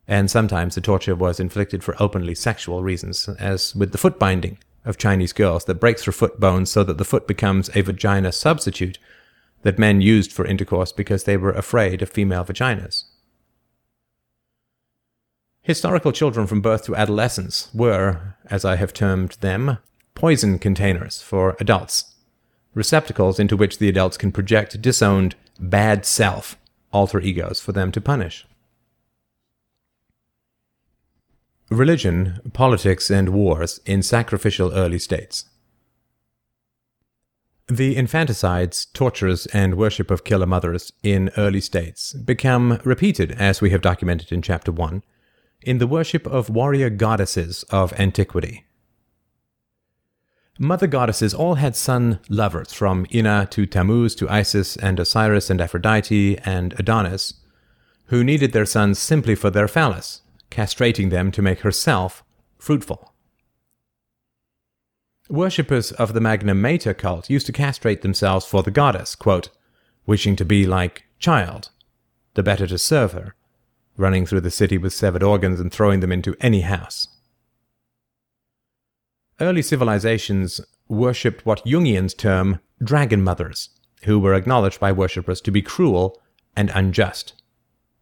And 0.07 0.29
sometimes 0.29 0.75
the 0.75 0.81
torture 0.81 1.15
was 1.15 1.39
inflicted 1.39 1.83
for 1.83 1.95
openly 2.01 2.35
sexual 2.35 2.83
reasons, 2.83 3.29
as 3.39 3.73
with 3.73 3.93
the 3.93 3.97
foot 3.97 4.19
binding 4.19 4.57
of 4.83 4.97
Chinese 4.97 5.33
girls 5.33 5.65
that 5.65 5.79
breaks 5.79 6.03
her 6.03 6.11
foot 6.11 6.37
bones 6.39 6.69
so 6.69 6.83
that 6.83 6.97
the 6.97 7.05
foot 7.05 7.25
becomes 7.25 7.69
a 7.73 7.81
vagina 7.81 8.33
substitute 8.33 8.99
that 9.61 9.79
men 9.79 10.01
used 10.01 10.33
for 10.33 10.45
intercourse 10.45 10.91
because 10.91 11.23
they 11.23 11.37
were 11.37 11.51
afraid 11.51 12.01
of 12.01 12.09
female 12.09 12.43
vaginas. 12.43 13.05
Historical 15.65 16.11
children 16.11 16.45
from 16.45 16.61
birth 16.61 16.85
to 16.85 16.95
adolescence 16.95 17.71
were, 17.73 18.35
as 18.51 18.63
I 18.63 18.75
have 18.75 18.93
termed 18.93 19.31
them, 19.41 19.79
poison 20.13 20.59
containers 20.59 21.23
for 21.23 21.57
adults, 21.59 22.13
receptacles 22.75 23.39
into 23.39 23.57
which 23.57 23.79
the 23.79 23.89
adults 23.89 24.15
can 24.15 24.31
project 24.31 24.79
disowned, 24.79 25.33
bad 25.59 26.05
self, 26.05 26.55
alter 26.93 27.19
egos 27.19 27.59
for 27.59 27.71
them 27.71 27.91
to 27.93 27.99
punish. 27.99 28.45
Religion, 31.71 32.41
politics, 32.53 33.09
and 33.09 33.29
wars 33.29 33.79
in 33.87 34.03
sacrificial 34.03 34.71
early 34.71 34.99
states. 34.99 35.45
The 37.67 37.95
infanticides, 37.95 38.85
tortures, 38.93 39.47
and 39.47 39.73
worship 39.73 40.11
of 40.11 40.25
killer 40.25 40.45
mothers 40.45 40.93
in 41.01 41.31
early 41.35 41.61
states 41.61 42.13
become 42.13 42.79
repeated 42.83 43.31
as 43.31 43.61
we 43.61 43.71
have 43.71 43.81
documented 43.81 44.31
in 44.31 44.43
Chapter 44.43 44.71
1 44.71 45.01
in 45.65 45.79
the 45.79 45.87
worship 45.87 46.25
of 46.27 46.49
warrior 46.49 46.89
goddesses 46.89 47.63
of 47.69 47.91
antiquity. 47.99 48.65
Mother 50.57 50.87
goddesses 50.87 51.33
all 51.33 51.55
had 51.55 51.75
son 51.75 52.19
lovers, 52.29 52.71
from 52.71 53.05
Ina 53.13 53.47
to 53.51 53.65
Tammuz 53.65 54.15
to 54.15 54.29
Isis 54.29 54.77
and 54.77 54.99
Osiris 54.99 55.49
and 55.49 55.59
Aphrodite 55.59 56.37
and 56.45 56.73
Adonis, 56.79 57.33
who 58.05 58.23
needed 58.23 58.53
their 58.53 58.65
sons 58.65 58.99
simply 58.99 59.35
for 59.35 59.49
their 59.49 59.67
phallus, 59.67 60.21
castrating 60.49 61.09
them 61.09 61.31
to 61.31 61.41
make 61.41 61.59
herself 61.59 62.23
fruitful. 62.57 63.13
Worshippers 65.27 65.91
of 65.91 66.13
the 66.13 66.21
Magna 66.21 66.53
Mater 66.53 66.93
cult 66.93 67.29
used 67.29 67.47
to 67.47 67.51
castrate 67.51 68.01
themselves 68.01 68.45
for 68.45 68.63
the 68.63 68.71
goddess, 68.71 69.15
quote, 69.15 69.49
wishing 70.05 70.35
to 70.35 70.45
be 70.45 70.65
like 70.65 71.03
child, 71.19 71.71
the 72.35 72.43
better 72.43 72.67
to 72.67 72.77
serve 72.77 73.13
her, 73.13 73.35
running 73.97 74.25
through 74.25 74.41
the 74.41 74.51
city 74.51 74.77
with 74.77 74.93
severed 74.93 75.23
organs 75.23 75.59
and 75.59 75.71
throwing 75.71 75.99
them 75.99 76.11
into 76.11 76.35
any 76.41 76.61
house. 76.61 77.07
Early 79.39 79.61
civilizations 79.61 80.61
worshipped 80.87 81.45
what 81.45 81.65
Jungians 81.65 82.15
term 82.15 82.59
dragon 82.83 83.23
mothers, 83.23 83.69
who 84.03 84.19
were 84.19 84.33
acknowledged 84.33 84.79
by 84.79 84.91
worshippers 84.91 85.41
to 85.41 85.51
be 85.51 85.61
cruel 85.61 86.21
and 86.55 86.71
unjust. 86.73 87.33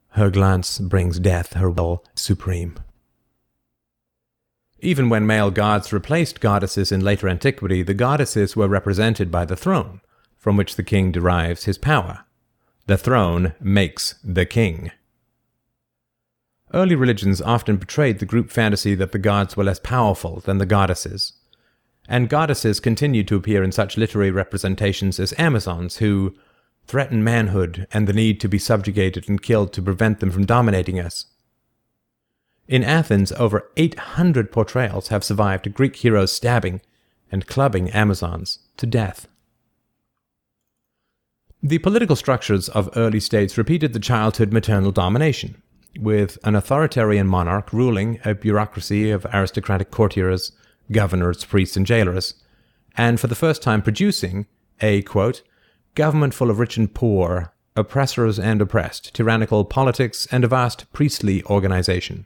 Her 0.10 0.30
glance 0.30 0.80
brings 0.80 1.20
death, 1.20 1.54
her 1.54 1.70
will 1.70 2.04
supreme. 2.16 2.76
Even 4.80 5.10
when 5.10 5.26
male 5.26 5.50
gods 5.50 5.94
replaced 5.94 6.42
goddesses 6.42 6.92
in 6.92 7.02
later 7.02 7.30
antiquity, 7.30 7.84
the 7.84 7.94
goddesses 7.94 8.56
were 8.56 8.68
represented 8.68 9.32
by 9.32 9.46
the 9.46 9.56
throne, 9.56 10.02
from 10.38 10.58
which 10.58 10.76
the 10.76 10.84
king 10.84 11.12
derives 11.12 11.64
his 11.64 11.78
power. 11.78 12.26
The 12.86 12.98
throne 12.98 13.54
makes 13.62 14.16
the 14.24 14.46
king. 14.46 14.92
Early 16.74 16.96
religions 16.96 17.40
often 17.40 17.78
portrayed 17.78 18.18
the 18.18 18.26
group 18.26 18.50
fantasy 18.50 18.96
that 18.96 19.12
the 19.12 19.20
gods 19.20 19.56
were 19.56 19.64
less 19.64 19.80
powerful 19.80 20.40
than 20.40 20.58
the 20.58 20.66
goddesses. 20.66 21.34
And 22.10 22.30
goddesses 22.30 22.80
continued 22.80 23.28
to 23.28 23.36
appear 23.36 23.64
in 23.64 23.72
such 23.72 23.96
literary 23.96 24.32
representations 24.32 25.20
as 25.20 25.34
Amazons, 25.38 25.98
who 25.98 26.36
threaten 26.88 27.24
manhood 27.24 27.88
and 27.94 28.08
the 28.08 28.14
need 28.14 28.42
to 28.42 28.50
be 28.50 28.58
subjugated 28.58 29.30
and 29.30 29.42
killed 29.42 29.72
to 29.74 29.82
prevent 29.82 30.20
them 30.20 30.32
from 30.32 30.46
dominating 30.46 31.00
us. 31.00 31.28
In 32.68 32.84
Athens, 32.84 33.32
over 33.34 33.70
800 33.78 34.52
portrayals 34.52 35.10
have 35.10 35.24
survived 35.24 35.68
of 35.68 35.74
Greek 35.74 35.98
heroes 35.98 36.32
stabbing 36.32 36.82
and 37.32 37.48
clubbing 37.48 37.92
Amazons 37.92 38.60
to 38.78 38.86
death. 38.86 39.28
The 41.62 41.80
political 41.80 42.16
structures 42.16 42.68
of 42.70 42.90
early 42.96 43.20
states 43.20 43.58
repeated 43.58 43.94
the 43.94 44.00
childhood 44.00 44.52
maternal 44.52 44.92
domination 44.92 45.63
with 46.00 46.38
an 46.44 46.56
authoritarian 46.56 47.28
monarch 47.28 47.72
ruling 47.72 48.20
a 48.26 48.34
bureaucracy 48.34 49.12
of 49.12 49.26
aristocratic 49.34 49.92
courtiers, 49.92 50.52
governors, 50.92 51.46
priests, 51.46 51.78
and 51.78 51.86
jailers, 51.86 52.36
and 52.98 53.20
for 53.20 53.28
the 53.28 53.36
first 53.36 53.62
time 53.62 53.82
producing 53.82 54.46
a, 54.82 55.02
quote, 55.04 55.44
government 55.96 56.34
full 56.34 56.50
of 56.50 56.60
rich 56.60 56.78
and 56.78 56.94
poor, 56.94 57.54
oppressors 57.76 58.40
and 58.40 58.62
oppressed, 58.62 59.14
tyrannical 59.14 59.66
politics, 59.66 60.28
and 60.32 60.44
a 60.44 60.48
vast 60.48 60.92
priestly 60.94 61.44
organization. 61.46 62.26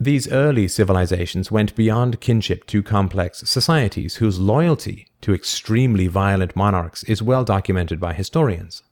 These 0.00 0.30
early 0.30 0.68
civilizations 0.68 1.50
went 1.50 1.74
beyond 1.74 2.20
kinship 2.20 2.66
to 2.66 2.84
complex 2.84 3.40
societies 3.48 4.16
whose 4.16 4.38
loyalty 4.38 5.08
to 5.22 5.34
extremely 5.34 6.06
violent 6.06 6.54
monarchs 6.54 7.02
is 7.04 7.20
well 7.20 7.42
documented 7.42 7.98
by 7.98 8.12
historians. 8.12 8.84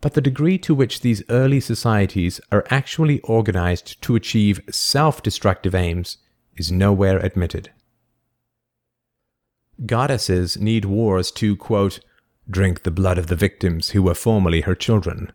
But 0.00 0.14
the 0.14 0.20
degree 0.20 0.58
to 0.58 0.74
which 0.74 1.00
these 1.00 1.22
early 1.28 1.60
societies 1.60 2.40
are 2.52 2.64
actually 2.70 3.20
organized 3.20 4.00
to 4.02 4.14
achieve 4.14 4.60
self 4.70 5.22
destructive 5.22 5.74
aims 5.74 6.18
is 6.56 6.70
nowhere 6.70 7.18
admitted. 7.18 7.70
Goddesses 9.86 10.56
need 10.56 10.84
wars 10.84 11.30
to, 11.32 11.56
quote, 11.56 12.00
drink 12.50 12.82
the 12.82 12.90
blood 12.90 13.18
of 13.18 13.28
the 13.28 13.36
victims 13.36 13.90
who 13.90 14.02
were 14.02 14.14
formerly 14.14 14.62
her 14.62 14.74
children. 14.74 15.32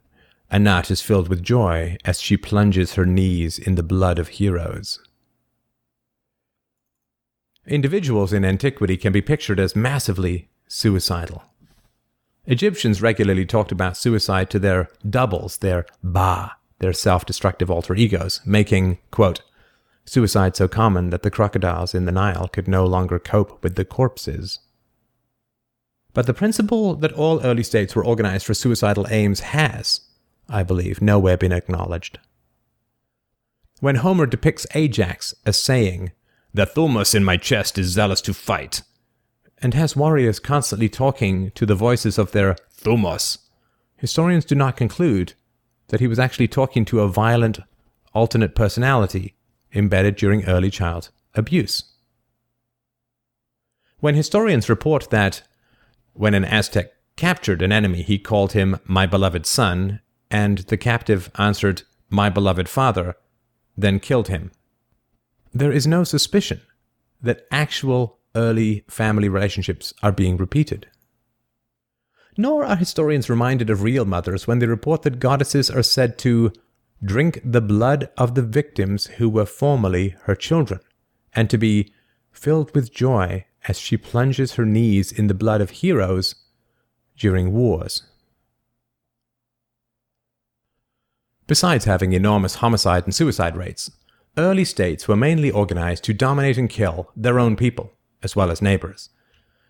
Anat 0.51 0.91
is 0.91 1.01
filled 1.01 1.29
with 1.29 1.41
joy 1.41 1.97
as 2.05 2.21
she 2.21 2.37
plunges 2.37 2.93
her 2.93 3.05
knees 3.05 3.57
in 3.57 3.75
the 3.75 3.83
blood 3.83 4.19
of 4.19 4.29
heroes. 4.29 4.99
Individuals 7.65 8.33
in 8.33 8.43
antiquity 8.43 8.97
can 8.97 9.13
be 9.13 9.21
pictured 9.21 9.59
as 9.59 9.75
massively 9.75 10.49
suicidal. 10.67 11.43
Egyptians 12.45 13.01
regularly 13.01 13.45
talked 13.45 13.71
about 13.71 13.95
suicide 13.95 14.49
to 14.49 14.59
their 14.59 14.89
doubles, 15.09 15.57
their 15.57 15.85
ba, 16.03 16.51
their 16.79 16.93
self 16.93 17.25
destructive 17.25 17.71
alter 17.71 17.95
egos, 17.95 18.41
making, 18.45 18.97
quote, 19.11 19.41
suicide 20.05 20.55
so 20.55 20.67
common 20.67 21.09
that 21.09 21.23
the 21.23 21.31
crocodiles 21.31 21.95
in 21.95 22.05
the 22.05 22.11
Nile 22.11 22.49
could 22.49 22.67
no 22.67 22.85
longer 22.85 23.19
cope 23.19 23.63
with 23.63 23.75
the 23.75 23.85
corpses. 23.85 24.59
But 26.13 26.27
the 26.27 26.33
principle 26.33 26.95
that 26.95 27.13
all 27.13 27.41
early 27.41 27.63
states 27.63 27.95
were 27.95 28.05
organized 28.05 28.45
for 28.45 28.53
suicidal 28.53 29.07
aims 29.09 29.39
has, 29.39 30.01
I 30.49 30.63
believe, 30.63 31.01
nowhere 31.01 31.37
been 31.37 31.53
acknowledged. 31.53 32.19
When 33.79 33.95
Homer 33.95 34.25
depicts 34.25 34.67
Ajax 34.75 35.33
as 35.45 35.57
saying, 35.57 36.11
The 36.53 36.67
thumos 36.67 37.15
in 37.15 37.23
my 37.23 37.37
chest 37.37 37.77
is 37.77 37.87
zealous 37.87 38.21
to 38.21 38.33
fight, 38.33 38.81
and 39.63 39.73
has 39.73 39.95
warriors 39.95 40.39
constantly 40.39 40.89
talking 40.89 41.49
to 41.51 41.65
the 41.65 41.73
voices 41.73 42.17
of 42.17 42.33
their 42.33 42.55
thumos, 42.77 43.37
historians 43.95 44.43
do 44.43 44.53
not 44.53 44.75
conclude 44.75 45.33
that 45.87 46.01
he 46.01 46.07
was 46.07 46.19
actually 46.19 46.47
talking 46.47 46.83
to 46.83 46.99
a 46.99 47.07
violent, 47.07 47.59
alternate 48.13 48.55
personality 48.55 49.35
embedded 49.73 50.15
during 50.15 50.45
early 50.45 50.69
child 50.69 51.09
abuse. 51.33 51.83
When 53.99 54.15
historians 54.15 54.67
report 54.69 55.09
that 55.11 55.43
when 56.11 56.33
an 56.33 56.43
Aztec 56.43 56.91
captured 57.15 57.61
an 57.61 57.71
enemy, 57.71 58.01
he 58.01 58.19
called 58.19 58.51
him 58.51 58.79
my 58.83 59.05
beloved 59.05 59.45
son, 59.45 60.01
and 60.29 60.59
the 60.59 60.77
captive 60.77 61.31
answered, 61.37 61.83
my 62.09 62.29
beloved 62.29 62.67
father, 62.67 63.15
then 63.77 63.99
killed 63.99 64.27
him. 64.27 64.51
There 65.53 65.71
is 65.71 65.87
no 65.87 66.03
suspicion 66.03 66.61
that 67.21 67.47
actual 67.49 68.19
early 68.35 68.83
family 68.89 69.29
relationships 69.29 69.93
are 70.01 70.11
being 70.11 70.37
repeated. 70.37 70.87
Nor 72.37 72.65
are 72.65 72.75
historians 72.75 73.29
reminded 73.29 73.69
of 73.69 73.83
real 73.83 74.05
mothers 74.05 74.47
when 74.47 74.59
they 74.59 74.65
report 74.65 75.03
that 75.03 75.19
goddesses 75.19 75.69
are 75.69 75.83
said 75.83 76.17
to 76.19 76.51
drink 77.03 77.41
the 77.43 77.61
blood 77.61 78.09
of 78.17 78.33
the 78.33 78.41
victims 78.41 79.05
who 79.17 79.29
were 79.29 79.45
formerly 79.45 80.15
her 80.23 80.35
children, 80.35 80.79
and 81.33 81.49
to 81.49 81.57
be 81.57 81.93
filled 82.31 82.73
with 82.73 82.93
joy 82.93 83.45
as 83.67 83.79
she 83.79 83.97
plunges 83.97 84.53
her 84.53 84.65
knees 84.65 85.11
in 85.11 85.27
the 85.27 85.33
blood 85.33 85.61
of 85.61 85.69
heroes 85.69 86.35
during 87.17 87.53
wars. 87.53 88.03
Besides 91.45 91.85
having 91.85 92.13
enormous 92.13 92.55
homicide 92.55 93.03
and 93.03 93.13
suicide 93.13 93.57
rates, 93.57 93.91
early 94.37 94.65
states 94.65 95.07
were 95.07 95.15
mainly 95.15 95.51
organized 95.51 96.03
to 96.05 96.13
dominate 96.13 96.57
and 96.57 96.69
kill 96.69 97.11
their 97.15 97.39
own 97.39 97.55
people, 97.55 97.91
as 98.23 98.35
well 98.35 98.49
as 98.49 98.61
neighbors. 98.61 99.09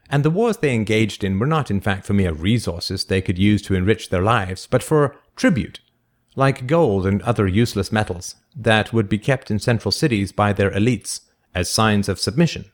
And 0.10 0.24
the 0.24 0.30
wars 0.30 0.58
they 0.58 0.74
engaged 0.74 1.24
in 1.24 1.40
were 1.40 1.48
not, 1.48 1.72
in 1.72 1.82
fact, 1.82 2.06
for 2.06 2.14
mere 2.14 2.34
resources 2.34 3.06
they 3.06 3.22
could 3.22 3.40
use 3.40 3.62
to 3.64 3.76
enrich 3.76 4.10
their 4.10 4.22
lives, 4.22 4.68
but 4.70 4.84
for 4.84 5.16
tribute, 5.36 5.80
like 6.36 6.68
gold 6.68 7.06
and 7.06 7.22
other 7.24 7.48
useless 7.48 7.92
metals, 7.92 8.36
that 8.56 8.94
would 8.94 9.10
be 9.10 9.18
kept 9.18 9.50
in 9.50 9.60
central 9.60 9.92
cities 9.92 10.32
by 10.32 10.54
their 10.54 10.72
elites 10.72 11.22
as 11.56 11.70
signs 11.70 12.10
of 12.10 12.20
submission. 12.20 12.66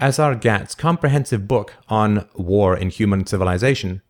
Azar 0.00 0.36
Gatt's 0.36 0.74
comprehensive 0.74 1.48
book 1.48 1.74
on 1.88 2.28
war 2.34 2.76
in 2.76 2.90
human 2.90 3.26
civilization 3.26 4.00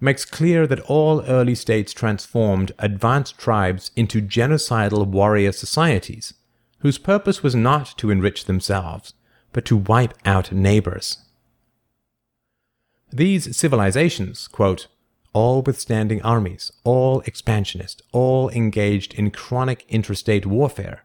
makes 0.00 0.24
clear 0.24 0.66
that 0.66 0.80
all 0.80 1.22
early 1.22 1.54
states 1.54 1.92
transformed 1.92 2.72
advanced 2.78 3.38
tribes 3.38 3.90
into 3.96 4.22
genocidal 4.22 5.06
warrior 5.06 5.50
societies, 5.50 6.34
whose 6.80 6.98
purpose 6.98 7.42
was 7.42 7.54
not 7.54 7.96
to 7.98 8.10
enrich 8.10 8.44
themselves, 8.44 9.14
but 9.54 9.64
to 9.64 9.76
wipe 9.78 10.12
out 10.26 10.52
neighbors. 10.52 11.18
These 13.10 13.56
civilizations, 13.56 14.48
quote, 14.48 14.88
all 15.32 15.62
withstanding 15.62 16.20
armies, 16.22 16.72
all 16.84 17.20
expansionist, 17.22 18.02
all 18.12 18.50
engaged 18.50 19.14
in 19.14 19.30
chronic 19.30 19.84
interstate 19.88 20.44
warfare, 20.44 21.04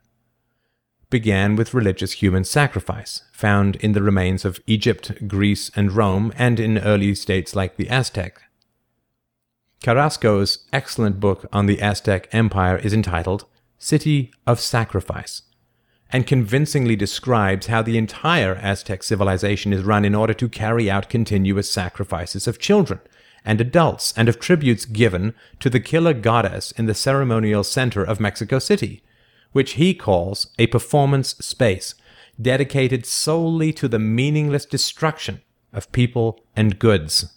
began 1.10 1.56
with 1.56 1.74
religious 1.74 2.14
human 2.14 2.44
sacrifice, 2.44 3.24
found 3.32 3.76
in 3.78 3.94
the 3.94 4.04
remains 4.04 4.46
of 4.46 4.60
Egypt, 4.68 5.28
Greece, 5.28 5.72
and 5.76 5.92
Rome, 5.92 6.32
and 6.36 6.60
in 6.60 6.78
early 6.80 7.16
states 7.16 7.56
like 7.56 7.78
the 7.78 7.90
Aztec. 7.90 8.42
Carrasco's 9.82 10.68
excellent 10.74 11.20
book 11.20 11.48
on 11.54 11.66
the 11.66 11.82
Aztec 11.82 12.28
Empire 12.32 12.78
is 12.78 12.94
entitled 12.94 13.46
City 13.80 14.32
of 14.46 14.60
Sacrifice, 14.60 15.44
and 16.12 16.26
convincingly 16.26 16.96
describes 16.96 17.68
how 17.68 17.82
the 17.82 17.98
entire 17.98 18.56
Aztec 18.56 19.04
civilization 19.04 19.72
is 19.72 19.84
run 19.84 20.06
in 20.06 20.16
order 20.16 20.34
to 20.34 20.50
carry 20.50 20.90
out 20.90 21.10
continuous 21.10 21.70
sacrifices 21.70 22.48
of 22.48 22.60
children 22.60 23.00
and 23.46 23.62
adults 23.62 24.14
and 24.18 24.28
of 24.28 24.40
tributes 24.40 24.86
given 24.86 25.34
to 25.60 25.70
the 25.70 25.80
killer 25.80 26.14
goddess 26.14 26.72
in 26.72 26.88
the 26.88 26.94
ceremonial 26.94 27.64
center 27.64 28.04
of 28.04 28.20
Mexico 28.20 28.60
City, 28.60 29.04
which 29.52 29.74
he 29.74 29.94
calls 29.94 30.48
a 30.58 30.68
performance 30.68 31.30
space 31.38 31.96
dedicated 32.42 33.06
solely 33.06 33.74
to 33.74 33.88
the 33.88 34.00
meaningless 34.00 34.66
destruction 34.66 35.42
of 35.74 35.92
people 35.92 36.40
and 36.56 36.80
goods. 36.80 37.34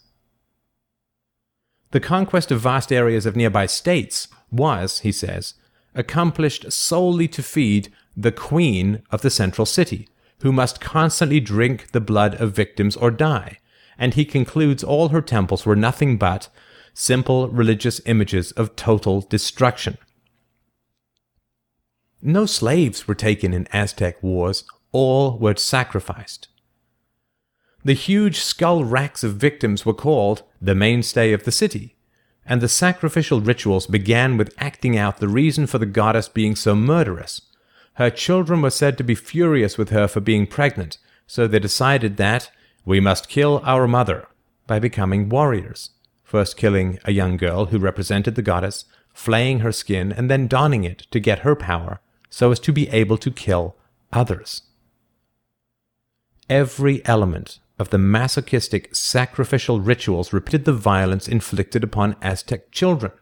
The 1.91 2.01
conquest 2.01 2.51
of 2.51 2.61
vast 2.61 2.91
areas 2.91 3.27
of 3.27 3.37
nearby 3.37 3.67
states 3.67 4.29
was, 4.51 5.01
he 5.01 5.13
says, 5.13 5.55
accomplished 5.95 6.73
solely 6.73 7.29
to 7.29 7.43
feed 7.43 7.93
the 8.17 8.33
queen 8.33 9.03
of 9.11 9.23
the 9.23 9.31
central 9.31 9.67
city, 9.67 10.09
who 10.43 10.53
must 10.53 10.81
constantly 10.81 11.41
drink 11.41 11.93
the 11.93 12.01
blood 12.01 12.35
of 12.41 12.55
victims 12.55 12.97
or 12.97 13.11
die, 13.11 13.59
and 13.97 14.15
he 14.15 14.25
concludes 14.25 14.83
all 14.83 15.09
her 15.09 15.23
temples 15.23 15.65
were 15.65 15.77
nothing 15.77 16.17
but 16.17 16.49
simple 16.95 17.49
religious 17.49 18.01
images 18.07 18.53
of 18.53 18.77
total 18.77 19.21
destruction. 19.21 19.97
No 22.21 22.47
slaves 22.47 23.09
were 23.09 23.15
taken 23.15 23.55
in 23.55 23.67
Aztec 23.73 24.23
wars, 24.23 24.65
all 24.93 25.39
were 25.39 25.57
sacrificed. 25.57 26.49
The 27.85 27.95
huge 27.95 28.41
skull 28.41 28.85
racks 28.85 29.25
of 29.25 29.37
victims 29.37 29.85
were 29.85 29.95
called 29.95 30.43
the 30.61 30.75
mainstay 30.75 31.33
of 31.33 31.45
the 31.45 31.51
city, 31.51 31.97
and 32.45 32.61
the 32.61 32.69
sacrificial 32.69 33.41
rituals 33.41 33.87
began 33.87 34.37
with 34.37 34.55
acting 34.59 34.97
out 34.97 35.19
the 35.19 35.29
reason 35.29 35.67
for 35.67 35.79
the 35.79 35.87
goddess 35.87 36.29
being 36.29 36.55
so 36.55 36.75
murderous 36.75 37.43
her 37.95 38.11
children 38.11 38.63
were 38.63 38.71
said 38.71 38.97
to 38.97 39.05
be 39.05 39.15
furious 39.15 39.77
with 39.77 39.91
her 39.91 40.09
for 40.09 40.21
being 40.21 40.47
pregnant, 40.47 40.99
so 41.27 41.47
they 41.47 41.59
decided 41.59 42.17
that 42.17 42.51
we 42.85 43.01
must 43.01 43.29
kill 43.29 43.61
our 43.65 43.87
mother 43.87 44.27
by 44.67 44.79
becoming 44.79 45.29
warriors, 45.29 45.91
first 46.25 46.57
killing 46.57 46.99
a 47.05 47.13
young 47.13 47.37
girl 47.37 47.67
who 47.67 47.79
represented 47.79 48.35
the 48.35 48.43
goddess, 48.43 48.87
flaying 49.13 49.61
her 49.61 49.73
skin, 49.73 50.11
and 50.11 50.31
then 50.31 50.47
donning 50.47 50.85
it 50.85 51.07
to 51.11 51.21
get 51.21 51.41
her 51.41 51.55
power 51.55 52.01
so 52.31 52.51
as 52.51 52.59
to 52.59 52.73
be 52.73 52.89
able 52.89 53.19
to 53.19 53.31
kill 53.31 53.77
others. 54.11 54.63
Every 56.49 57.05
element 57.07 57.59
of 57.79 57.91
the 57.91 57.99
masochistic 57.99 58.95
sacrificial 58.95 59.81
rituals 59.81 60.33
repeated 60.33 60.65
the 60.65 60.73
violence 60.73 61.29
inflicted 61.29 61.85
upon 61.85 62.17
Aztec 62.23 62.71
children, 62.71 63.13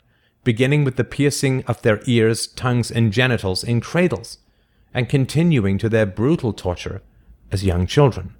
beginning 0.44 0.84
with 0.84 0.96
the 0.96 1.04
piercing 1.04 1.64
of 1.64 1.82
their 1.82 2.00
ears, 2.06 2.46
tongues, 2.46 2.90
and 2.90 3.12
genitals 3.12 3.64
in 3.64 3.80
cradles 3.80 4.38
and 4.92 5.08
continuing 5.08 5.78
to 5.78 5.88
their 5.88 6.06
brutal 6.06 6.52
torture 6.52 7.02
as 7.50 7.64
young 7.64 7.86
children. 7.86 8.34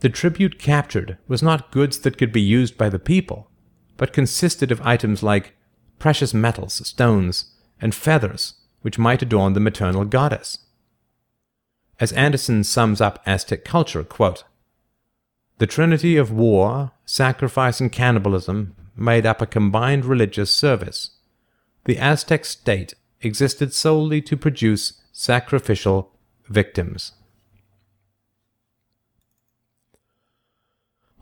The 0.00 0.08
tribute 0.08 0.58
captured 0.58 1.18
was 1.28 1.42
not 1.42 1.70
goods 1.70 1.98
that 2.00 2.16
could 2.16 2.32
be 2.32 2.40
used 2.40 2.78
by 2.78 2.88
the 2.88 2.98
people, 2.98 3.50
but 3.96 4.12
consisted 4.12 4.72
of 4.72 4.80
items 4.80 5.22
like 5.22 5.54
precious 5.98 6.32
metals, 6.32 6.86
stones, 6.86 7.52
and 7.80 7.94
feathers 7.94 8.54
which 8.82 8.98
might 8.98 9.20
adorn 9.20 9.52
the 9.52 9.60
maternal 9.60 10.06
goddess. 10.06 10.58
As 11.98 12.12
Anderson 12.12 12.64
sums 12.64 13.02
up 13.02 13.22
Aztec 13.26 13.64
culture, 13.64 14.02
quote, 14.02 14.44
the 15.58 15.66
trinity 15.66 16.16
of 16.16 16.32
war, 16.32 16.92
sacrifice, 17.04 17.80
and 17.80 17.92
cannibalism 17.92 18.74
made 18.96 19.26
up 19.26 19.42
a 19.42 19.46
combined 19.46 20.06
religious 20.06 20.50
service. 20.50 21.10
The 21.84 21.98
Aztec 21.98 22.46
state 22.46 22.94
existed 23.22 23.72
solely 23.72 24.20
to 24.22 24.36
produce 24.36 24.94
sacrificial 25.12 26.12
victims. 26.48 27.12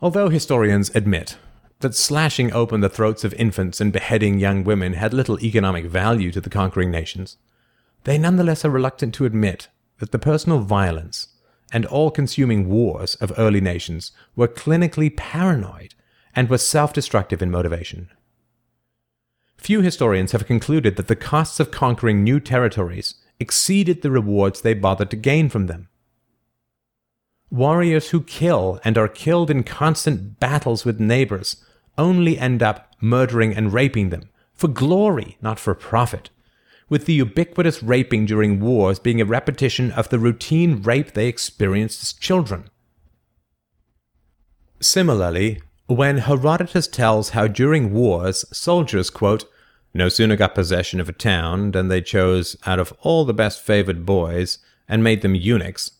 Although 0.01 0.29
historians 0.29 0.91
admit 0.95 1.37
that 1.79 1.95
slashing 1.95 2.53
open 2.53 2.81
the 2.81 2.89
throats 2.89 3.23
of 3.23 3.33
infants 3.33 3.81
and 3.81 3.91
beheading 3.91 4.39
young 4.39 4.63
women 4.63 4.93
had 4.93 5.13
little 5.13 5.39
economic 5.41 5.85
value 5.85 6.31
to 6.31 6.41
the 6.41 6.49
conquering 6.49 6.91
nations, 6.91 7.37
they 8.05 8.17
nonetheless 8.17 8.63
are 8.63 8.69
reluctant 8.69 9.13
to 9.15 9.25
admit 9.25 9.67
that 9.99 10.11
the 10.11 10.19
personal 10.19 10.59
violence 10.59 11.27
and 11.71 11.85
all 11.85 12.11
consuming 12.11 12.67
wars 12.69 13.15
of 13.15 13.33
early 13.37 13.61
nations 13.61 14.11
were 14.35 14.47
clinically 14.47 15.15
paranoid 15.15 15.93
and 16.35 16.49
were 16.49 16.57
self 16.57 16.93
destructive 16.93 17.41
in 17.41 17.51
motivation. 17.51 18.09
Few 19.59 19.81
historians 19.81 20.31
have 20.31 20.47
concluded 20.47 20.95
that 20.95 21.07
the 21.07 21.17
costs 21.17 21.59
of 21.59 21.69
conquering 21.69 22.23
new 22.23 22.39
territories 22.39 23.15
exceeded 23.41 24.01
the 24.01 24.09
rewards 24.09 24.61
they 24.61 24.73
bothered 24.73 25.11
to 25.11 25.17
gain 25.17 25.49
from 25.49 25.67
them. 25.67 25.89
Warriors 27.51 28.11
who 28.11 28.21
kill 28.21 28.79
and 28.85 28.97
are 28.97 29.09
killed 29.09 29.51
in 29.51 29.63
constant 29.63 30.39
battles 30.39 30.85
with 30.85 30.99
neighbors 30.99 31.57
only 31.97 32.39
end 32.39 32.63
up 32.63 32.93
murdering 33.01 33.53
and 33.53 33.73
raping 33.73 34.09
them, 34.09 34.29
for 34.53 34.69
glory, 34.69 35.37
not 35.41 35.59
for 35.59 35.75
profit, 35.75 36.29
with 36.87 37.05
the 37.05 37.13
ubiquitous 37.13 37.83
raping 37.83 38.25
during 38.25 38.61
wars 38.61 38.97
being 38.97 39.19
a 39.19 39.25
repetition 39.25 39.91
of 39.91 40.07
the 40.07 40.19
routine 40.19 40.81
rape 40.81 41.11
they 41.11 41.27
experienced 41.27 42.01
as 42.01 42.13
children. 42.13 42.69
Similarly, 44.79 45.61
when 45.89 46.19
Herodotus 46.19 46.87
tells 46.87 47.29
how 47.29 47.47
during 47.47 47.91
wars 47.91 48.45
soldiers, 48.55 49.09
quote, 49.09 49.45
no 49.91 50.07
sooner 50.07 50.35
got 50.35 50.53
possession 50.53 50.99
of 50.99 51.09
a 51.09 51.13
town 51.13 51.71
than 51.71 51.87
they 51.87 51.99
chose 51.99 52.55
out 52.67 52.77
of 52.77 52.93
all 52.99 53.25
the 53.25 53.33
best 53.33 53.59
favored 53.59 54.05
boys 54.05 54.59
and 54.87 55.03
made 55.03 55.23
them 55.23 55.33
eunuchs, 55.33 55.91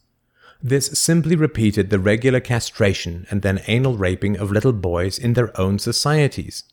this 0.61 0.87
simply 0.99 1.35
repeated 1.35 1.89
the 1.89 1.97
regular 1.97 2.39
castration 2.39 3.25
and 3.31 3.41
then 3.41 3.63
anal 3.65 3.97
raping 3.97 4.37
of 4.37 4.51
little 4.51 4.73
boys 4.73 5.17
in 5.17 5.33
their 5.33 5.59
own 5.59 5.79
societies. 5.79 6.65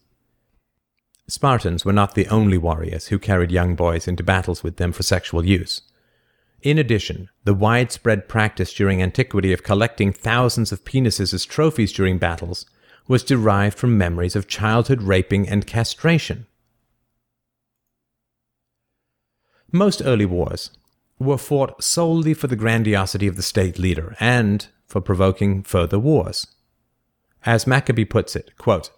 Spartans 1.26 1.86
were 1.86 1.94
not 1.94 2.14
the 2.14 2.28
only 2.28 2.58
warriors 2.58 3.06
who 3.06 3.18
carried 3.18 3.50
young 3.50 3.74
boys 3.74 4.06
into 4.06 4.22
battles 4.22 4.62
with 4.62 4.76
them 4.76 4.92
for 4.92 5.02
sexual 5.02 5.44
use. 5.44 5.82
In 6.62 6.78
addition, 6.78 7.30
the 7.44 7.54
widespread 7.54 8.28
practice 8.28 8.74
during 8.74 9.00
antiquity 9.00 9.54
of 9.54 9.62
collecting 9.62 10.12
thousands 10.12 10.70
of 10.70 10.84
penises 10.84 11.32
as 11.32 11.46
trophies 11.46 11.92
during 11.92 12.18
battles 12.18 12.66
was 13.08 13.22
derived 13.22 13.78
from 13.78 13.96
memories 13.96 14.36
of 14.36 14.48
childhood 14.48 15.02
raping 15.02 15.48
and 15.48 15.66
castration. 15.66 16.46
Most 19.72 20.02
early 20.04 20.26
wars, 20.26 20.70
were 21.18 21.38
fought 21.38 21.82
solely 21.82 22.34
for 22.34 22.46
the 22.46 22.56
grandiosity 22.56 23.26
of 23.26 23.36
the 23.36 23.42
state 23.42 23.78
leader 23.78 24.16
and 24.20 24.68
for 24.86 25.00
provoking 25.00 25.62
further 25.62 25.98
wars. 25.98 26.46
As 27.44 27.66
Maccoby 27.66 28.04
puts 28.04 28.36
it, 28.36 28.56
quote, 28.58 28.90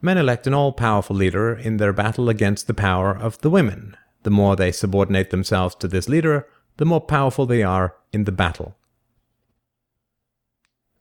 Men 0.00 0.18
elect 0.18 0.46
an 0.46 0.54
all 0.54 0.72
powerful 0.72 1.16
leader 1.16 1.52
in 1.54 1.78
their 1.78 1.92
battle 1.92 2.28
against 2.28 2.66
the 2.66 2.74
power 2.74 3.10
of 3.16 3.40
the 3.40 3.50
women. 3.50 3.96
The 4.22 4.30
more 4.30 4.54
they 4.54 4.70
subordinate 4.70 5.30
themselves 5.30 5.74
to 5.76 5.88
this 5.88 6.08
leader, 6.08 6.46
the 6.76 6.84
more 6.84 7.00
powerful 7.00 7.46
they 7.46 7.62
are 7.62 7.96
in 8.12 8.24
the 8.24 8.32
battle. 8.32 8.76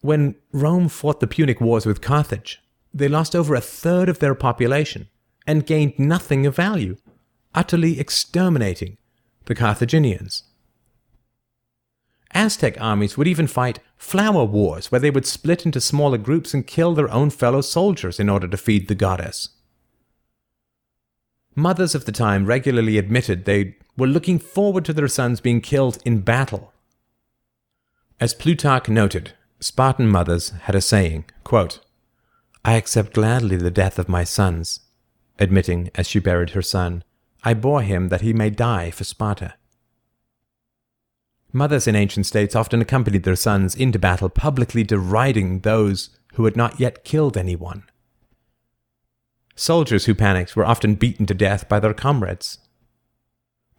When 0.01 0.35
Rome 0.51 0.89
fought 0.89 1.19
the 1.19 1.27
Punic 1.27 1.59
Wars 1.59 1.85
with 1.85 2.01
Carthage, 2.01 2.61
they 2.93 3.07
lost 3.07 3.35
over 3.35 3.55
a 3.55 3.61
third 3.61 4.09
of 4.09 4.19
their 4.19 4.35
population 4.35 5.07
and 5.45 5.65
gained 5.65 5.97
nothing 5.97 6.45
of 6.45 6.55
value, 6.55 6.97
utterly 7.55 7.99
exterminating 7.99 8.97
the 9.45 9.55
Carthaginians. 9.55 10.43
Aztec 12.31 12.79
armies 12.79 13.17
would 13.17 13.27
even 13.27 13.47
fight 13.47 13.79
flower 13.97 14.43
wars 14.43 14.91
where 14.91 14.99
they 14.99 15.09
would 15.09 15.25
split 15.25 15.65
into 15.65 15.81
smaller 15.81 16.17
groups 16.17 16.53
and 16.53 16.67
kill 16.67 16.93
their 16.93 17.11
own 17.11 17.29
fellow 17.29 17.61
soldiers 17.61 18.19
in 18.19 18.29
order 18.29 18.47
to 18.47 18.57
feed 18.57 18.87
the 18.87 18.95
goddess. 18.95 19.49
Mothers 21.55 21.95
of 21.95 22.05
the 22.05 22.11
time 22.11 22.45
regularly 22.45 22.97
admitted 22.97 23.45
they 23.45 23.77
were 23.97 24.05
looking 24.05 24.37
forward 24.37 24.85
to 24.85 24.93
their 24.93 25.07
sons 25.07 25.41
being 25.41 25.61
killed 25.61 25.97
in 26.05 26.19
battle. 26.21 26.73
As 28.19 28.35
Plutarch 28.35 28.87
noted, 28.89 29.33
Spartan 29.59 30.07
mothers 30.07 30.49
had 30.49 30.75
a 30.75 30.81
saying, 30.81 31.25
quote, 31.43 31.79
I 32.63 32.73
accept 32.73 33.13
gladly 33.13 33.57
the 33.57 33.71
death 33.71 33.97
of 33.97 34.09
my 34.09 34.23
sons, 34.23 34.81
admitting, 35.39 35.89
as 35.95 36.07
she 36.07 36.19
buried 36.19 36.51
her 36.51 36.61
son, 36.61 37.03
I 37.43 37.53
bore 37.53 37.81
him 37.81 38.09
that 38.09 38.21
he 38.21 38.33
may 38.33 38.49
die 38.49 38.91
for 38.91 39.03
Sparta. 39.03 39.55
Mothers 41.53 41.87
in 41.87 41.95
ancient 41.95 42.25
states 42.25 42.55
often 42.55 42.81
accompanied 42.81 43.23
their 43.23 43.35
sons 43.35 43.73
into 43.73 43.97
battle, 43.97 44.29
publicly 44.29 44.83
deriding 44.83 45.61
those 45.61 46.09
who 46.33 46.45
had 46.45 46.55
not 46.57 46.79
yet 46.79 47.03
killed 47.03 47.37
anyone. 47.37 47.83
Soldiers 49.55 50.05
who 50.05 50.13
panicked 50.13 50.55
were 50.55 50.65
often 50.65 50.95
beaten 50.95 51.25
to 51.25 51.33
death 51.33 51.67
by 51.67 51.79
their 51.79 51.93
comrades. 51.93 52.59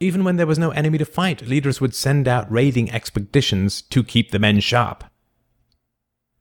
Even 0.01 0.25
when 0.25 0.37
there 0.37 0.47
was 0.47 0.59
no 0.59 0.71
enemy 0.71 0.99
to 0.99 1.05
fight, 1.05 1.47
leaders 1.47 1.81
would 1.81 1.95
send 1.95 2.27
out 2.27 2.51
raiding 2.51 2.91
expeditions 2.91 3.83
to 3.83 4.03
keep 4.03 4.31
the 4.31 4.39
men 4.39 4.59
sharp. 4.61 5.05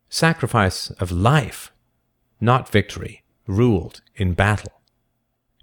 Sacrifice 0.09 0.89
of 0.91 1.11
life, 1.11 1.71
not 2.39 2.69
victory, 2.69 3.23
ruled 3.45 4.01
in 4.15 4.33
battle. 4.33 4.81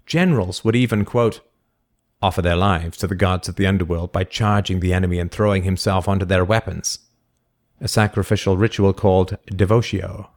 Generals 0.05 0.63
would 0.63 0.75
even, 0.75 1.03
quote, 1.03 1.41
offer 2.21 2.41
their 2.41 2.55
lives 2.55 2.97
to 2.97 3.07
the 3.07 3.15
gods 3.15 3.49
of 3.49 3.55
the 3.55 3.67
underworld 3.67 4.11
by 4.11 4.23
charging 4.23 4.79
the 4.79 4.93
enemy 4.93 5.19
and 5.19 5.31
throwing 5.31 5.63
himself 5.63 6.07
onto 6.07 6.25
their 6.25 6.45
weapons, 6.45 6.99
a 7.81 7.87
sacrificial 7.87 8.57
ritual 8.57 8.93
called 8.93 9.37
devotio. 9.47 10.29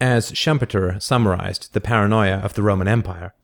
As 0.00 0.32
Schumpeter 0.32 1.00
summarized 1.00 1.72
the 1.72 1.80
paranoia 1.80 2.38
of 2.38 2.54
the 2.54 2.62
Roman 2.62 2.88
Empire, 2.88 3.34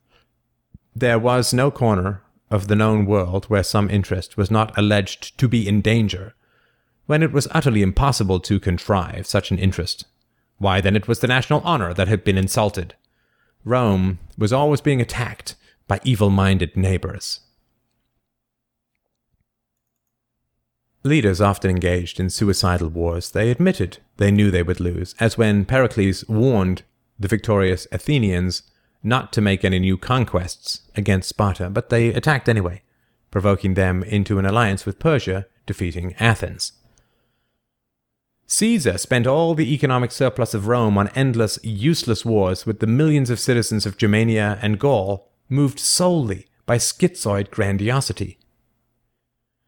there 0.95 1.19
was 1.19 1.55
no 1.55 1.71
corner 1.71 2.23
of 2.51 2.67
the 2.67 2.77
known 2.77 3.07
world 3.07 3.45
where 3.47 3.63
some 3.63 3.89
interest 3.89 4.37
was 4.37 4.51
not 4.51 4.77
alleged 4.77 5.39
to 5.39 5.47
be 5.49 5.69
in 5.69 5.81
danger, 5.81 6.35
when 7.11 7.25
it 7.25 7.33
was 7.33 7.49
utterly 7.51 7.83
impossible 7.83 8.39
to 8.39 8.61
contrive 8.61 9.27
such 9.27 9.51
an 9.51 9.59
interest. 9.59 10.05
Why, 10.59 10.81
then, 10.81 10.95
it 10.95 11.09
was 11.09 11.19
the 11.19 11.27
national 11.27 11.61
honor 11.63 11.93
that 11.93 12.07
had 12.07 12.23
been 12.23 12.39
insulted, 12.39 12.95
Rome 13.65 14.21
was 14.39 14.53
always 14.53 14.81
being 14.81 15.01
attacked 15.01 15.57
by 15.89 15.99
evil 16.05 16.31
minded 16.31 16.77
neighbors. 16.77 17.41
Leaders 21.03 21.41
often 21.41 21.69
engaged 21.69 22.21
in 22.21 22.31
suicidal 22.31 22.91
wars 22.91 23.33
they 23.33 23.51
admitted 23.51 23.99
they 24.19 24.31
knew 24.31 24.53
they 24.53 24.63
would 24.63 24.79
lose, 24.79 25.17
as 25.19 25.37
when 25.37 25.65
Pericles 25.65 26.25
warned 26.29 26.85
the 27.19 27.27
victorious 27.27 27.89
Athenians 27.91 28.63
not 29.03 29.33
to 29.33 29.41
make 29.41 29.65
any 29.65 29.81
new 29.81 29.99
conquests 29.99 30.83
against 30.95 31.31
Sparta, 31.31 31.71
but 31.71 31.89
they 31.89 32.15
attacked 32.15 32.49
anyway, 32.49 32.83
provoking 33.33 33.75
them 33.75 34.05
into 34.05 34.39
an 34.39 34.47
alliance 34.47 34.87
with 34.87 35.01
Persia, 35.01 35.47
defeating 35.67 36.15
Athens. 36.21 36.75
Caesar 38.53 38.99
spent 38.99 39.29
all 39.29 39.55
the 39.55 39.73
economic 39.73 40.11
surplus 40.11 40.55
of 40.55 40.67
Rome 40.67 40.99
on 40.99 41.07
endless, 41.15 41.57
useless 41.63 42.25
wars 42.25 42.67
with 42.67 42.81
the 42.81 42.87
millions 42.87 43.31
of 43.31 43.39
citizens 43.39 43.87
of 43.87 43.97
Germania 43.97 44.59
and 44.61 44.81
Gaul 44.81 45.31
moved 45.49 45.79
solely 45.79 46.49
by 46.67 46.77
schizoid 46.77 47.53
grandiosity. 47.53 48.41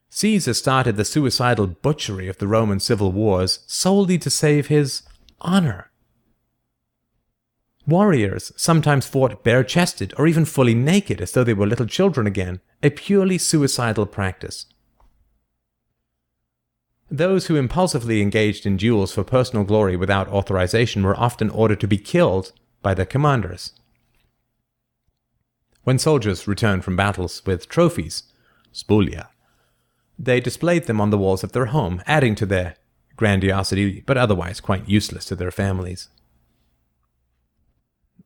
Caesar 0.09 0.53
started 0.53 0.97
the 0.97 1.05
suicidal 1.05 1.65
butchery 1.65 2.27
of 2.27 2.39
the 2.39 2.47
Roman 2.47 2.81
civil 2.81 3.13
wars 3.13 3.59
solely 3.67 4.17
to 4.17 4.29
save 4.29 4.67
his 4.67 5.03
honor. 5.39 5.89
Warriors 7.87 8.51
sometimes 8.57 9.07
fought 9.07 9.45
bare 9.45 9.63
chested 9.63 10.13
or 10.17 10.27
even 10.27 10.43
fully 10.43 10.75
naked 10.75 11.21
as 11.21 11.31
though 11.31 11.45
they 11.45 11.53
were 11.53 11.67
little 11.67 11.85
children 11.85 12.27
again, 12.27 12.59
a 12.83 12.89
purely 12.89 13.37
suicidal 13.37 14.05
practice. 14.05 14.65
Those 17.13 17.45
who 17.45 17.57
impulsively 17.57 18.23
engaged 18.23 18.65
in 18.65 18.75
duels 18.75 19.11
for 19.13 19.23
personal 19.23 19.63
glory 19.63 19.95
without 19.95 20.27
authorization 20.29 21.03
were 21.03 21.15
often 21.15 21.51
ordered 21.51 21.79
to 21.81 21.87
be 21.87 21.99
killed 21.99 22.53
by 22.81 22.95
their 22.95 23.05
commanders. 23.05 23.71
When 25.83 25.99
soldiers 25.99 26.47
returned 26.47 26.83
from 26.83 26.95
battles 26.95 27.43
with 27.45 27.69
trophies, 27.69 28.23
spolia, 28.73 29.27
they 30.17 30.39
displayed 30.39 30.85
them 30.85 30.99
on 30.99 31.11
the 31.11 31.17
walls 31.19 31.43
of 31.43 31.51
their 31.51 31.67
home, 31.67 32.01
adding 32.07 32.33
to 32.33 32.47
their 32.47 32.77
grandiosity, 33.15 34.01
but 34.07 34.17
otherwise 34.17 34.59
quite 34.59 34.89
useless 34.89 35.25
to 35.25 35.35
their 35.35 35.51
families. 35.51 36.09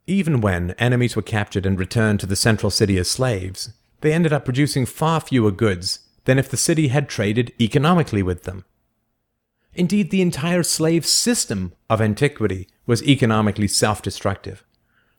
Even 0.05 0.39
when 0.39 0.71
enemies 0.79 1.17
were 1.17 1.21
captured 1.21 1.65
and 1.65 1.77
returned 1.77 2.21
to 2.21 2.25
the 2.25 2.37
central 2.37 2.69
city 2.69 2.97
as 2.97 3.09
slaves, 3.09 3.73
they 3.99 4.13
ended 4.13 4.31
up 4.31 4.45
producing 4.45 4.85
far 4.85 5.19
fewer 5.19 5.51
goods 5.51 6.07
than 6.23 6.39
if 6.39 6.49
the 6.49 6.55
city 6.55 6.87
had 6.87 7.09
traded 7.09 7.51
economically 7.59 8.23
with 8.23 8.43
them. 8.43 8.63
Indeed, 9.77 10.09
the 10.09 10.23
entire 10.23 10.63
slave 10.63 11.05
system 11.05 11.71
of 11.87 12.01
antiquity 12.01 12.67
was 12.87 13.03
economically 13.03 13.67
self 13.67 14.01
destructive. 14.01 14.63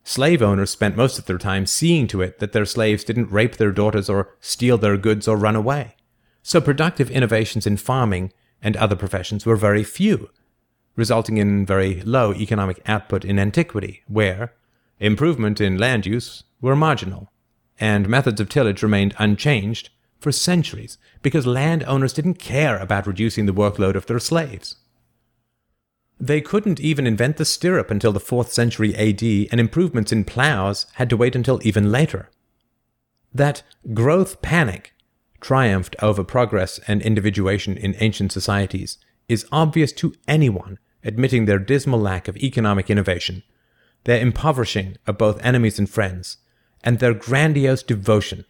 Slave 0.02 0.42
owners 0.42 0.70
spent 0.70 0.96
most 0.96 1.16
of 1.16 1.26
their 1.26 1.38
time 1.38 1.64
seeing 1.64 2.08
to 2.08 2.20
it 2.22 2.40
that 2.40 2.52
their 2.52 2.64
slaves 2.64 3.04
didn't 3.04 3.30
rape 3.30 3.56
their 3.56 3.70
daughters 3.70 4.10
or 4.10 4.34
steal 4.40 4.76
their 4.76 4.96
goods 4.96 5.28
or 5.28 5.36
run 5.36 5.54
away. 5.54 5.94
So 6.42 6.60
productive 6.60 7.08
innovations 7.08 7.66
in 7.68 7.76
farming 7.76 8.32
and 8.60 8.76
other 8.76 8.96
professions 8.96 9.46
were 9.46 9.54
very 9.54 9.84
few, 9.84 10.30
resulting 10.96 11.36
in 11.36 11.64
very 11.64 12.00
low 12.00 12.34
economic 12.34 12.80
output 12.86 13.24
in 13.24 13.38
antiquity, 13.38 14.02
where 14.08 14.54
improvement 14.98 15.60
in 15.60 15.78
land 15.78 16.04
use 16.04 16.42
were 16.60 16.74
marginal, 16.74 17.30
and 17.78 18.08
methods 18.08 18.40
of 18.40 18.48
tillage 18.48 18.82
remained 18.82 19.14
unchanged 19.18 19.90
for 20.18 20.32
centuries 20.32 20.98
because 21.22 21.46
landowners 21.46 22.12
didn't 22.12 22.34
care 22.34 22.78
about 22.78 23.06
reducing 23.06 23.46
the 23.46 23.54
workload 23.54 23.94
of 23.94 24.06
their 24.06 24.18
slaves. 24.18 24.76
They 26.20 26.40
couldn't 26.40 26.80
even 26.80 27.06
invent 27.06 27.36
the 27.36 27.44
stirrup 27.44 27.90
until 27.90 28.12
the 28.12 28.20
4th 28.20 28.48
century 28.48 28.94
AD, 28.96 29.22
and 29.52 29.60
improvements 29.60 30.10
in 30.10 30.24
plows 30.24 30.86
had 30.94 31.08
to 31.10 31.16
wait 31.16 31.36
until 31.36 31.60
even 31.62 31.92
later. 31.92 32.28
That 33.32 33.62
growth 33.94 34.42
panic 34.42 34.94
triumphed 35.40 35.94
over 36.02 36.24
progress 36.24 36.80
and 36.88 37.00
individuation 37.00 37.76
in 37.76 37.94
ancient 38.00 38.32
societies 38.32 38.98
is 39.28 39.46
obvious 39.52 39.92
to 39.92 40.14
anyone 40.26 40.78
admitting 41.04 41.44
their 41.44 41.60
dismal 41.60 42.00
lack 42.00 42.26
of 42.26 42.36
economic 42.38 42.90
innovation, 42.90 43.44
their 44.04 44.20
impoverishing 44.20 44.96
of 45.06 45.18
both 45.18 45.44
enemies 45.44 45.78
and 45.78 45.88
friends, 45.88 46.38
and 46.82 46.98
their 46.98 47.14
grandiose 47.14 47.84
devotion 47.84 48.44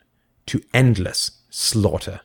to 0.47 0.63
endless 0.73 1.38
slaughter. 1.51 2.21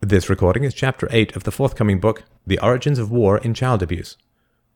This 0.00 0.28
recording 0.28 0.64
is 0.64 0.74
Chapter 0.74 1.08
8 1.10 1.34
of 1.36 1.44
the 1.44 1.50
forthcoming 1.50 2.00
book, 2.00 2.24
The 2.46 2.58
Origins 2.60 2.98
of 2.98 3.10
War 3.10 3.38
in 3.38 3.54
Child 3.54 3.82
Abuse. 3.82 4.16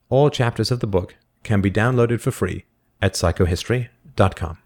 All 0.09 0.31
chapters 0.31 0.71
of 0.71 0.81
the 0.81 0.87
book 0.87 1.15
can 1.43 1.61
be 1.61 1.71
downloaded 1.71 2.21
for 2.21 2.31
free 2.31 2.65
at 3.01 3.15
psychohistory.com. 3.15 4.59